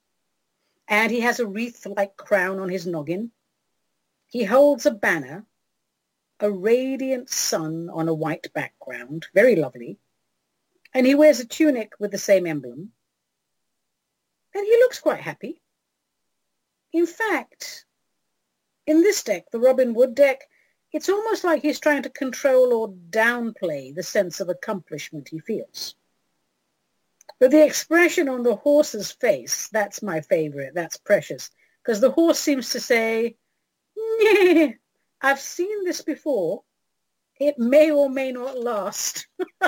and 0.88 1.10
he 1.10 1.20
has 1.20 1.40
a 1.40 1.46
wreath-like 1.46 2.16
crown 2.16 2.60
on 2.60 2.68
his 2.68 2.86
noggin. 2.86 3.32
He 4.28 4.44
holds 4.44 4.86
a 4.86 4.90
banner, 4.90 5.46
a 6.40 6.50
radiant 6.50 7.30
sun 7.30 7.88
on 7.90 8.08
a 8.08 8.14
white 8.14 8.52
background, 8.52 9.26
very 9.34 9.56
lovely, 9.56 9.98
and 10.92 11.06
he 11.06 11.14
wears 11.14 11.40
a 11.40 11.46
tunic 11.46 11.92
with 11.98 12.10
the 12.10 12.18
same 12.18 12.46
emblem, 12.46 12.92
and 14.54 14.66
he 14.66 14.72
looks 14.78 14.98
quite 14.98 15.20
happy. 15.20 15.60
In 16.92 17.06
fact, 17.06 17.84
in 18.86 19.02
this 19.02 19.22
deck, 19.22 19.50
the 19.50 19.60
Robin 19.60 19.94
Wood 19.94 20.14
deck, 20.14 20.42
it's 20.92 21.08
almost 21.08 21.44
like 21.44 21.62
he's 21.62 21.80
trying 21.80 22.02
to 22.02 22.10
control 22.10 22.72
or 22.72 22.88
downplay 22.88 23.94
the 23.94 24.02
sense 24.02 24.40
of 24.40 24.48
accomplishment 24.48 25.28
he 25.28 25.40
feels. 25.40 25.94
But 27.38 27.50
the 27.50 27.64
expression 27.64 28.28
on 28.28 28.42
the 28.42 28.56
horse's 28.56 29.12
face, 29.12 29.68
that's 29.68 30.02
my 30.02 30.20
favorite. 30.22 30.74
That's 30.74 30.96
precious. 30.96 31.50
Because 31.82 32.00
the 32.00 32.12
horse 32.12 32.38
seems 32.38 32.70
to 32.70 32.80
say, 32.80 33.36
I've 35.20 35.40
seen 35.40 35.84
this 35.84 36.02
before. 36.02 36.62
It 37.38 37.58
may 37.58 37.90
or 37.90 38.08
may 38.08 38.32
not 38.32 38.58
last. 38.58 39.26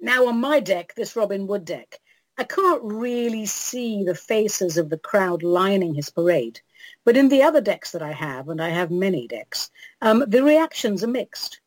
now 0.00 0.26
on 0.26 0.38
my 0.38 0.60
deck, 0.60 0.94
this 0.94 1.14
Robin 1.16 1.46
Wood 1.46 1.64
deck, 1.64 1.98
I 2.38 2.44
can't 2.44 2.82
really 2.82 3.46
see 3.46 4.04
the 4.04 4.14
faces 4.14 4.78
of 4.78 4.88
the 4.88 4.98
crowd 4.98 5.42
lining 5.42 5.94
his 5.94 6.10
parade. 6.10 6.60
But 7.04 7.16
in 7.16 7.28
the 7.28 7.42
other 7.42 7.60
decks 7.60 7.92
that 7.92 8.02
I 8.02 8.12
have, 8.12 8.48
and 8.48 8.62
I 8.62 8.70
have 8.70 8.90
many 8.90 9.28
decks, 9.28 9.70
um, 10.00 10.24
the 10.26 10.42
reactions 10.42 11.04
are 11.04 11.08
mixed. 11.08 11.60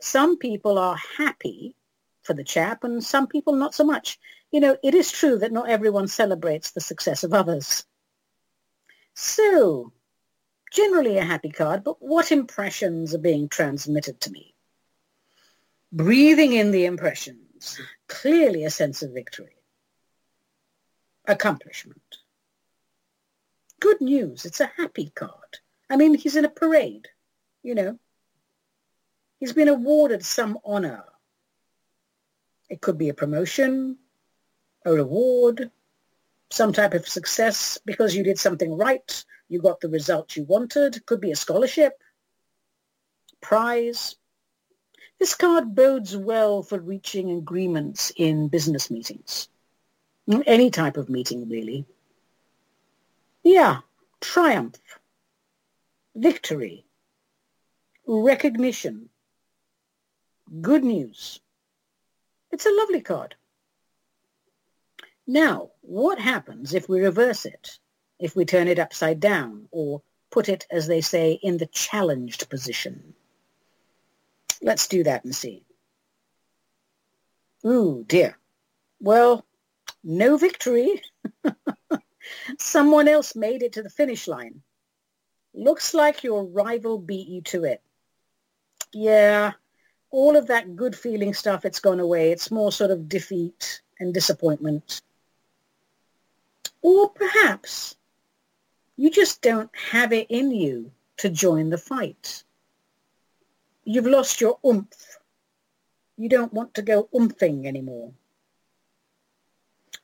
Some 0.00 0.36
people 0.38 0.78
are 0.78 0.96
happy 1.16 1.74
for 2.22 2.34
the 2.34 2.44
chap 2.44 2.84
and 2.84 3.02
some 3.02 3.26
people 3.26 3.54
not 3.54 3.74
so 3.74 3.84
much. 3.84 4.18
You 4.50 4.60
know, 4.60 4.76
it 4.82 4.94
is 4.94 5.10
true 5.10 5.38
that 5.38 5.52
not 5.52 5.68
everyone 5.68 6.08
celebrates 6.08 6.70
the 6.70 6.80
success 6.80 7.24
of 7.24 7.32
others. 7.32 7.84
So, 9.14 9.92
generally 10.72 11.16
a 11.18 11.24
happy 11.24 11.50
card, 11.50 11.84
but 11.84 12.02
what 12.02 12.32
impressions 12.32 13.14
are 13.14 13.18
being 13.18 13.48
transmitted 13.48 14.20
to 14.22 14.30
me? 14.30 14.54
Breathing 15.92 16.52
in 16.52 16.72
the 16.72 16.84
impressions, 16.84 17.80
clearly 18.08 18.64
a 18.64 18.70
sense 18.70 19.02
of 19.02 19.12
victory. 19.12 19.56
Accomplishment. 21.26 22.18
Good 23.80 24.00
news, 24.00 24.44
it's 24.44 24.60
a 24.60 24.72
happy 24.76 25.10
card. 25.14 25.58
I 25.88 25.96
mean, 25.96 26.14
he's 26.14 26.36
in 26.36 26.44
a 26.44 26.50
parade, 26.50 27.08
you 27.62 27.74
know. 27.74 27.98
He's 29.38 29.52
been 29.52 29.68
awarded 29.68 30.24
some 30.24 30.58
honor 30.64 31.04
it 32.68 32.80
could 32.80 32.98
be 32.98 33.08
a 33.08 33.14
promotion, 33.14 33.98
a 34.84 34.92
reward, 34.92 35.70
some 36.54 36.72
type 36.72 36.94
of 36.94 37.08
success 37.08 37.78
because 37.84 38.14
you 38.14 38.22
did 38.22 38.38
something 38.38 38.76
right, 38.76 39.24
you 39.48 39.60
got 39.60 39.80
the 39.80 39.88
result 39.88 40.36
you 40.36 40.44
wanted. 40.44 41.04
Could 41.06 41.20
be 41.20 41.32
a 41.32 41.36
scholarship, 41.36 42.00
prize. 43.40 44.16
This 45.18 45.34
card 45.34 45.74
bodes 45.74 46.16
well 46.16 46.62
for 46.62 46.78
reaching 46.78 47.32
agreements 47.32 48.12
in 48.16 48.48
business 48.48 48.90
meetings. 48.90 49.48
Any 50.46 50.70
type 50.70 50.96
of 50.96 51.10
meeting, 51.10 51.48
really. 51.48 51.84
Yeah, 53.42 53.80
triumph, 54.20 54.76
victory, 56.14 56.86
recognition, 58.06 59.10
good 60.60 60.84
news. 60.84 61.40
It's 62.50 62.66
a 62.66 62.72
lovely 62.72 63.00
card. 63.00 63.34
Now, 65.26 65.70
what 65.86 66.18
happens 66.18 66.74
if 66.74 66.88
we 66.88 67.00
reverse 67.00 67.44
it? 67.44 67.78
If 68.18 68.34
we 68.34 68.44
turn 68.44 68.68
it 68.68 68.78
upside 68.78 69.20
down 69.20 69.68
or 69.70 70.02
put 70.30 70.48
it, 70.48 70.66
as 70.70 70.86
they 70.86 71.00
say, 71.00 71.32
in 71.42 71.58
the 71.58 71.66
challenged 71.66 72.48
position? 72.48 73.14
Let's 74.62 74.88
do 74.88 75.04
that 75.04 75.24
and 75.24 75.34
see. 75.34 75.64
Ooh, 77.66 78.04
dear. 78.06 78.38
Well, 79.00 79.44
no 80.02 80.36
victory. 80.36 81.02
Someone 82.58 83.08
else 83.08 83.36
made 83.36 83.62
it 83.62 83.74
to 83.74 83.82
the 83.82 83.90
finish 83.90 84.26
line. 84.26 84.62
Looks 85.52 85.94
like 85.94 86.24
your 86.24 86.44
rival 86.44 86.98
beat 86.98 87.28
you 87.28 87.42
to 87.42 87.64
it. 87.64 87.82
Yeah, 88.92 89.52
all 90.10 90.36
of 90.36 90.46
that 90.46 90.76
good 90.76 90.96
feeling 90.96 91.34
stuff, 91.34 91.64
it's 91.64 91.80
gone 91.80 92.00
away. 92.00 92.32
It's 92.32 92.50
more 92.50 92.72
sort 92.72 92.90
of 92.90 93.08
defeat 93.08 93.82
and 94.00 94.14
disappointment. 94.14 95.02
Or 96.84 97.08
perhaps 97.08 97.96
you 98.94 99.10
just 99.10 99.40
don't 99.40 99.70
have 99.74 100.12
it 100.12 100.26
in 100.28 100.50
you 100.50 100.92
to 101.16 101.30
join 101.30 101.70
the 101.70 101.78
fight. 101.78 102.44
You've 103.84 104.06
lost 104.06 104.42
your 104.42 104.58
oomph. 104.66 105.16
You 106.18 106.28
don't 106.28 106.52
want 106.52 106.74
to 106.74 106.82
go 106.82 107.08
oomping 107.14 107.66
anymore. 107.66 108.12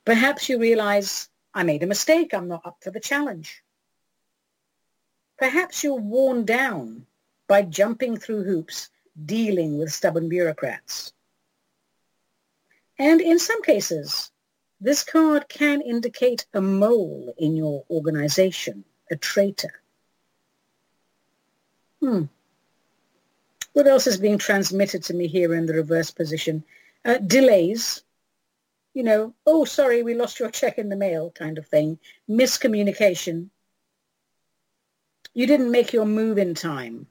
Perhaps 0.05 0.49
you 0.49 0.57
realize, 0.57 1.29
I 1.53 1.61
made 1.61 1.83
a 1.83 1.87
mistake. 1.87 2.33
I'm 2.33 2.47
not 2.47 2.65
up 2.65 2.77
for 2.81 2.89
the 2.89 2.99
challenge. 2.99 3.63
Perhaps 5.37 5.83
you're 5.83 6.01
worn 6.01 6.45
down 6.45 7.05
by 7.47 7.61
jumping 7.61 8.17
through 8.17 8.43
hoops 8.43 8.89
dealing 9.23 9.77
with 9.77 9.93
stubborn 9.93 10.29
bureaucrats. 10.29 11.13
And 12.97 13.21
in 13.21 13.37
some 13.37 13.61
cases, 13.61 14.31
This 14.83 15.03
card 15.03 15.47
can 15.47 15.79
indicate 15.81 16.47
a 16.55 16.59
mole 16.59 17.35
in 17.37 17.55
your 17.55 17.85
organization, 17.91 18.83
a 19.11 19.15
traitor. 19.15 19.81
Hmm. 21.99 22.23
What 23.73 23.85
else 23.85 24.07
is 24.07 24.17
being 24.17 24.39
transmitted 24.39 25.03
to 25.03 25.13
me 25.13 25.27
here 25.27 25.53
in 25.53 25.67
the 25.67 25.75
reverse 25.75 26.09
position? 26.09 26.63
Uh, 27.05 27.19
delays. 27.19 28.03
You 28.95 29.03
know, 29.03 29.35
oh, 29.45 29.65
sorry, 29.65 30.01
we 30.01 30.15
lost 30.15 30.39
your 30.39 30.49
check 30.49 30.79
in 30.79 30.89
the 30.89 30.95
mail 30.95 31.31
kind 31.31 31.59
of 31.59 31.67
thing. 31.67 31.99
Miscommunication. 32.27 33.49
You 35.35 35.45
didn't 35.45 35.71
make 35.71 35.93
your 35.93 36.05
move 36.05 36.39
in 36.39 36.55
time. 36.55 37.05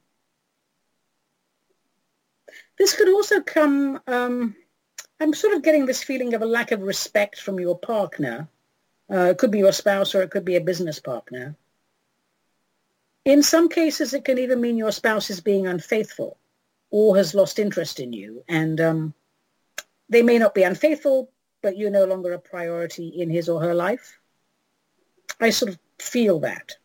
This 2.76 2.96
could 2.96 3.08
also 3.08 3.40
come, 3.40 4.00
um, 4.06 4.56
I'm 5.20 5.34
sort 5.34 5.54
of 5.54 5.62
getting 5.62 5.84
this 5.84 6.02
feeling 6.02 6.32
of 6.32 6.40
a 6.40 6.46
lack 6.46 6.72
of 6.72 6.80
respect 6.80 7.40
from 7.40 7.60
your 7.60 7.78
partner. 7.78 8.48
Uh, 9.12 9.24
it 9.30 9.38
could 9.38 9.50
be 9.50 9.58
your 9.58 9.72
spouse 9.72 10.14
or 10.14 10.22
it 10.22 10.30
could 10.30 10.46
be 10.46 10.56
a 10.56 10.60
business 10.62 10.98
partner. 10.98 11.56
In 13.26 13.42
some 13.42 13.68
cases, 13.68 14.14
it 14.14 14.24
can 14.24 14.38
even 14.38 14.62
mean 14.62 14.78
your 14.78 14.92
spouse 14.92 15.28
is 15.28 15.42
being 15.42 15.66
unfaithful 15.66 16.38
or 16.90 17.16
has 17.16 17.34
lost 17.34 17.58
interest 17.58 18.00
in 18.00 18.14
you. 18.14 18.42
And 18.48 18.80
um, 18.80 19.14
they 20.08 20.22
may 20.22 20.38
not 20.38 20.54
be 20.54 20.62
unfaithful, 20.62 21.30
but 21.62 21.76
you're 21.76 21.90
no 21.90 22.06
longer 22.06 22.32
a 22.32 22.38
priority 22.38 23.08
in 23.08 23.28
his 23.28 23.48
or 23.48 23.60
her 23.60 23.74
life. 23.74 24.18
I 25.38 25.50
sort 25.50 25.72
of 25.72 25.78
feel 25.98 26.40
that. 26.40 26.76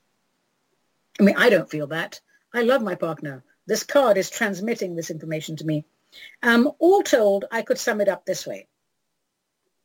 I 1.19 1.23
mean, 1.23 1.36
I 1.38 1.49
don't 1.49 1.69
feel 1.69 1.88
that. 1.88 2.19
I 2.53 2.63
love 2.63 2.81
my 2.81 2.95
partner. 2.95 3.43
This 3.65 3.83
card 3.83 4.17
is 4.17 4.29
transmitting 4.29 4.95
this 4.95 5.09
information 5.09 5.55
to 5.57 5.65
me. 5.65 5.86
Um, 6.43 6.72
all 6.80 7.03
told, 7.03 7.45
I 7.51 7.61
could 7.61 7.80
sum 7.80 8.01
it 8.01 8.09
up 8.09 8.26
this 8.26 8.45
way. 8.45 8.68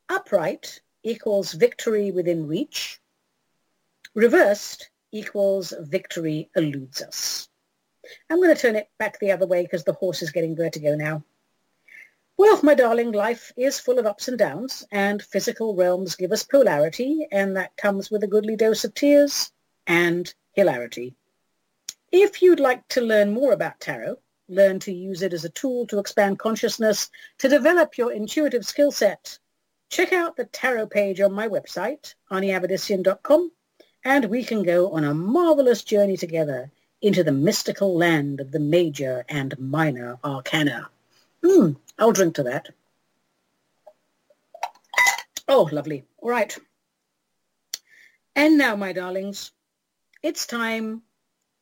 Upright 0.09 0.81
equals 1.03 1.53
victory 1.53 2.11
within 2.11 2.47
reach. 2.47 2.99
Reversed 4.13 4.89
equals 5.11 5.73
victory 5.79 6.49
eludes 6.55 7.01
us. 7.01 7.49
I'm 8.29 8.41
going 8.41 8.53
to 8.53 8.61
turn 8.61 8.75
it 8.75 8.89
back 8.99 9.19
the 9.19 9.31
other 9.31 9.47
way 9.47 9.63
because 9.63 9.83
the 9.83 9.93
horse 9.93 10.21
is 10.21 10.31
getting 10.31 10.55
vertigo 10.55 10.95
now. 10.95 11.23
Well, 12.37 12.59
my 12.63 12.73
darling, 12.73 13.11
life 13.11 13.51
is 13.55 13.79
full 13.79 13.99
of 13.99 14.05
ups 14.05 14.27
and 14.27 14.37
downs, 14.37 14.85
and 14.91 15.21
physical 15.21 15.75
realms 15.75 16.15
give 16.15 16.31
us 16.31 16.43
polarity, 16.43 17.27
and 17.31 17.55
that 17.55 17.77
comes 17.77 18.09
with 18.09 18.23
a 18.23 18.27
goodly 18.27 18.55
dose 18.55 18.83
of 18.83 18.93
tears 18.93 19.51
and 19.85 20.33
hilarity. 20.53 21.15
If 22.11 22.41
you'd 22.41 22.59
like 22.59 22.87
to 22.89 23.01
learn 23.01 23.31
more 23.31 23.53
about 23.53 23.79
tarot, 23.79 24.17
learn 24.51 24.79
to 24.81 24.93
use 24.93 25.21
it 25.21 25.33
as 25.33 25.45
a 25.45 25.49
tool 25.49 25.87
to 25.87 25.99
expand 25.99 26.37
consciousness, 26.37 27.09
to 27.39 27.47
develop 27.47 27.97
your 27.97 28.11
intuitive 28.11 28.65
skill 28.65 28.91
set, 28.91 29.39
check 29.89 30.13
out 30.13 30.35
the 30.35 30.45
tarot 30.45 30.87
page 30.87 31.21
on 31.21 31.33
my 31.33 31.47
website, 31.47 32.13
aniavedissian.com, 32.31 33.51
and 34.03 34.25
we 34.25 34.43
can 34.43 34.63
go 34.63 34.91
on 34.91 35.03
a 35.03 35.13
marvelous 35.13 35.83
journey 35.83 36.17
together 36.17 36.71
into 37.01 37.23
the 37.23 37.31
mystical 37.31 37.97
land 37.97 38.39
of 38.39 38.51
the 38.51 38.59
major 38.59 39.25
and 39.29 39.57
minor 39.57 40.19
arcana. 40.23 40.89
Hmm, 41.43 41.71
I'll 41.97 42.11
drink 42.11 42.35
to 42.35 42.43
that. 42.43 42.69
Oh, 45.47 45.67
lovely. 45.71 46.05
All 46.19 46.29
right. 46.29 46.57
And 48.35 48.57
now, 48.57 48.75
my 48.75 48.93
darlings, 48.93 49.51
it's 50.23 50.45
time 50.45 51.01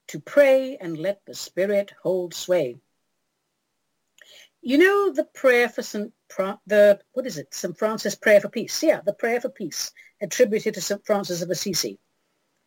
to 0.09 0.19
pray 0.19 0.75
and 0.77 0.97
let 0.97 1.23
the 1.25 1.35
Spirit 1.35 1.93
hold 2.01 2.33
sway. 2.33 2.77
You 4.61 4.77
know 4.79 5.11
the 5.11 5.23
prayer 5.23 5.69
for 5.69 5.83
St. 5.83 6.11
the, 6.65 6.99
what 7.13 7.27
is 7.27 7.37
it? 7.37 7.53
St. 7.53 7.77
Francis 7.77 8.15
Prayer 8.15 8.41
for 8.41 8.49
Peace. 8.49 8.81
Yeah, 8.81 9.01
the 9.01 9.13
Prayer 9.13 9.39
for 9.39 9.49
Peace 9.49 9.91
attributed 10.19 10.73
to 10.73 10.81
St. 10.81 11.05
Francis 11.05 11.43
of 11.43 11.51
Assisi. 11.51 11.99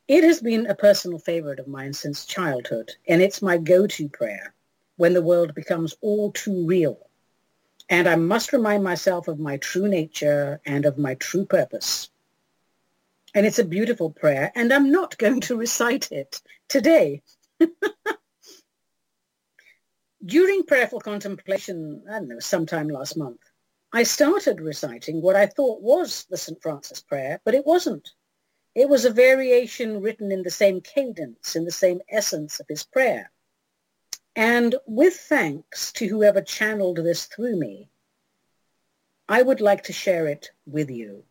It 0.06 0.22
has 0.22 0.40
been 0.40 0.66
a 0.66 0.74
personal 0.74 1.18
favorite 1.18 1.58
of 1.58 1.66
mine 1.66 1.92
since 1.92 2.26
childhood, 2.26 2.92
and 3.08 3.20
it's 3.20 3.42
my 3.42 3.58
go-to 3.58 4.08
prayer 4.08 4.54
when 4.96 5.12
the 5.12 5.22
world 5.22 5.52
becomes 5.54 5.96
all 6.00 6.30
too 6.30 6.64
real. 6.64 7.08
And 7.88 8.08
I 8.08 8.14
must 8.14 8.52
remind 8.52 8.84
myself 8.84 9.26
of 9.26 9.40
my 9.40 9.56
true 9.56 9.88
nature 9.88 10.60
and 10.64 10.86
of 10.86 10.96
my 10.96 11.14
true 11.16 11.44
purpose. 11.44 12.08
And 13.34 13.46
it's 13.46 13.58
a 13.58 13.64
beautiful 13.64 14.10
prayer, 14.10 14.52
and 14.54 14.72
I'm 14.72 14.90
not 14.90 15.18
going 15.24 15.40
to 15.42 15.56
recite 15.56 16.12
it 16.12 16.40
today. 16.68 17.22
During 20.24 20.62
prayerful 20.64 21.00
contemplation, 21.00 22.04
I 22.08 22.18
don't 22.18 22.28
know, 22.28 22.38
sometime 22.38 22.88
last 22.88 23.16
month, 23.16 23.40
I 23.92 24.04
started 24.04 24.60
reciting 24.60 25.20
what 25.20 25.36
I 25.36 25.46
thought 25.46 25.82
was 25.82 26.24
the 26.30 26.36
St. 26.36 26.62
Francis 26.62 27.00
prayer, 27.02 27.40
but 27.44 27.54
it 27.54 27.66
wasn't. 27.66 28.08
It 28.74 28.88
was 28.88 29.04
a 29.04 29.10
variation 29.10 30.00
written 30.00 30.32
in 30.32 30.42
the 30.42 30.50
same 30.50 30.80
cadence, 30.80 31.56
in 31.56 31.64
the 31.64 31.72
same 31.72 32.00
essence 32.08 32.58
of 32.58 32.66
his 32.68 32.84
prayer. 32.84 33.30
And 34.34 34.76
with 34.86 35.14
thanks 35.14 35.92
to 35.92 36.06
whoever 36.06 36.40
channeled 36.40 36.96
this 36.96 37.26
through 37.26 37.56
me, 37.56 37.90
I 39.28 39.42
would 39.42 39.60
like 39.60 39.82
to 39.84 39.92
share 39.92 40.26
it 40.26 40.50
with 40.64 40.90
you. 40.90 41.24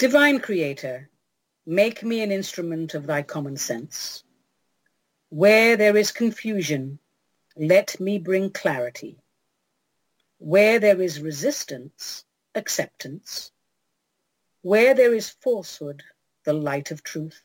Divine 0.00 0.40
Creator, 0.40 1.10
make 1.66 2.02
me 2.02 2.22
an 2.22 2.32
instrument 2.32 2.94
of 2.94 3.06
thy 3.06 3.20
common 3.20 3.58
sense. 3.58 4.24
Where 5.28 5.76
there 5.76 5.94
is 5.94 6.10
confusion, 6.10 6.98
let 7.54 8.00
me 8.00 8.16
bring 8.18 8.48
clarity. 8.48 9.18
Where 10.38 10.78
there 10.78 11.02
is 11.02 11.20
resistance, 11.20 12.24
acceptance. 12.54 13.52
Where 14.62 14.94
there 14.94 15.12
is 15.12 15.28
falsehood, 15.28 16.02
the 16.44 16.54
light 16.54 16.90
of 16.90 17.02
truth. 17.02 17.42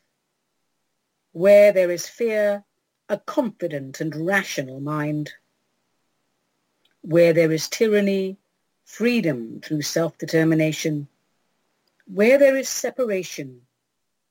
Where 1.34 1.74
there 1.74 1.92
is 1.92 2.08
fear, 2.08 2.64
a 3.10 3.18
confident 3.18 4.00
and 4.00 4.16
rational 4.16 4.80
mind. 4.80 5.34
Where 7.02 7.34
there 7.34 7.52
is 7.52 7.68
tyranny, 7.68 8.38
freedom 8.86 9.60
through 9.60 9.82
self-determination 9.82 11.10
where 12.08 12.38
there 12.38 12.56
is 12.56 12.70
separation, 12.70 13.62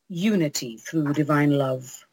unity 0.08 0.76
through 0.76 1.12
divine 1.12 1.50
love. 1.50 2.06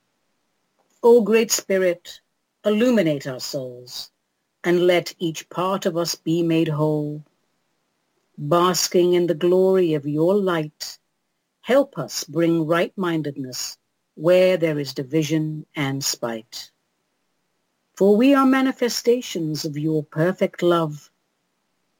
O 1.03 1.21
Great 1.21 1.51
Spirit, 1.51 2.21
illuminate 2.65 3.27
our 3.27 3.39
souls 3.39 4.11
and 4.63 4.87
let 4.87 5.13
each 5.19 5.49
part 5.49 5.85
of 5.85 5.97
us 5.97 6.15
be 6.15 6.43
made 6.43 6.67
whole. 6.67 7.23
Basking 8.37 9.13
in 9.13 9.27
the 9.27 9.35
glory 9.35 9.93
of 9.93 10.05
your 10.07 10.35
light, 10.35 10.99
help 11.61 11.97
us 11.97 12.23
bring 12.23 12.65
right-mindedness 12.65 13.77
where 14.15 14.57
there 14.57 14.79
is 14.79 14.93
division 14.93 15.65
and 15.75 16.03
spite. 16.03 16.71
For 17.95 18.15
we 18.15 18.33
are 18.33 18.45
manifestations 18.45 19.63
of 19.65 19.77
your 19.77 20.03
perfect 20.03 20.63
love. 20.63 21.11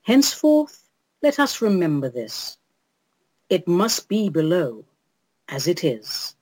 Henceforth, 0.02 0.90
let 1.22 1.40
us 1.40 1.62
remember 1.62 2.10
this 2.10 2.58
it 3.52 3.68
must 3.68 4.08
be 4.08 4.30
below 4.30 4.86
as 5.50 5.68
it 5.68 5.84
is 5.84 6.38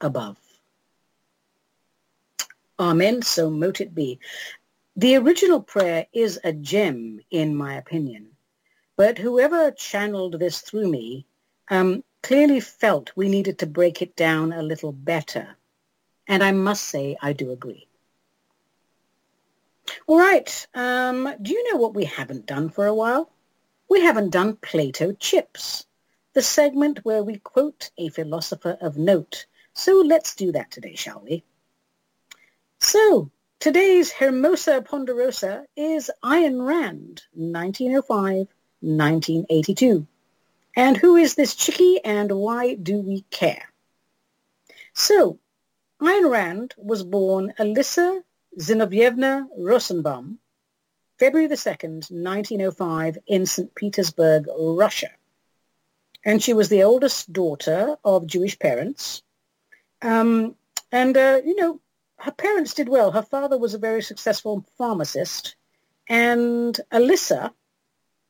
above. 0.00 0.38
Amen, 2.78 3.20
so 3.20 3.50
mote 3.50 3.82
it 3.82 3.94
be. 3.94 4.18
The 4.96 5.16
original 5.16 5.60
prayer 5.60 6.06
is 6.14 6.40
a 6.42 6.54
gem, 6.54 7.20
in 7.30 7.54
my 7.54 7.74
opinion, 7.74 8.30
but 8.96 9.18
whoever 9.18 9.72
channeled 9.72 10.38
this 10.38 10.62
through 10.62 10.88
me 10.88 11.26
um, 11.68 12.02
clearly 12.22 12.60
felt 12.60 13.12
we 13.14 13.28
needed 13.28 13.58
to 13.58 13.66
break 13.66 14.00
it 14.00 14.16
down 14.16 14.50
a 14.50 14.62
little 14.62 14.92
better. 14.92 15.56
And 16.26 16.42
I 16.42 16.52
must 16.52 16.84
say 16.84 17.14
I 17.20 17.34
do 17.34 17.50
agree. 17.50 17.86
All 20.06 20.18
right, 20.18 20.66
um, 20.72 21.30
do 21.42 21.52
you 21.52 21.70
know 21.70 21.78
what 21.78 21.94
we 21.94 22.04
haven't 22.04 22.46
done 22.46 22.70
for 22.70 22.86
a 22.86 22.94
while? 22.94 23.30
We 23.90 24.00
haven't 24.00 24.30
done 24.30 24.56
Plato 24.56 25.12
chips 25.12 25.84
the 26.34 26.42
segment 26.42 27.04
where 27.04 27.22
we 27.22 27.38
quote 27.38 27.90
a 27.96 28.08
philosopher 28.08 28.76
of 28.80 28.98
note. 28.98 29.46
So 29.72 30.02
let's 30.04 30.34
do 30.34 30.50
that 30.52 30.72
today, 30.72 30.96
shall 30.96 31.20
we? 31.20 31.44
So 32.80 33.30
today's 33.60 34.10
Hermosa 34.10 34.82
Ponderosa 34.82 35.66
is 35.76 36.10
Ayn 36.24 36.66
Rand, 36.66 37.22
1905-1982. 37.38 40.06
And 40.76 40.96
who 40.96 41.14
is 41.14 41.36
this 41.36 41.54
chickie 41.54 42.04
and 42.04 42.32
why 42.32 42.74
do 42.74 42.98
we 42.98 43.20
care? 43.30 43.72
So, 44.92 45.38
Ayn 46.02 46.28
Rand 46.28 46.74
was 46.76 47.04
born 47.04 47.54
Alisa 47.60 48.24
Zinovievna 48.58 49.46
Rosenbaum, 49.56 50.40
February 51.20 51.46
the 51.46 51.54
2nd, 51.54 52.10
1905 52.10 53.18
in 53.28 53.46
St. 53.46 53.72
Petersburg, 53.76 54.46
Russia 54.58 55.10
and 56.24 56.42
she 56.42 56.54
was 56.54 56.68
the 56.68 56.82
oldest 56.82 57.32
daughter 57.32 57.96
of 58.04 58.26
Jewish 58.26 58.58
parents. 58.58 59.22
Um, 60.02 60.56
and, 60.90 61.16
uh, 61.16 61.40
you 61.44 61.56
know, 61.56 61.80
her 62.18 62.32
parents 62.32 62.74
did 62.74 62.88
well. 62.88 63.10
Her 63.10 63.22
father 63.22 63.58
was 63.58 63.74
a 63.74 63.78
very 63.78 64.02
successful 64.02 64.64
pharmacist, 64.78 65.56
And 66.08 66.78
Alyssa 66.92 67.52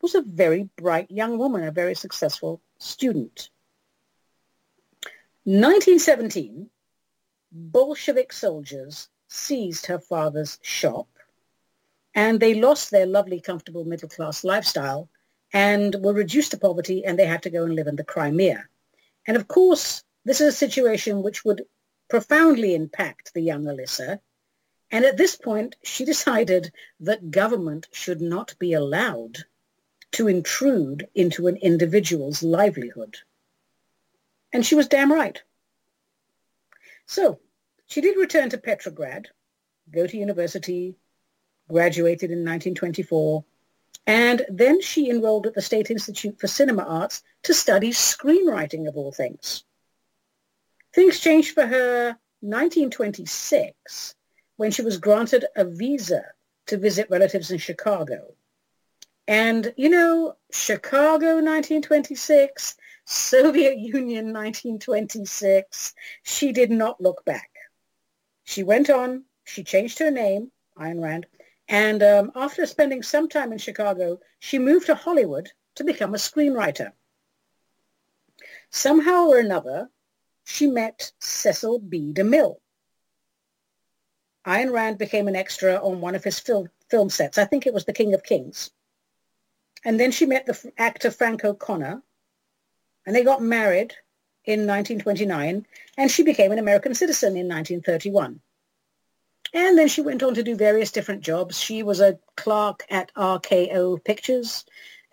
was 0.01 0.15
a 0.15 0.23
very 0.23 0.69
bright 0.77 1.11
young 1.11 1.39
woman, 1.39 1.65
a 1.65 1.73
very 1.73 1.95
successful 1.95 2.61
student. 2.79 3.51
1917, 5.45 6.71
Bolshevik 7.53 8.33
soldiers 8.33 9.09
seized 9.29 9.87
her 9.87 9.99
father's 9.99 10.59
shop 10.63 11.09
and 12.15 12.41
they 12.41 12.55
lost 12.55 12.91
their 12.91 13.07
lovely, 13.07 13.41
comfortable 13.41 13.85
middle-class 13.85 14.45
lifestyle 14.45 15.09
and 15.55 15.95
were 16.01 16.13
reduced 16.13 16.51
to 16.51 16.59
poverty 16.59 17.05
and 17.05 17.17
they 17.17 17.25
had 17.25 17.45
to 17.45 17.51
go 17.51 17.63
and 17.63 17.77
live 17.77 17.87
in 17.87 17.95
the 17.95 18.05
Crimea. 18.05 18.67
And 19.27 19.37
of 19.37 19.47
course, 19.47 20.03
this 20.25 20.41
is 20.41 20.49
a 20.49 20.53
situation 20.53 21.23
which 21.23 21.45
would 21.45 21.65
profoundly 22.11 22.75
impact 22.75 23.33
the 23.33 23.41
young 23.41 23.65
Alyssa. 23.65 24.19
And 24.91 25.05
at 25.05 25.17
this 25.17 25.37
point, 25.37 25.77
she 25.85 26.05
decided 26.13 26.73
that 27.01 27.31
government 27.31 27.87
should 27.93 28.21
not 28.21 28.57
be 28.59 28.73
allowed 28.73 29.39
to 30.13 30.29
intrude 30.29 31.09
into 31.15 31.47
an 31.47 31.57
individual's 31.57 32.43
livelihood. 32.43 33.17
And 34.53 34.67
she 34.67 34.75
was 34.75 34.89
damn 34.89 35.13
right. 35.13 35.41
So 37.07 37.39
she 37.87 38.01
did 38.01 38.17
return 38.17 38.51
to 38.51 38.59
Petrograd, 38.59 39.29
go 39.91 40.07
to 40.07 40.17
university, 40.17 40.97
graduated 41.69 42.31
in 42.31 42.39
1924, 42.39 43.45
and 44.07 44.45
then 44.49 44.81
she 44.81 45.09
enrolled 45.09 45.47
at 45.47 45.55
the 45.55 45.63
State 45.63 45.91
Institute 45.91 46.39
for 46.39 46.47
Cinema 46.47 46.83
Arts 46.83 47.23
to 47.45 47.55
study 47.55 47.91
screenwriting 47.91 48.87
of 48.87 48.97
all 48.97 49.13
things. 49.13 49.65
Things 50.93 51.21
changed 51.21 51.55
for 51.55 51.67
her 51.67 52.17
1926 52.41 54.15
when 54.57 54.71
she 54.71 54.83
was 54.83 54.99
granted 54.99 55.47
a 55.57 55.65
visa 55.65 56.25
to 56.67 56.77
visit 56.77 57.09
relatives 57.11 57.51
in 57.51 57.59
Chicago. 57.59 58.35
And, 59.27 59.73
you 59.77 59.89
know, 59.89 60.37
Chicago 60.53 61.37
1926, 61.37 62.77
Soviet 63.07 63.79
Union 63.79 64.33
1926, 64.33 65.95
she 66.23 66.53
did 66.53 66.71
not 66.71 67.01
look 67.01 67.25
back. 67.25 67.51
She 68.45 68.63
went 68.63 68.91
on, 68.91 69.25
she 69.45 69.65
changed 69.65 69.99
her 69.99 70.11
name, 70.11 70.53
Ayn 70.79 71.03
Rand, 71.03 71.27
and 71.69 72.03
um, 72.03 72.33
after 72.35 72.67
spending 72.67 73.03
some 73.03 73.29
time 73.29 73.53
in 73.53 73.59
Chicago, 73.59 74.21
she 74.39 74.59
moved 74.59 74.87
to 74.87 74.95
Hollywood 74.95 75.51
to 75.77 75.85
become 75.85 76.15
a 76.15 76.19
screenwriter. 76.19 76.93
Somehow 78.71 79.27
or 79.29 79.39
another, 79.39 79.89
she 80.45 80.67
met 80.67 81.13
Cecil 81.21 81.79
B. 81.79 82.13
DeMille. 82.13 82.57
Ayn 84.47 84.73
Rand 84.73 84.99
became 84.99 85.27
an 85.27 85.37
extra 85.37 85.77
on 85.77 86.01
one 86.01 86.15
of 86.15 86.23
his 86.23 86.39
film, 86.39 86.69
film 86.91 87.09
sets. 87.09 87.39
I 87.39 87.47
think 87.47 87.67
it 87.67 87.73
was 87.73 87.87
The 87.87 87.95
King 87.95 88.13
of 88.13 88.23
Kings. 88.23 88.71
And 89.85 89.99
then 89.99 90.11
she 90.11 90.27
met 90.27 90.47
the 90.47 90.73
actor 90.77 91.11
Frank 91.11 91.45
O'Connor, 91.45 92.03
and 93.07 93.17
they 93.17 93.25
got 93.25 93.43
married 93.43 93.95
in 94.45 94.61
1929, 94.61 95.67
and 95.97 96.11
she 96.11 96.23
became 96.23 96.53
an 96.53 96.59
American 96.59 96.95
citizen 96.95 97.37
in 97.37 97.49
1931. 97.49 98.41
And 99.55 99.79
then 99.79 99.87
she 99.87 100.03
went 100.03 100.25
on 100.25 100.35
to 100.35 100.43
do 100.43 100.57
various 100.57 100.91
different 100.91 101.23
jobs. 101.23 101.61
She 101.61 101.85
was 101.85 102.01
a 102.01 102.19
clerk 102.37 102.85
at 102.91 103.15
RKO 103.15 104.03
Pictures. 104.03 104.65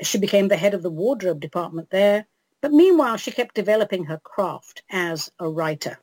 She 0.01 0.17
became 0.17 0.47
the 0.47 0.57
head 0.57 0.73
of 0.73 0.81
the 0.81 0.89
wardrobe 0.89 1.39
department 1.39 1.91
there. 1.91 2.25
But 2.59 2.73
meanwhile, 2.73 3.17
she 3.17 3.29
kept 3.29 3.53
developing 3.53 4.05
her 4.05 4.17
craft 4.17 4.81
as 4.89 5.31
a 5.37 5.47
writer. 5.47 5.99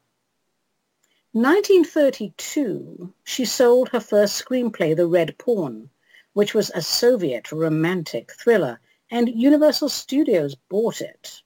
1932, 1.32 3.12
she 3.24 3.44
sold 3.44 3.88
her 3.88 3.98
first 3.98 4.42
screenplay, 4.44 4.94
The 4.94 5.08
Red 5.08 5.36
Pawn, 5.38 5.90
which 6.32 6.54
was 6.54 6.70
a 6.70 6.80
Soviet 6.80 7.50
romantic 7.50 8.32
thriller, 8.32 8.78
and 9.10 9.28
Universal 9.28 9.88
Studios 9.88 10.54
bought 10.68 11.00
it. 11.00 11.42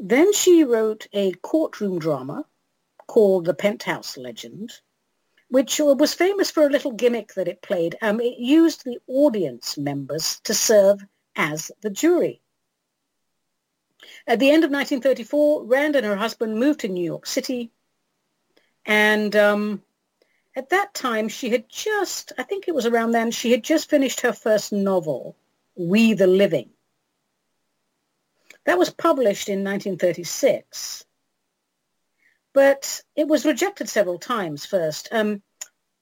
Then 0.00 0.32
she 0.32 0.64
wrote 0.64 1.06
a 1.12 1.32
courtroom 1.34 2.00
drama 2.00 2.44
called 3.06 3.44
The 3.44 3.54
Penthouse 3.54 4.16
Legend, 4.16 4.80
which 5.52 5.80
was 5.80 6.14
famous 6.14 6.50
for 6.50 6.66
a 6.66 6.70
little 6.70 6.92
gimmick 6.92 7.34
that 7.34 7.46
it 7.46 7.60
played. 7.60 7.94
Um, 8.00 8.20
it 8.20 8.38
used 8.38 8.84
the 8.84 8.98
audience 9.06 9.76
members 9.76 10.40
to 10.44 10.54
serve 10.54 11.04
as 11.36 11.70
the 11.82 11.90
jury. 11.90 12.40
At 14.26 14.38
the 14.38 14.48
end 14.48 14.64
of 14.64 14.70
1934, 14.70 15.66
Rand 15.66 15.94
and 15.94 16.06
her 16.06 16.16
husband 16.16 16.58
moved 16.58 16.80
to 16.80 16.88
New 16.88 17.04
York 17.04 17.26
City. 17.26 17.70
And 18.86 19.36
um, 19.36 19.82
at 20.56 20.70
that 20.70 20.94
time, 20.94 21.28
she 21.28 21.50
had 21.50 21.68
just, 21.68 22.32
I 22.38 22.44
think 22.44 22.66
it 22.66 22.74
was 22.74 22.86
around 22.86 23.10
then, 23.10 23.30
she 23.30 23.50
had 23.50 23.62
just 23.62 23.90
finished 23.90 24.22
her 24.22 24.32
first 24.32 24.72
novel, 24.72 25.36
We 25.76 26.14
the 26.14 26.26
Living. 26.26 26.70
That 28.64 28.78
was 28.78 28.88
published 28.88 29.50
in 29.50 29.62
1936. 29.64 31.04
But 32.54 33.02
it 33.16 33.28
was 33.28 33.46
rejected 33.46 33.88
several 33.88 34.18
times 34.18 34.66
first. 34.66 35.08
Um, 35.10 35.42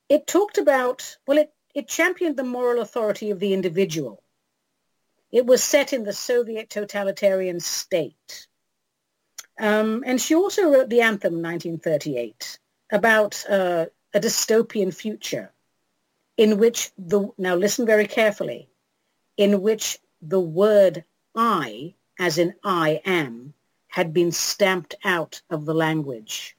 it 0.09 0.26
talked 0.26 0.59
about, 0.59 1.16
well, 1.26 1.38
it, 1.38 1.53
it 1.74 1.88
championed 1.88 2.36
the 2.36 2.44
moral 2.44 2.82
authority 2.82 3.30
of 3.30 3.38
the 3.38 3.55
individual. 3.55 4.22
It 5.30 5.46
was 5.46 5.62
set 5.62 5.92
in 5.92 6.03
the 6.03 6.12
Soviet 6.12 6.68
totalitarian 6.70 7.61
state. 7.61 8.48
Um, 9.59 10.03
and 10.07 10.20
she 10.20 10.34
also 10.34 10.70
wrote 10.70 10.88
the 10.88 11.03
anthem 11.03 11.34
1938 11.34 12.59
about 12.90 13.44
uh, 13.48 13.86
a 14.12 14.20
dystopian 14.20 14.92
future 14.92 15.53
in 16.36 16.59
which 16.59 16.90
the, 16.98 17.28
now 17.38 17.55
listen 17.55 17.86
very 17.86 18.07
carefully, 18.07 18.68
in 19.36 19.61
which 19.61 19.98
the 20.22 20.40
word 20.40 21.05
I 21.34 21.94
as 22.18 22.38
in 22.38 22.55
I 22.64 23.01
am, 23.05 23.55
had 23.91 24.12
been 24.12 24.32
stamped 24.32 24.95
out 25.05 25.43
of 25.51 25.66
the 25.66 25.74
language. 25.74 26.57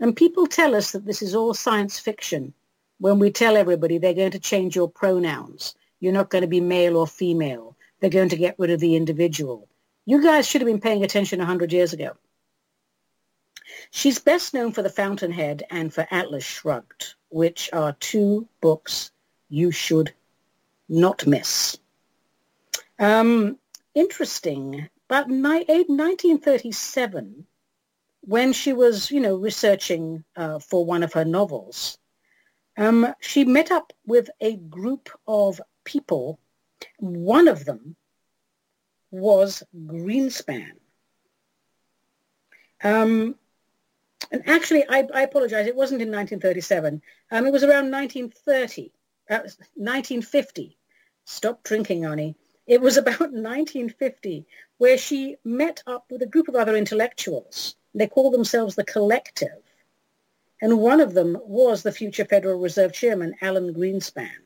And 0.00 0.14
people 0.14 0.46
tell 0.46 0.74
us 0.74 0.92
that 0.92 1.04
this 1.04 1.22
is 1.22 1.34
all 1.34 1.54
science 1.54 1.98
fiction 1.98 2.54
when 2.98 3.18
we 3.18 3.30
tell 3.30 3.56
everybody 3.56 3.98
they're 3.98 4.14
going 4.14 4.30
to 4.32 4.38
change 4.38 4.76
your 4.76 4.88
pronouns. 4.88 5.74
You're 6.00 6.12
not 6.12 6.30
going 6.30 6.42
to 6.42 6.48
be 6.48 6.60
male 6.60 6.96
or 6.96 7.06
female. 7.06 7.76
They're 8.00 8.10
going 8.10 8.28
to 8.28 8.36
get 8.36 8.58
rid 8.58 8.70
of 8.70 8.80
the 8.80 8.94
individual. 8.94 9.68
You 10.04 10.22
guys 10.22 10.46
should 10.46 10.60
have 10.60 10.68
been 10.68 10.80
paying 10.80 11.02
attention 11.02 11.38
100 11.38 11.72
years 11.72 11.92
ago. 11.92 12.16
She's 13.90 14.18
best 14.18 14.54
known 14.54 14.72
for 14.72 14.82
The 14.82 14.90
Fountainhead 14.90 15.64
and 15.70 15.92
for 15.92 16.06
Atlas 16.10 16.44
Shrugged, 16.44 17.14
which 17.30 17.70
are 17.72 17.92
two 18.00 18.48
books 18.60 19.10
you 19.48 19.70
should 19.70 20.12
not 20.88 21.26
miss. 21.26 21.78
Um, 22.98 23.58
interesting. 23.94 24.88
But 25.08 25.28
in 25.28 25.42
1937, 25.42 27.46
when 28.20 28.52
she 28.52 28.74
was, 28.74 29.10
you 29.10 29.20
know, 29.20 29.36
researching 29.36 30.24
uh, 30.36 30.58
for 30.58 30.84
one 30.84 31.02
of 31.02 31.14
her 31.14 31.24
novels, 31.24 31.96
um, 32.76 33.14
she 33.20 33.44
met 33.44 33.70
up 33.70 33.92
with 34.06 34.28
a 34.40 34.56
group 34.56 35.08
of 35.26 35.60
people. 35.84 36.38
One 36.98 37.48
of 37.48 37.64
them 37.64 37.96
was 39.10 39.62
Greenspan. 39.74 40.72
Um, 42.84 43.34
and 44.30 44.42
actually, 44.46 44.84
I, 44.88 45.08
I, 45.14 45.22
apologize, 45.22 45.66
it 45.66 45.74
wasn't 45.74 46.02
in 46.02 46.08
1937. 46.08 47.00
Um, 47.30 47.46
it 47.46 47.52
was 47.52 47.64
around 47.64 47.90
1930, 47.90 48.92
uh, 49.30 49.38
1950. 49.74 50.76
Stop 51.24 51.62
drinking, 51.62 52.04
Ani. 52.04 52.36
It 52.68 52.82
was 52.82 52.98
about 52.98 53.20
1950 53.20 54.46
where 54.76 54.98
she 54.98 55.36
met 55.42 55.82
up 55.86 56.04
with 56.10 56.20
a 56.20 56.26
group 56.26 56.48
of 56.48 56.54
other 56.54 56.76
intellectuals. 56.76 57.76
They 57.94 58.06
call 58.06 58.30
themselves 58.30 58.74
the 58.74 58.84
Collective. 58.84 59.62
And 60.60 60.78
one 60.78 61.00
of 61.00 61.14
them 61.14 61.38
was 61.44 61.82
the 61.82 61.92
future 61.92 62.26
Federal 62.26 62.60
Reserve 62.60 62.92
Chairman, 62.92 63.34
Alan 63.40 63.72
Greenspan. 63.72 64.42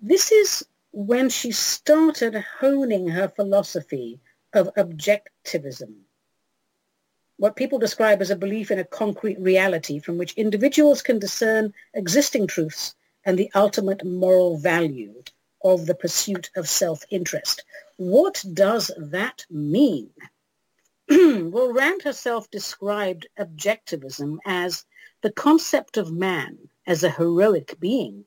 This 0.00 0.30
is 0.30 0.64
when 0.92 1.28
she 1.28 1.50
started 1.50 2.44
honing 2.60 3.08
her 3.08 3.28
philosophy 3.28 4.20
of 4.52 4.72
objectivism, 4.76 5.94
what 7.38 7.56
people 7.56 7.78
describe 7.80 8.22
as 8.22 8.30
a 8.30 8.36
belief 8.36 8.70
in 8.70 8.78
a 8.78 8.84
concrete 8.84 9.40
reality 9.40 9.98
from 9.98 10.16
which 10.16 10.34
individuals 10.34 11.02
can 11.02 11.18
discern 11.18 11.74
existing 11.94 12.46
truths 12.46 12.94
and 13.24 13.36
the 13.36 13.50
ultimate 13.54 14.04
moral 14.04 14.58
value 14.58 15.22
of 15.62 15.86
the 15.86 15.94
pursuit 15.94 16.50
of 16.56 16.68
self-interest. 16.68 17.64
What 17.96 18.44
does 18.52 18.90
that 18.96 19.44
mean? 19.50 20.10
well, 21.08 21.72
Rand 21.72 22.02
herself 22.02 22.50
described 22.50 23.26
objectivism 23.38 24.38
as 24.44 24.84
the 25.22 25.32
concept 25.32 25.96
of 25.96 26.12
man 26.12 26.58
as 26.86 27.02
a 27.02 27.10
heroic 27.10 27.78
being 27.80 28.24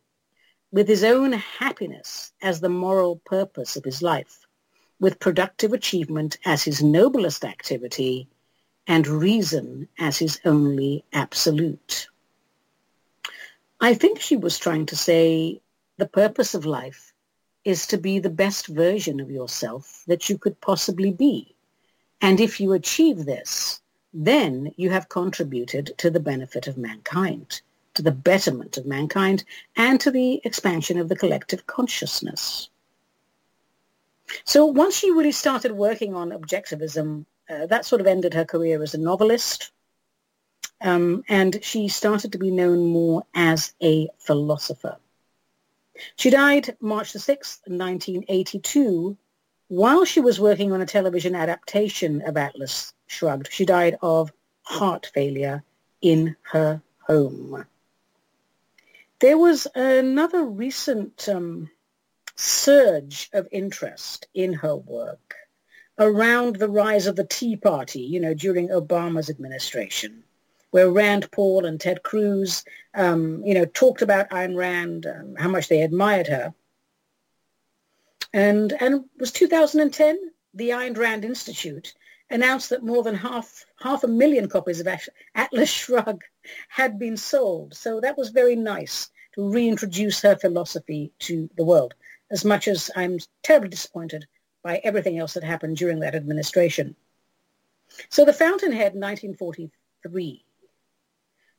with 0.71 0.87
his 0.87 1.03
own 1.03 1.33
happiness 1.33 2.31
as 2.41 2.59
the 2.59 2.69
moral 2.69 3.17
purpose 3.25 3.75
of 3.75 3.83
his 3.83 4.01
life, 4.01 4.45
with 4.99 5.19
productive 5.19 5.73
achievement 5.73 6.37
as 6.45 6.63
his 6.63 6.81
noblest 6.81 7.43
activity 7.43 8.27
and 8.87 9.07
reason 9.07 9.87
as 9.99 10.17
his 10.17 10.39
only 10.45 11.03
absolute. 11.13 12.07
I 13.79 13.93
think 13.93 14.19
she 14.19 14.37
was 14.37 14.59
trying 14.59 14.85
to 14.87 14.95
say 14.95 15.61
the 15.97 16.07
purpose 16.07 16.53
of 16.53 16.65
life 16.65 17.10
is 17.63 17.85
to 17.87 17.97
be 17.97 18.19
the 18.19 18.29
best 18.29 18.67
version 18.67 19.19
of 19.19 19.29
yourself 19.29 20.03
that 20.07 20.29
you 20.29 20.37
could 20.37 20.59
possibly 20.61 21.11
be. 21.11 21.55
And 22.21 22.39
if 22.39 22.59
you 22.59 22.73
achieve 22.73 23.25
this, 23.25 23.81
then 24.13 24.73
you 24.77 24.89
have 24.89 25.09
contributed 25.09 25.93
to 25.97 26.09
the 26.09 26.19
benefit 26.19 26.67
of 26.67 26.77
mankind, 26.77 27.61
to 27.93 28.01
the 28.01 28.11
betterment 28.11 28.77
of 28.77 28.85
mankind, 28.85 29.43
and 29.75 29.99
to 30.01 30.11
the 30.11 30.41
expansion 30.43 30.99
of 30.99 31.09
the 31.09 31.15
collective 31.15 31.65
consciousness. 31.67 32.69
So 34.43 34.65
once 34.65 34.95
she 34.95 35.11
really 35.11 35.31
started 35.31 35.71
working 35.73 36.15
on 36.15 36.31
objectivism, 36.31 37.25
uh, 37.49 37.65
that 37.67 37.85
sort 37.85 38.01
of 38.01 38.07
ended 38.07 38.33
her 38.33 38.45
career 38.45 38.81
as 38.81 38.93
a 38.93 38.97
novelist. 38.97 39.71
Um, 40.79 41.23
and 41.29 41.63
she 41.63 41.87
started 41.87 42.31
to 42.31 42.37
be 42.37 42.49
known 42.49 42.87
more 42.87 43.23
as 43.35 43.73
a 43.83 44.09
philosopher. 44.19 44.97
She 46.15 46.29
died 46.29 46.75
March 46.79 47.13
the 47.13 47.19
6th, 47.19 47.59
1982, 47.67 49.17
while 49.67 50.05
she 50.05 50.19
was 50.19 50.39
working 50.39 50.71
on 50.71 50.81
a 50.81 50.85
television 50.85 51.35
adaptation 51.35 52.21
of 52.21 52.37
Atlas 52.37 52.93
Shrugged. 53.07 53.51
She 53.51 53.65
died 53.65 53.97
of 54.01 54.31
heart 54.63 55.09
failure 55.13 55.63
in 56.01 56.35
her 56.41 56.81
home. 57.07 57.65
There 59.19 59.37
was 59.37 59.67
another 59.75 60.43
recent 60.43 61.29
um, 61.29 61.69
surge 62.35 63.29
of 63.33 63.47
interest 63.51 64.27
in 64.33 64.53
her 64.53 64.75
work 64.75 65.35
around 65.99 66.55
the 66.55 66.69
rise 66.69 67.05
of 67.05 67.15
the 67.15 67.25
Tea 67.25 67.55
Party, 67.55 68.01
you 68.01 68.19
know, 68.19 68.33
during 68.33 68.69
Obama's 68.69 69.29
administration, 69.29 70.23
where 70.71 70.89
Rand 70.89 71.29
Paul 71.31 71.65
and 71.65 71.79
Ted 71.79 72.03
Cruz, 72.03 72.63
um, 72.95 73.43
you 73.45 73.53
know, 73.53 73.65
talked 73.65 74.01
about 74.01 74.29
Ayn 74.31 74.55
Rand, 74.55 75.05
um, 75.05 75.35
how 75.37 75.49
much 75.49 75.67
they 75.67 75.81
admired 75.81 76.27
her. 76.27 76.53
And, 78.33 78.73
and 78.79 79.05
was 79.19 79.31
2010, 79.31 80.17
the 80.53 80.69
Ayn 80.69 80.97
Rand 80.97 81.25
Institute 81.25 81.93
announced 82.29 82.69
that 82.69 82.83
more 82.83 83.03
than 83.03 83.15
half, 83.15 83.65
half 83.79 84.03
a 84.03 84.07
million 84.07 84.47
copies 84.47 84.79
of 84.79 84.87
Atlas 85.35 85.69
Shrugged 85.69 86.23
had 86.69 86.97
been 86.97 87.17
sold. 87.17 87.75
So 87.75 87.99
that 87.99 88.17
was 88.17 88.29
very 88.29 88.55
nice 88.55 89.09
to 89.33 89.49
reintroduce 89.49 90.21
her 90.21 90.35
philosophy 90.37 91.11
to 91.19 91.49
the 91.57 91.65
world, 91.65 91.93
as 92.31 92.45
much 92.45 92.67
as 92.67 92.89
I'm 92.95 93.19
terribly 93.43 93.69
disappointed 93.69 94.25
by 94.63 94.79
everything 94.83 95.17
else 95.19 95.33
that 95.33 95.43
happened 95.43 95.77
during 95.77 95.99
that 95.99 96.15
administration. 96.15 96.95
So 98.09 98.23
the 98.23 98.33
Fountainhead 98.33 98.93
1943, 98.93 100.45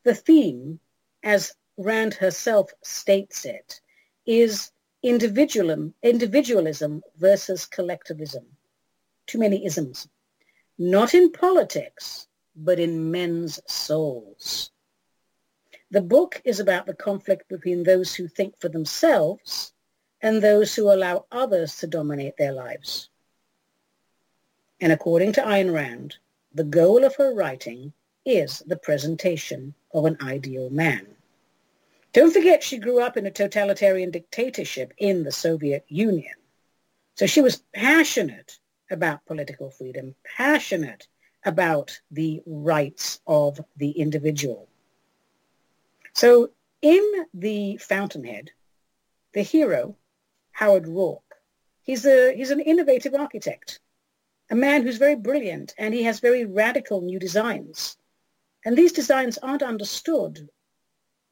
the 0.05 0.15
theme, 0.15 0.81
as 1.23 1.55
Rand 1.77 2.15
herself 2.15 2.71
states 2.83 3.45
it, 3.45 3.81
is 4.27 4.71
individualism, 5.03 5.95
individualism 6.03 7.03
versus 7.19 7.67
collectivism. 7.67 8.45
Too 9.27 9.39
many 9.39 9.65
isms. 9.65 10.09
Not 10.79 11.15
in 11.15 11.33
politics, 11.33 12.27
but 12.57 12.79
in 12.79 13.11
men's 13.11 13.61
souls. 13.67 14.71
The 15.91 16.03
book 16.03 16.41
is 16.45 16.61
about 16.61 16.87
the 16.87 16.95
conflict 16.95 17.49
between 17.49 17.83
those 17.83 18.15
who 18.15 18.27
think 18.27 18.59
for 18.59 18.69
themselves 18.69 19.73
and 20.23 20.41
those 20.41 20.75
who 20.75 20.93
allow 20.93 21.27
others 21.31 21.77
to 21.77 21.87
dominate 21.87 22.37
their 22.37 22.53
lives. 22.53 23.11
And 24.81 24.93
according 24.93 25.33
to 25.35 25.43
Ayn 25.43 25.73
Rand, 25.73 26.17
the 26.55 26.65
goal 26.65 27.05
of 27.05 27.15
her 27.17 27.35
writing 27.35 27.93
is 28.25 28.61
the 28.67 28.77
presentation 28.77 29.75
of 29.93 30.05
an 30.05 30.17
ideal 30.23 30.71
man. 30.71 31.07
Don't 32.13 32.33
forget 32.33 32.63
she 32.63 32.79
grew 32.79 33.01
up 33.01 33.17
in 33.17 33.27
a 33.27 33.31
totalitarian 33.31 34.11
dictatorship 34.11 34.93
in 34.99 35.23
the 35.23 35.33
Soviet 35.33 35.85
Union. 35.89 36.35
So 37.17 37.27
she 37.27 37.41
was 37.41 37.63
passionate 37.75 38.59
about 38.91 39.25
political 39.27 39.71
freedom, 39.71 40.15
passionate 40.37 41.09
about 41.45 42.01
the 42.11 42.43
rights 42.47 43.21
of 43.27 43.61
the 43.77 43.91
individual. 43.91 44.69
So 46.13 46.51
in 46.83 47.27
The 47.33 47.79
Fountainhead, 47.79 48.51
the 49.33 49.43
hero 49.43 49.97
Howard 50.53 50.85
Roark. 50.85 51.23
He's, 51.83 52.07
a, 52.07 52.35
he's 52.37 52.51
an 52.51 52.61
innovative 52.61 53.15
architect, 53.15 53.81
a 54.51 54.55
man 54.55 54.83
who's 54.83 54.99
very 54.99 55.17
brilliant, 55.17 55.75
and 55.79 55.93
he 55.93 56.05
has 56.05 56.21
very 56.21 56.45
radical 56.45 57.01
new 57.01 57.19
designs. 57.19 57.97
And 58.65 58.77
these 58.77 58.93
designs 58.93 59.39
aren't 59.39 59.63
understood 59.63 60.49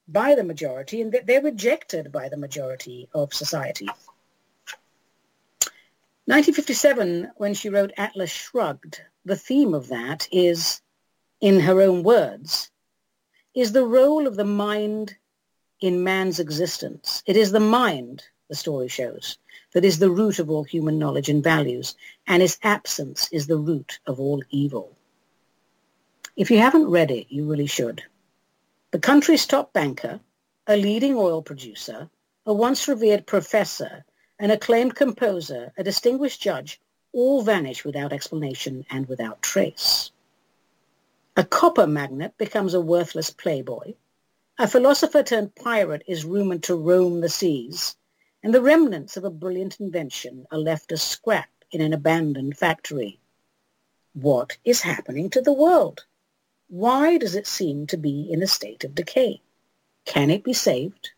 by 0.08 0.34
the 0.34 0.44
majority, 0.44 1.00
and 1.00 1.16
they're 1.24 1.42
rejected 1.42 2.10
by 2.10 2.28
the 2.28 2.36
majority 2.36 3.08
of 3.14 3.32
society. 3.32 3.86
1957, 6.26 7.30
when 7.36 7.54
she 7.54 7.68
wrote 7.68 7.92
Atlas 7.96 8.30
Shrugged, 8.30 9.02
the 9.24 9.36
theme 9.36 9.74
of 9.74 9.88
that 9.88 10.28
is, 10.32 10.80
in 11.40 11.60
her 11.60 11.80
own 11.80 12.02
words, 12.02 12.70
is 13.54 13.72
the 13.72 13.86
role 13.86 14.26
of 14.26 14.36
the 14.36 14.44
mind 14.44 15.16
in 15.80 16.04
man's 16.04 16.40
existence. 16.40 17.22
It 17.26 17.36
is 17.36 17.52
the 17.52 17.60
mind 17.60 18.24
the 18.48 18.56
story 18.56 18.88
shows, 18.88 19.38
that 19.72 19.84
is 19.84 19.98
the 19.98 20.10
root 20.10 20.38
of 20.40 20.50
all 20.50 20.64
human 20.64 20.98
knowledge 20.98 21.28
and 21.28 21.42
values, 21.42 21.94
and 22.26 22.42
its 22.42 22.58
absence 22.62 23.28
is 23.32 23.46
the 23.46 23.58
root 23.58 24.00
of 24.06 24.18
all 24.18 24.42
evil. 24.50 24.96
If 26.40 26.50
you 26.50 26.56
haven't 26.56 26.88
read 26.88 27.10
it, 27.10 27.26
you 27.28 27.44
really 27.44 27.66
should. 27.66 28.02
The 28.92 28.98
country's 28.98 29.46
top 29.46 29.74
banker, 29.74 30.20
a 30.66 30.74
leading 30.74 31.14
oil 31.14 31.42
producer, 31.42 32.08
a 32.46 32.54
once 32.54 32.88
revered 32.88 33.26
professor, 33.26 34.06
an 34.38 34.50
acclaimed 34.50 34.94
composer, 34.96 35.70
a 35.76 35.84
distinguished 35.84 36.40
judge, 36.40 36.80
all 37.12 37.42
vanish 37.42 37.84
without 37.84 38.14
explanation 38.14 38.86
and 38.88 39.06
without 39.06 39.42
trace. 39.42 40.12
A 41.36 41.44
copper 41.44 41.86
magnate 41.86 42.38
becomes 42.38 42.72
a 42.72 42.80
worthless 42.80 43.28
playboy. 43.28 43.92
A 44.58 44.66
philosopher 44.66 45.22
turned 45.22 45.54
pirate 45.54 46.04
is 46.06 46.24
rumored 46.24 46.62
to 46.62 46.74
roam 46.74 47.20
the 47.20 47.28
seas 47.28 47.96
and 48.42 48.54
the 48.54 48.62
remnants 48.62 49.18
of 49.18 49.24
a 49.24 49.30
brilliant 49.30 49.78
invention 49.78 50.46
are 50.50 50.56
left 50.56 50.90
as 50.90 51.02
scrap 51.02 51.50
in 51.70 51.82
an 51.82 51.92
abandoned 51.92 52.56
factory. 52.56 53.20
What 54.14 54.56
is 54.64 54.80
happening 54.80 55.28
to 55.28 55.42
the 55.42 55.52
world? 55.52 56.06
Why 56.70 57.18
does 57.18 57.34
it 57.34 57.48
seem 57.48 57.88
to 57.88 57.96
be 57.96 58.28
in 58.30 58.44
a 58.44 58.46
state 58.46 58.84
of 58.84 58.94
decay? 58.94 59.42
Can 60.04 60.30
it 60.30 60.44
be 60.44 60.52
saved? 60.52 61.10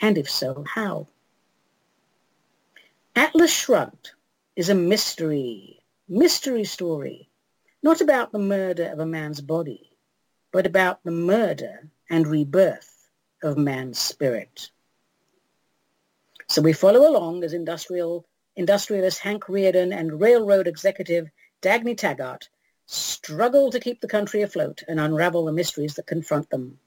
And 0.00 0.16
if 0.16 0.30
so, 0.30 0.64
how? 0.66 1.08
Atlas 3.14 3.52
Shrugged 3.52 4.12
is 4.56 4.70
a 4.70 4.74
mystery, 4.74 5.82
mystery 6.08 6.64
story, 6.64 7.28
not 7.82 8.00
about 8.00 8.32
the 8.32 8.38
murder 8.38 8.86
of 8.86 8.98
a 8.98 9.04
man's 9.04 9.42
body, 9.42 9.92
but 10.52 10.64
about 10.64 11.04
the 11.04 11.10
murder 11.10 11.90
and 12.08 12.26
rebirth 12.26 13.10
of 13.42 13.58
man's 13.58 13.98
spirit. 13.98 14.70
So 16.48 16.62
we 16.62 16.72
follow 16.72 17.06
along 17.06 17.44
as 17.44 17.52
industrial, 17.52 18.26
industrialist 18.56 19.18
Hank 19.18 19.44
Rearden 19.44 19.94
and 19.94 20.18
railroad 20.18 20.66
executive 20.66 21.28
Dagny 21.60 21.94
Taggart 21.94 22.48
struggle 22.86 23.70
to 23.70 23.80
keep 23.80 24.00
the 24.00 24.08
country 24.08 24.42
afloat 24.42 24.82
and 24.86 25.00
unravel 25.00 25.44
the 25.44 25.52
mysteries 25.52 25.94
that 25.94 26.06
confront 26.06 26.50
them. 26.50 26.78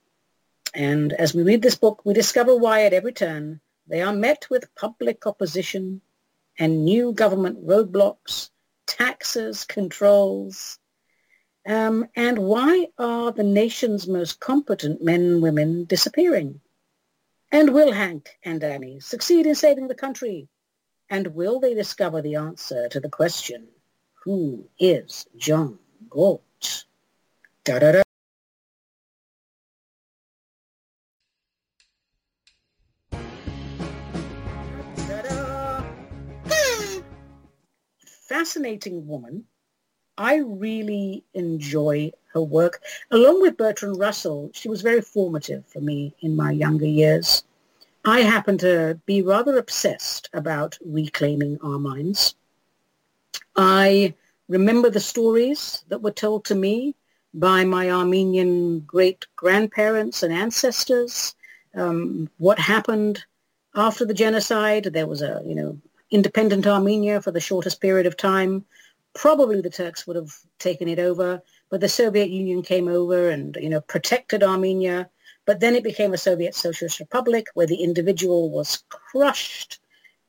And 0.73 1.13
as 1.13 1.33
we 1.33 1.43
read 1.43 1.61
this 1.61 1.75
book, 1.75 2.01
we 2.05 2.13
discover 2.13 2.55
why 2.55 2.83
at 2.83 2.93
every 2.93 3.13
turn 3.13 3.61
they 3.87 4.01
are 4.01 4.13
met 4.13 4.47
with 4.49 4.75
public 4.75 5.25
opposition 5.25 6.01
and 6.59 6.85
new 6.85 7.13
government 7.13 7.65
roadblocks, 7.65 8.49
taxes, 8.85 9.63
controls. 9.63 10.79
Um, 11.65 12.07
and 12.15 12.39
why 12.39 12.87
are 12.97 13.31
the 13.31 13.43
nation's 13.43 14.07
most 14.07 14.39
competent 14.39 15.03
men 15.03 15.21
and 15.21 15.41
women 15.41 15.85
disappearing? 15.85 16.61
And 17.51 17.73
will 17.73 17.91
Hank 17.91 18.37
and 18.43 18.61
Dagny 18.61 19.01
succeed 19.01 19.45
in 19.45 19.55
saving 19.55 19.87
the 19.87 19.95
country? 19.95 20.49
And 21.09 21.33
will 21.33 21.59
they 21.59 21.73
discover 21.73 22.21
the 22.21 22.35
answer 22.35 22.89
to 22.89 22.99
the 22.99 23.09
question, 23.09 23.69
who 24.23 24.67
is 24.77 25.25
John 25.37 25.79
Galt? 26.09 26.85
Da-da-da. 27.63 28.03
Hmm. 36.49 37.01
Fascinating 38.05 39.07
woman. 39.07 39.45
I 40.17 40.37
really 40.37 41.23
enjoy 41.33 42.11
her 42.33 42.41
work. 42.41 42.81
Along 43.11 43.41
with 43.41 43.57
Bertrand 43.57 43.99
Russell, 43.99 44.49
she 44.53 44.67
was 44.69 44.81
very 44.81 45.01
formative 45.01 45.65
for 45.67 45.79
me 45.79 46.15
in 46.21 46.35
my 46.35 46.51
younger 46.51 46.85
years. 46.87 47.43
I 48.05 48.21
happen 48.21 48.57
to 48.59 48.99
be 49.05 49.21
rather 49.21 49.57
obsessed 49.57 50.29
about 50.33 50.77
reclaiming 50.85 51.59
our 51.61 51.77
minds. 51.77 52.35
I 53.55 54.13
remember 54.47 54.89
the 54.89 54.99
stories 54.99 55.83
that 55.89 56.01
were 56.01 56.11
told 56.11 56.45
to 56.45 56.55
me 56.55 56.95
by 57.33 57.63
my 57.63 57.91
Armenian 57.91 58.79
great-grandparents 58.81 60.23
and 60.23 60.33
ancestors 60.33 61.35
um, 61.75 62.29
what 62.37 62.57
happened 62.57 63.23
after 63.75 64.05
the 64.05 64.13
genocide. 64.13 64.85
There 64.85 65.07
was 65.07 65.21
a, 65.21 65.41
you 65.45 65.53
know, 65.53 65.77
independent 66.09 66.65
Armenia 66.65 67.21
for 67.21 67.31
the 67.31 67.39
shortest 67.39 67.81
period 67.81 68.07
of 68.07 68.17
time. 68.17 68.65
Probably 69.13 69.61
the 69.61 69.69
Turks 69.69 70.07
would 70.07 70.15
have 70.15 70.33
taken 70.59 70.87
it 70.87 70.99
over, 70.99 71.41
but 71.69 71.81
the 71.81 71.89
Soviet 71.89 72.29
Union 72.29 72.61
came 72.61 72.87
over 72.87 73.29
and, 73.29 73.57
you 73.59 73.69
know, 73.69 73.81
protected 73.81 74.43
Armenia. 74.43 75.09
But 75.45 75.59
then 75.59 75.75
it 75.75 75.83
became 75.83 76.13
a 76.13 76.17
Soviet 76.17 76.55
Socialist 76.55 76.99
Republic 76.99 77.47
where 77.53 77.67
the 77.67 77.83
individual 77.83 78.49
was 78.49 78.83
crushed. 78.89 79.79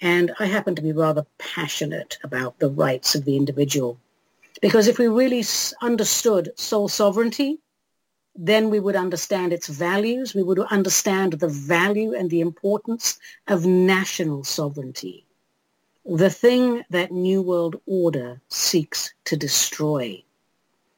And 0.00 0.32
I 0.38 0.46
happen 0.46 0.74
to 0.74 0.82
be 0.82 0.92
rather 0.92 1.26
passionate 1.38 2.18
about 2.22 2.58
the 2.58 2.70
rights 2.70 3.14
of 3.14 3.24
the 3.24 3.36
individual. 3.36 3.98
Because 4.60 4.88
if 4.88 4.98
we 4.98 5.08
really 5.08 5.44
understood 5.82 6.50
soul 6.56 6.88
sovereignty, 6.88 7.58
then 8.34 8.70
we 8.70 8.80
would 8.80 8.96
understand 8.96 9.52
its 9.52 9.66
values. 9.66 10.34
We 10.34 10.42
would 10.42 10.58
understand 10.60 11.34
the 11.34 11.48
value 11.48 12.14
and 12.14 12.30
the 12.30 12.40
importance 12.40 13.18
of 13.48 13.66
national 13.66 14.44
sovereignty, 14.44 15.26
the 16.04 16.30
thing 16.30 16.84
that 16.90 17.10
New 17.12 17.42
World 17.42 17.80
Order 17.86 18.40
seeks 18.48 19.12
to 19.24 19.36
destroy, 19.36 20.22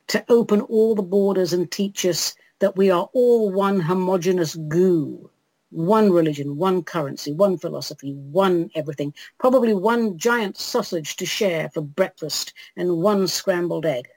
to 0.08 0.24
open 0.28 0.61
all 0.62 0.94
the 0.94 1.02
borders 1.02 1.52
and 1.52 1.70
teach 1.70 2.04
us 2.04 2.34
that 2.58 2.76
we 2.76 2.90
are 2.90 3.08
all 3.14 3.50
one 3.50 3.80
homogenous 3.80 4.54
goo, 4.54 5.30
one 5.70 6.12
religion, 6.12 6.56
one 6.56 6.82
currency, 6.82 7.32
one 7.32 7.56
philosophy, 7.56 8.12
one 8.12 8.70
everything, 8.74 9.14
probably 9.38 9.72
one 9.72 10.18
giant 10.18 10.56
sausage 10.56 11.16
to 11.16 11.24
share 11.24 11.70
for 11.70 11.80
breakfast 11.80 12.52
and 12.76 12.98
one 12.98 13.26
scrambled 13.26 13.86
egg. 13.86 14.08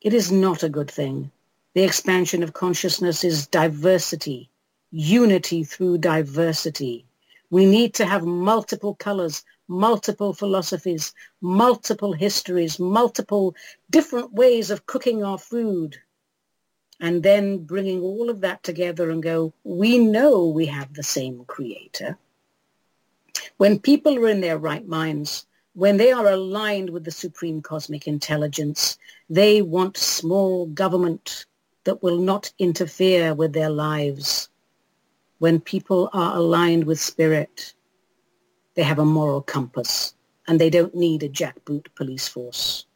It 0.00 0.14
is 0.14 0.30
not 0.30 0.62
a 0.62 0.68
good 0.68 0.90
thing. 0.90 1.30
The 1.74 1.82
expansion 1.82 2.42
of 2.42 2.52
consciousness 2.52 3.24
is 3.24 3.48
diversity, 3.48 4.50
unity 4.90 5.64
through 5.64 5.98
diversity. 5.98 7.04
We 7.50 7.66
need 7.66 7.94
to 7.94 8.06
have 8.06 8.24
multiple 8.24 8.94
colors, 8.94 9.44
multiple 9.66 10.32
philosophies, 10.32 11.12
multiple 11.40 12.12
histories, 12.12 12.78
multiple 12.78 13.56
different 13.90 14.32
ways 14.32 14.70
of 14.70 14.86
cooking 14.86 15.24
our 15.24 15.38
food 15.38 15.96
and 17.04 17.22
then 17.22 17.58
bringing 17.58 18.00
all 18.00 18.30
of 18.30 18.40
that 18.40 18.62
together 18.62 19.10
and 19.10 19.22
go, 19.22 19.52
we 19.62 19.98
know 19.98 20.46
we 20.46 20.64
have 20.64 20.94
the 20.94 21.02
same 21.02 21.44
creator. 21.44 22.16
When 23.58 23.78
people 23.78 24.16
are 24.16 24.28
in 24.28 24.40
their 24.40 24.56
right 24.56 24.88
minds, 24.88 25.44
when 25.74 25.98
they 25.98 26.12
are 26.12 26.26
aligned 26.26 26.88
with 26.88 27.04
the 27.04 27.10
supreme 27.10 27.60
cosmic 27.60 28.08
intelligence, 28.08 28.96
they 29.28 29.60
want 29.60 29.98
small 29.98 30.64
government 30.64 31.44
that 31.84 32.02
will 32.02 32.16
not 32.16 32.50
interfere 32.58 33.34
with 33.34 33.52
their 33.52 33.68
lives. 33.68 34.48
When 35.40 35.60
people 35.60 36.08
are 36.14 36.38
aligned 36.38 36.84
with 36.84 36.98
spirit, 36.98 37.74
they 38.76 38.82
have 38.82 38.98
a 38.98 39.04
moral 39.04 39.42
compass 39.42 40.14
and 40.48 40.58
they 40.58 40.70
don't 40.70 40.94
need 40.94 41.22
a 41.22 41.28
jackboot 41.28 41.88
police 41.96 42.28
force. 42.28 42.86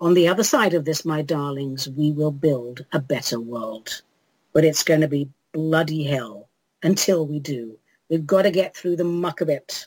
On 0.00 0.14
the 0.14 0.28
other 0.28 0.44
side 0.44 0.72
of 0.72 0.86
this, 0.86 1.04
my 1.04 1.20
darlings, 1.20 1.88
we 1.88 2.10
will 2.10 2.30
build 2.30 2.86
a 2.92 2.98
better 2.98 3.38
world. 3.38 4.02
But 4.52 4.64
it's 4.64 4.82
going 4.82 5.02
to 5.02 5.08
be 5.08 5.28
bloody 5.52 6.04
hell 6.04 6.48
until 6.82 7.26
we 7.26 7.38
do. 7.38 7.78
We've 8.08 8.26
got 8.26 8.42
to 8.42 8.50
get 8.50 8.74
through 8.74 8.96
the 8.96 9.04
muck 9.04 9.40
of 9.40 9.50
it. 9.50 9.86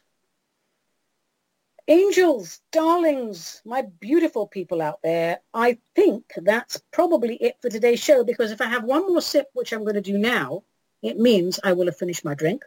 Angels, 1.87 2.61
darlings, 2.71 3.61
my 3.65 3.81
beautiful 3.81 4.47
people 4.47 4.81
out 4.81 5.01
there, 5.03 5.39
I 5.53 5.79
think 5.95 6.31
that's 6.37 6.81
probably 6.91 7.35
it 7.35 7.57
for 7.61 7.69
today's 7.69 7.99
show 7.99 8.23
because 8.23 8.51
if 8.51 8.61
I 8.61 8.67
have 8.67 8.85
one 8.85 9.05
more 9.05 9.21
sip, 9.21 9.49
which 9.53 9.73
I'm 9.73 9.83
going 9.83 9.95
to 9.95 10.01
do 10.01 10.17
now, 10.17 10.63
it 11.01 11.17
means 11.17 11.59
I 11.61 11.73
will 11.73 11.87
have 11.87 11.97
finished 11.97 12.23
my 12.23 12.35
drink. 12.35 12.63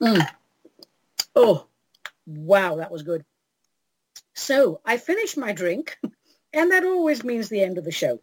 Mm. 0.00 0.24
Oh, 1.34 1.66
wow, 2.26 2.76
that 2.76 2.92
was 2.92 3.02
good. 3.02 3.24
So 4.40 4.80
I 4.86 4.96
finished 4.96 5.36
my 5.36 5.52
drink, 5.52 5.98
and 6.54 6.72
that 6.72 6.82
always 6.82 7.22
means 7.22 7.50
the 7.50 7.62
end 7.62 7.76
of 7.76 7.84
the 7.84 7.92
show. 7.92 8.22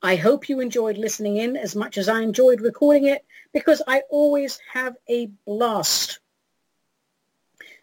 I 0.00 0.14
hope 0.14 0.48
you 0.48 0.60
enjoyed 0.60 0.96
listening 0.96 1.36
in 1.36 1.56
as 1.56 1.74
much 1.74 1.98
as 1.98 2.08
I 2.08 2.20
enjoyed 2.20 2.60
recording 2.60 3.06
it 3.06 3.26
because 3.52 3.82
I 3.88 4.02
always 4.08 4.60
have 4.72 4.96
a 5.08 5.26
blast. 5.44 6.20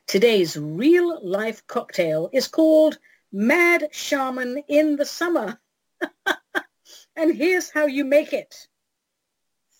Today's 0.08 0.56
real 0.56 1.20
life 1.22 1.68
cocktail 1.68 2.30
is 2.32 2.48
called 2.48 2.98
Mad 3.30 3.90
Shaman 3.92 4.64
in 4.70 4.96
the 4.96 5.06
Summer. 5.06 5.60
and 7.18 7.36
here's 7.36 7.70
how 7.70 7.88
you 7.88 8.06
make 8.06 8.32
it. 8.32 8.70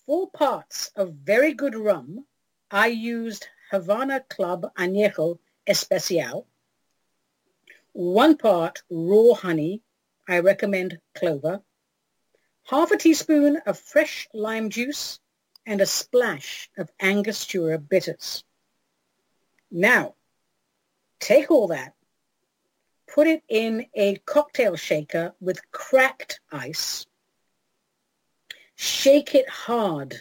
Four 0.04 0.30
parts 0.32 0.90
of 0.94 1.14
very 1.14 1.54
good 1.54 1.74
rum. 1.74 2.26
I 2.70 2.88
used 2.88 3.48
Havana 3.70 4.20
Club 4.28 4.70
Añejo 4.76 5.38
Especial 5.66 6.46
one 7.96 8.36
part 8.36 8.82
raw 8.90 9.32
honey, 9.32 9.80
I 10.28 10.40
recommend 10.40 10.98
clover, 11.14 11.62
half 12.64 12.90
a 12.90 12.98
teaspoon 12.98 13.56
of 13.64 13.78
fresh 13.78 14.28
lime 14.34 14.68
juice, 14.68 15.18
and 15.64 15.80
a 15.80 15.86
splash 15.86 16.68
of 16.76 16.90
Angostura 17.00 17.78
bitters. 17.78 18.44
Now, 19.70 20.14
take 21.20 21.50
all 21.50 21.68
that, 21.68 21.94
put 23.08 23.26
it 23.26 23.42
in 23.48 23.86
a 23.94 24.16
cocktail 24.26 24.76
shaker 24.76 25.34
with 25.40 25.70
cracked 25.70 26.40
ice, 26.52 27.06
shake 28.74 29.34
it 29.34 29.48
hard, 29.48 30.16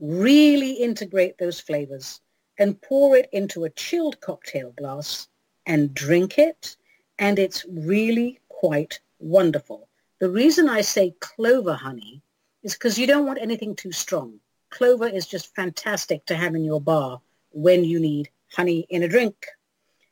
really 0.00 0.72
integrate 0.72 1.38
those 1.38 1.60
flavors, 1.60 2.20
and 2.58 2.82
pour 2.82 3.16
it 3.16 3.28
into 3.32 3.62
a 3.62 3.70
chilled 3.70 4.20
cocktail 4.20 4.72
glass 4.72 5.28
and 5.64 5.94
drink 5.94 6.36
it 6.36 6.76
and 7.22 7.38
it's 7.38 7.64
really 7.70 8.40
quite 8.48 8.98
wonderful. 9.20 9.88
The 10.18 10.28
reason 10.28 10.68
I 10.68 10.80
say 10.80 11.14
clover 11.20 11.74
honey 11.74 12.20
is 12.64 12.72
because 12.72 12.98
you 12.98 13.06
don't 13.06 13.26
want 13.26 13.38
anything 13.40 13.76
too 13.76 13.92
strong. 13.92 14.40
Clover 14.70 15.06
is 15.06 15.28
just 15.28 15.54
fantastic 15.54 16.26
to 16.26 16.34
have 16.34 16.56
in 16.56 16.64
your 16.64 16.80
bar 16.80 17.20
when 17.52 17.84
you 17.84 18.00
need 18.00 18.28
honey 18.52 18.88
in 18.90 19.04
a 19.04 19.08
drink. 19.08 19.46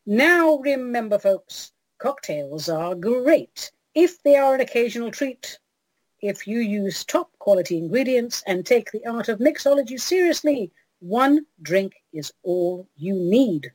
Now 0.06 0.58
remember, 0.58 1.18
folks, 1.18 1.72
cocktails 1.98 2.68
are 2.68 2.94
great 2.94 3.72
if 3.92 4.22
they 4.22 4.36
are 4.36 4.54
an 4.54 4.60
occasional 4.60 5.10
treat. 5.10 5.58
If 6.22 6.46
you 6.46 6.60
use 6.60 7.04
top 7.04 7.36
quality 7.40 7.76
ingredients 7.76 8.44
and 8.46 8.64
take 8.64 8.92
the 8.92 9.04
art 9.04 9.28
of 9.28 9.40
mixology 9.40 9.98
seriously, 9.98 10.70
one 11.00 11.44
drink 11.60 11.94
is 12.12 12.32
all 12.44 12.86
you 12.94 13.14
need. 13.14 13.72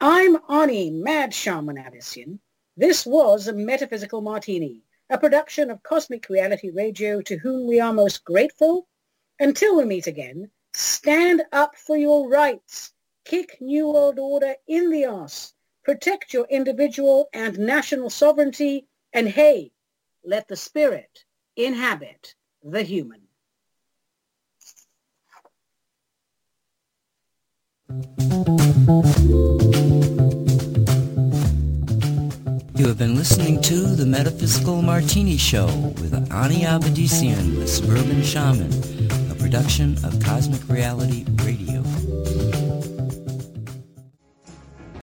I'm 0.00 0.36
Ani 0.48 0.90
Mad 0.90 1.32
Shaman 1.32 1.78
Avedissian, 1.78 2.38
this 2.76 3.06
was 3.06 3.46
a 3.46 3.52
Metaphysical 3.52 4.20
Martini, 4.20 4.82
a 5.08 5.16
production 5.16 5.70
of 5.70 5.82
Cosmic 5.84 6.28
Reality 6.28 6.70
Radio 6.70 7.20
to 7.22 7.36
whom 7.36 7.68
we 7.68 7.78
are 7.78 7.92
most 7.92 8.24
grateful. 8.24 8.88
Until 9.38 9.76
we 9.76 9.84
meet 9.84 10.08
again, 10.08 10.50
stand 10.72 11.42
up 11.52 11.76
for 11.76 11.96
your 11.96 12.28
rights, 12.28 12.92
kick 13.24 13.58
New 13.60 13.90
World 13.90 14.18
Order 14.18 14.54
in 14.66 14.90
the 14.90 15.04
ass, 15.04 15.54
protect 15.84 16.32
your 16.32 16.46
individual 16.50 17.28
and 17.32 17.58
national 17.58 18.10
sovereignty, 18.10 18.88
and 19.12 19.28
hey, 19.28 19.70
let 20.24 20.48
the 20.48 20.56
spirit 20.56 21.24
inhabit 21.56 22.34
the 22.62 22.82
human. 22.82 23.20
You 27.88 28.33
have 32.82 32.98
been 32.98 33.14
listening 33.14 33.62
to 33.62 33.86
The 33.94 34.04
Metaphysical 34.04 34.82
Martini 34.82 35.36
Show 35.36 35.66
with 36.00 36.12
Ani 36.32 36.62
Avedissian, 36.62 37.60
the 37.60 37.68
Suburban 37.68 38.22
Shaman, 38.22 38.72
a 39.30 39.34
production 39.36 39.96
of 40.04 40.20
Cosmic 40.20 40.68
Reality 40.68 41.24
Radio. 41.44 41.84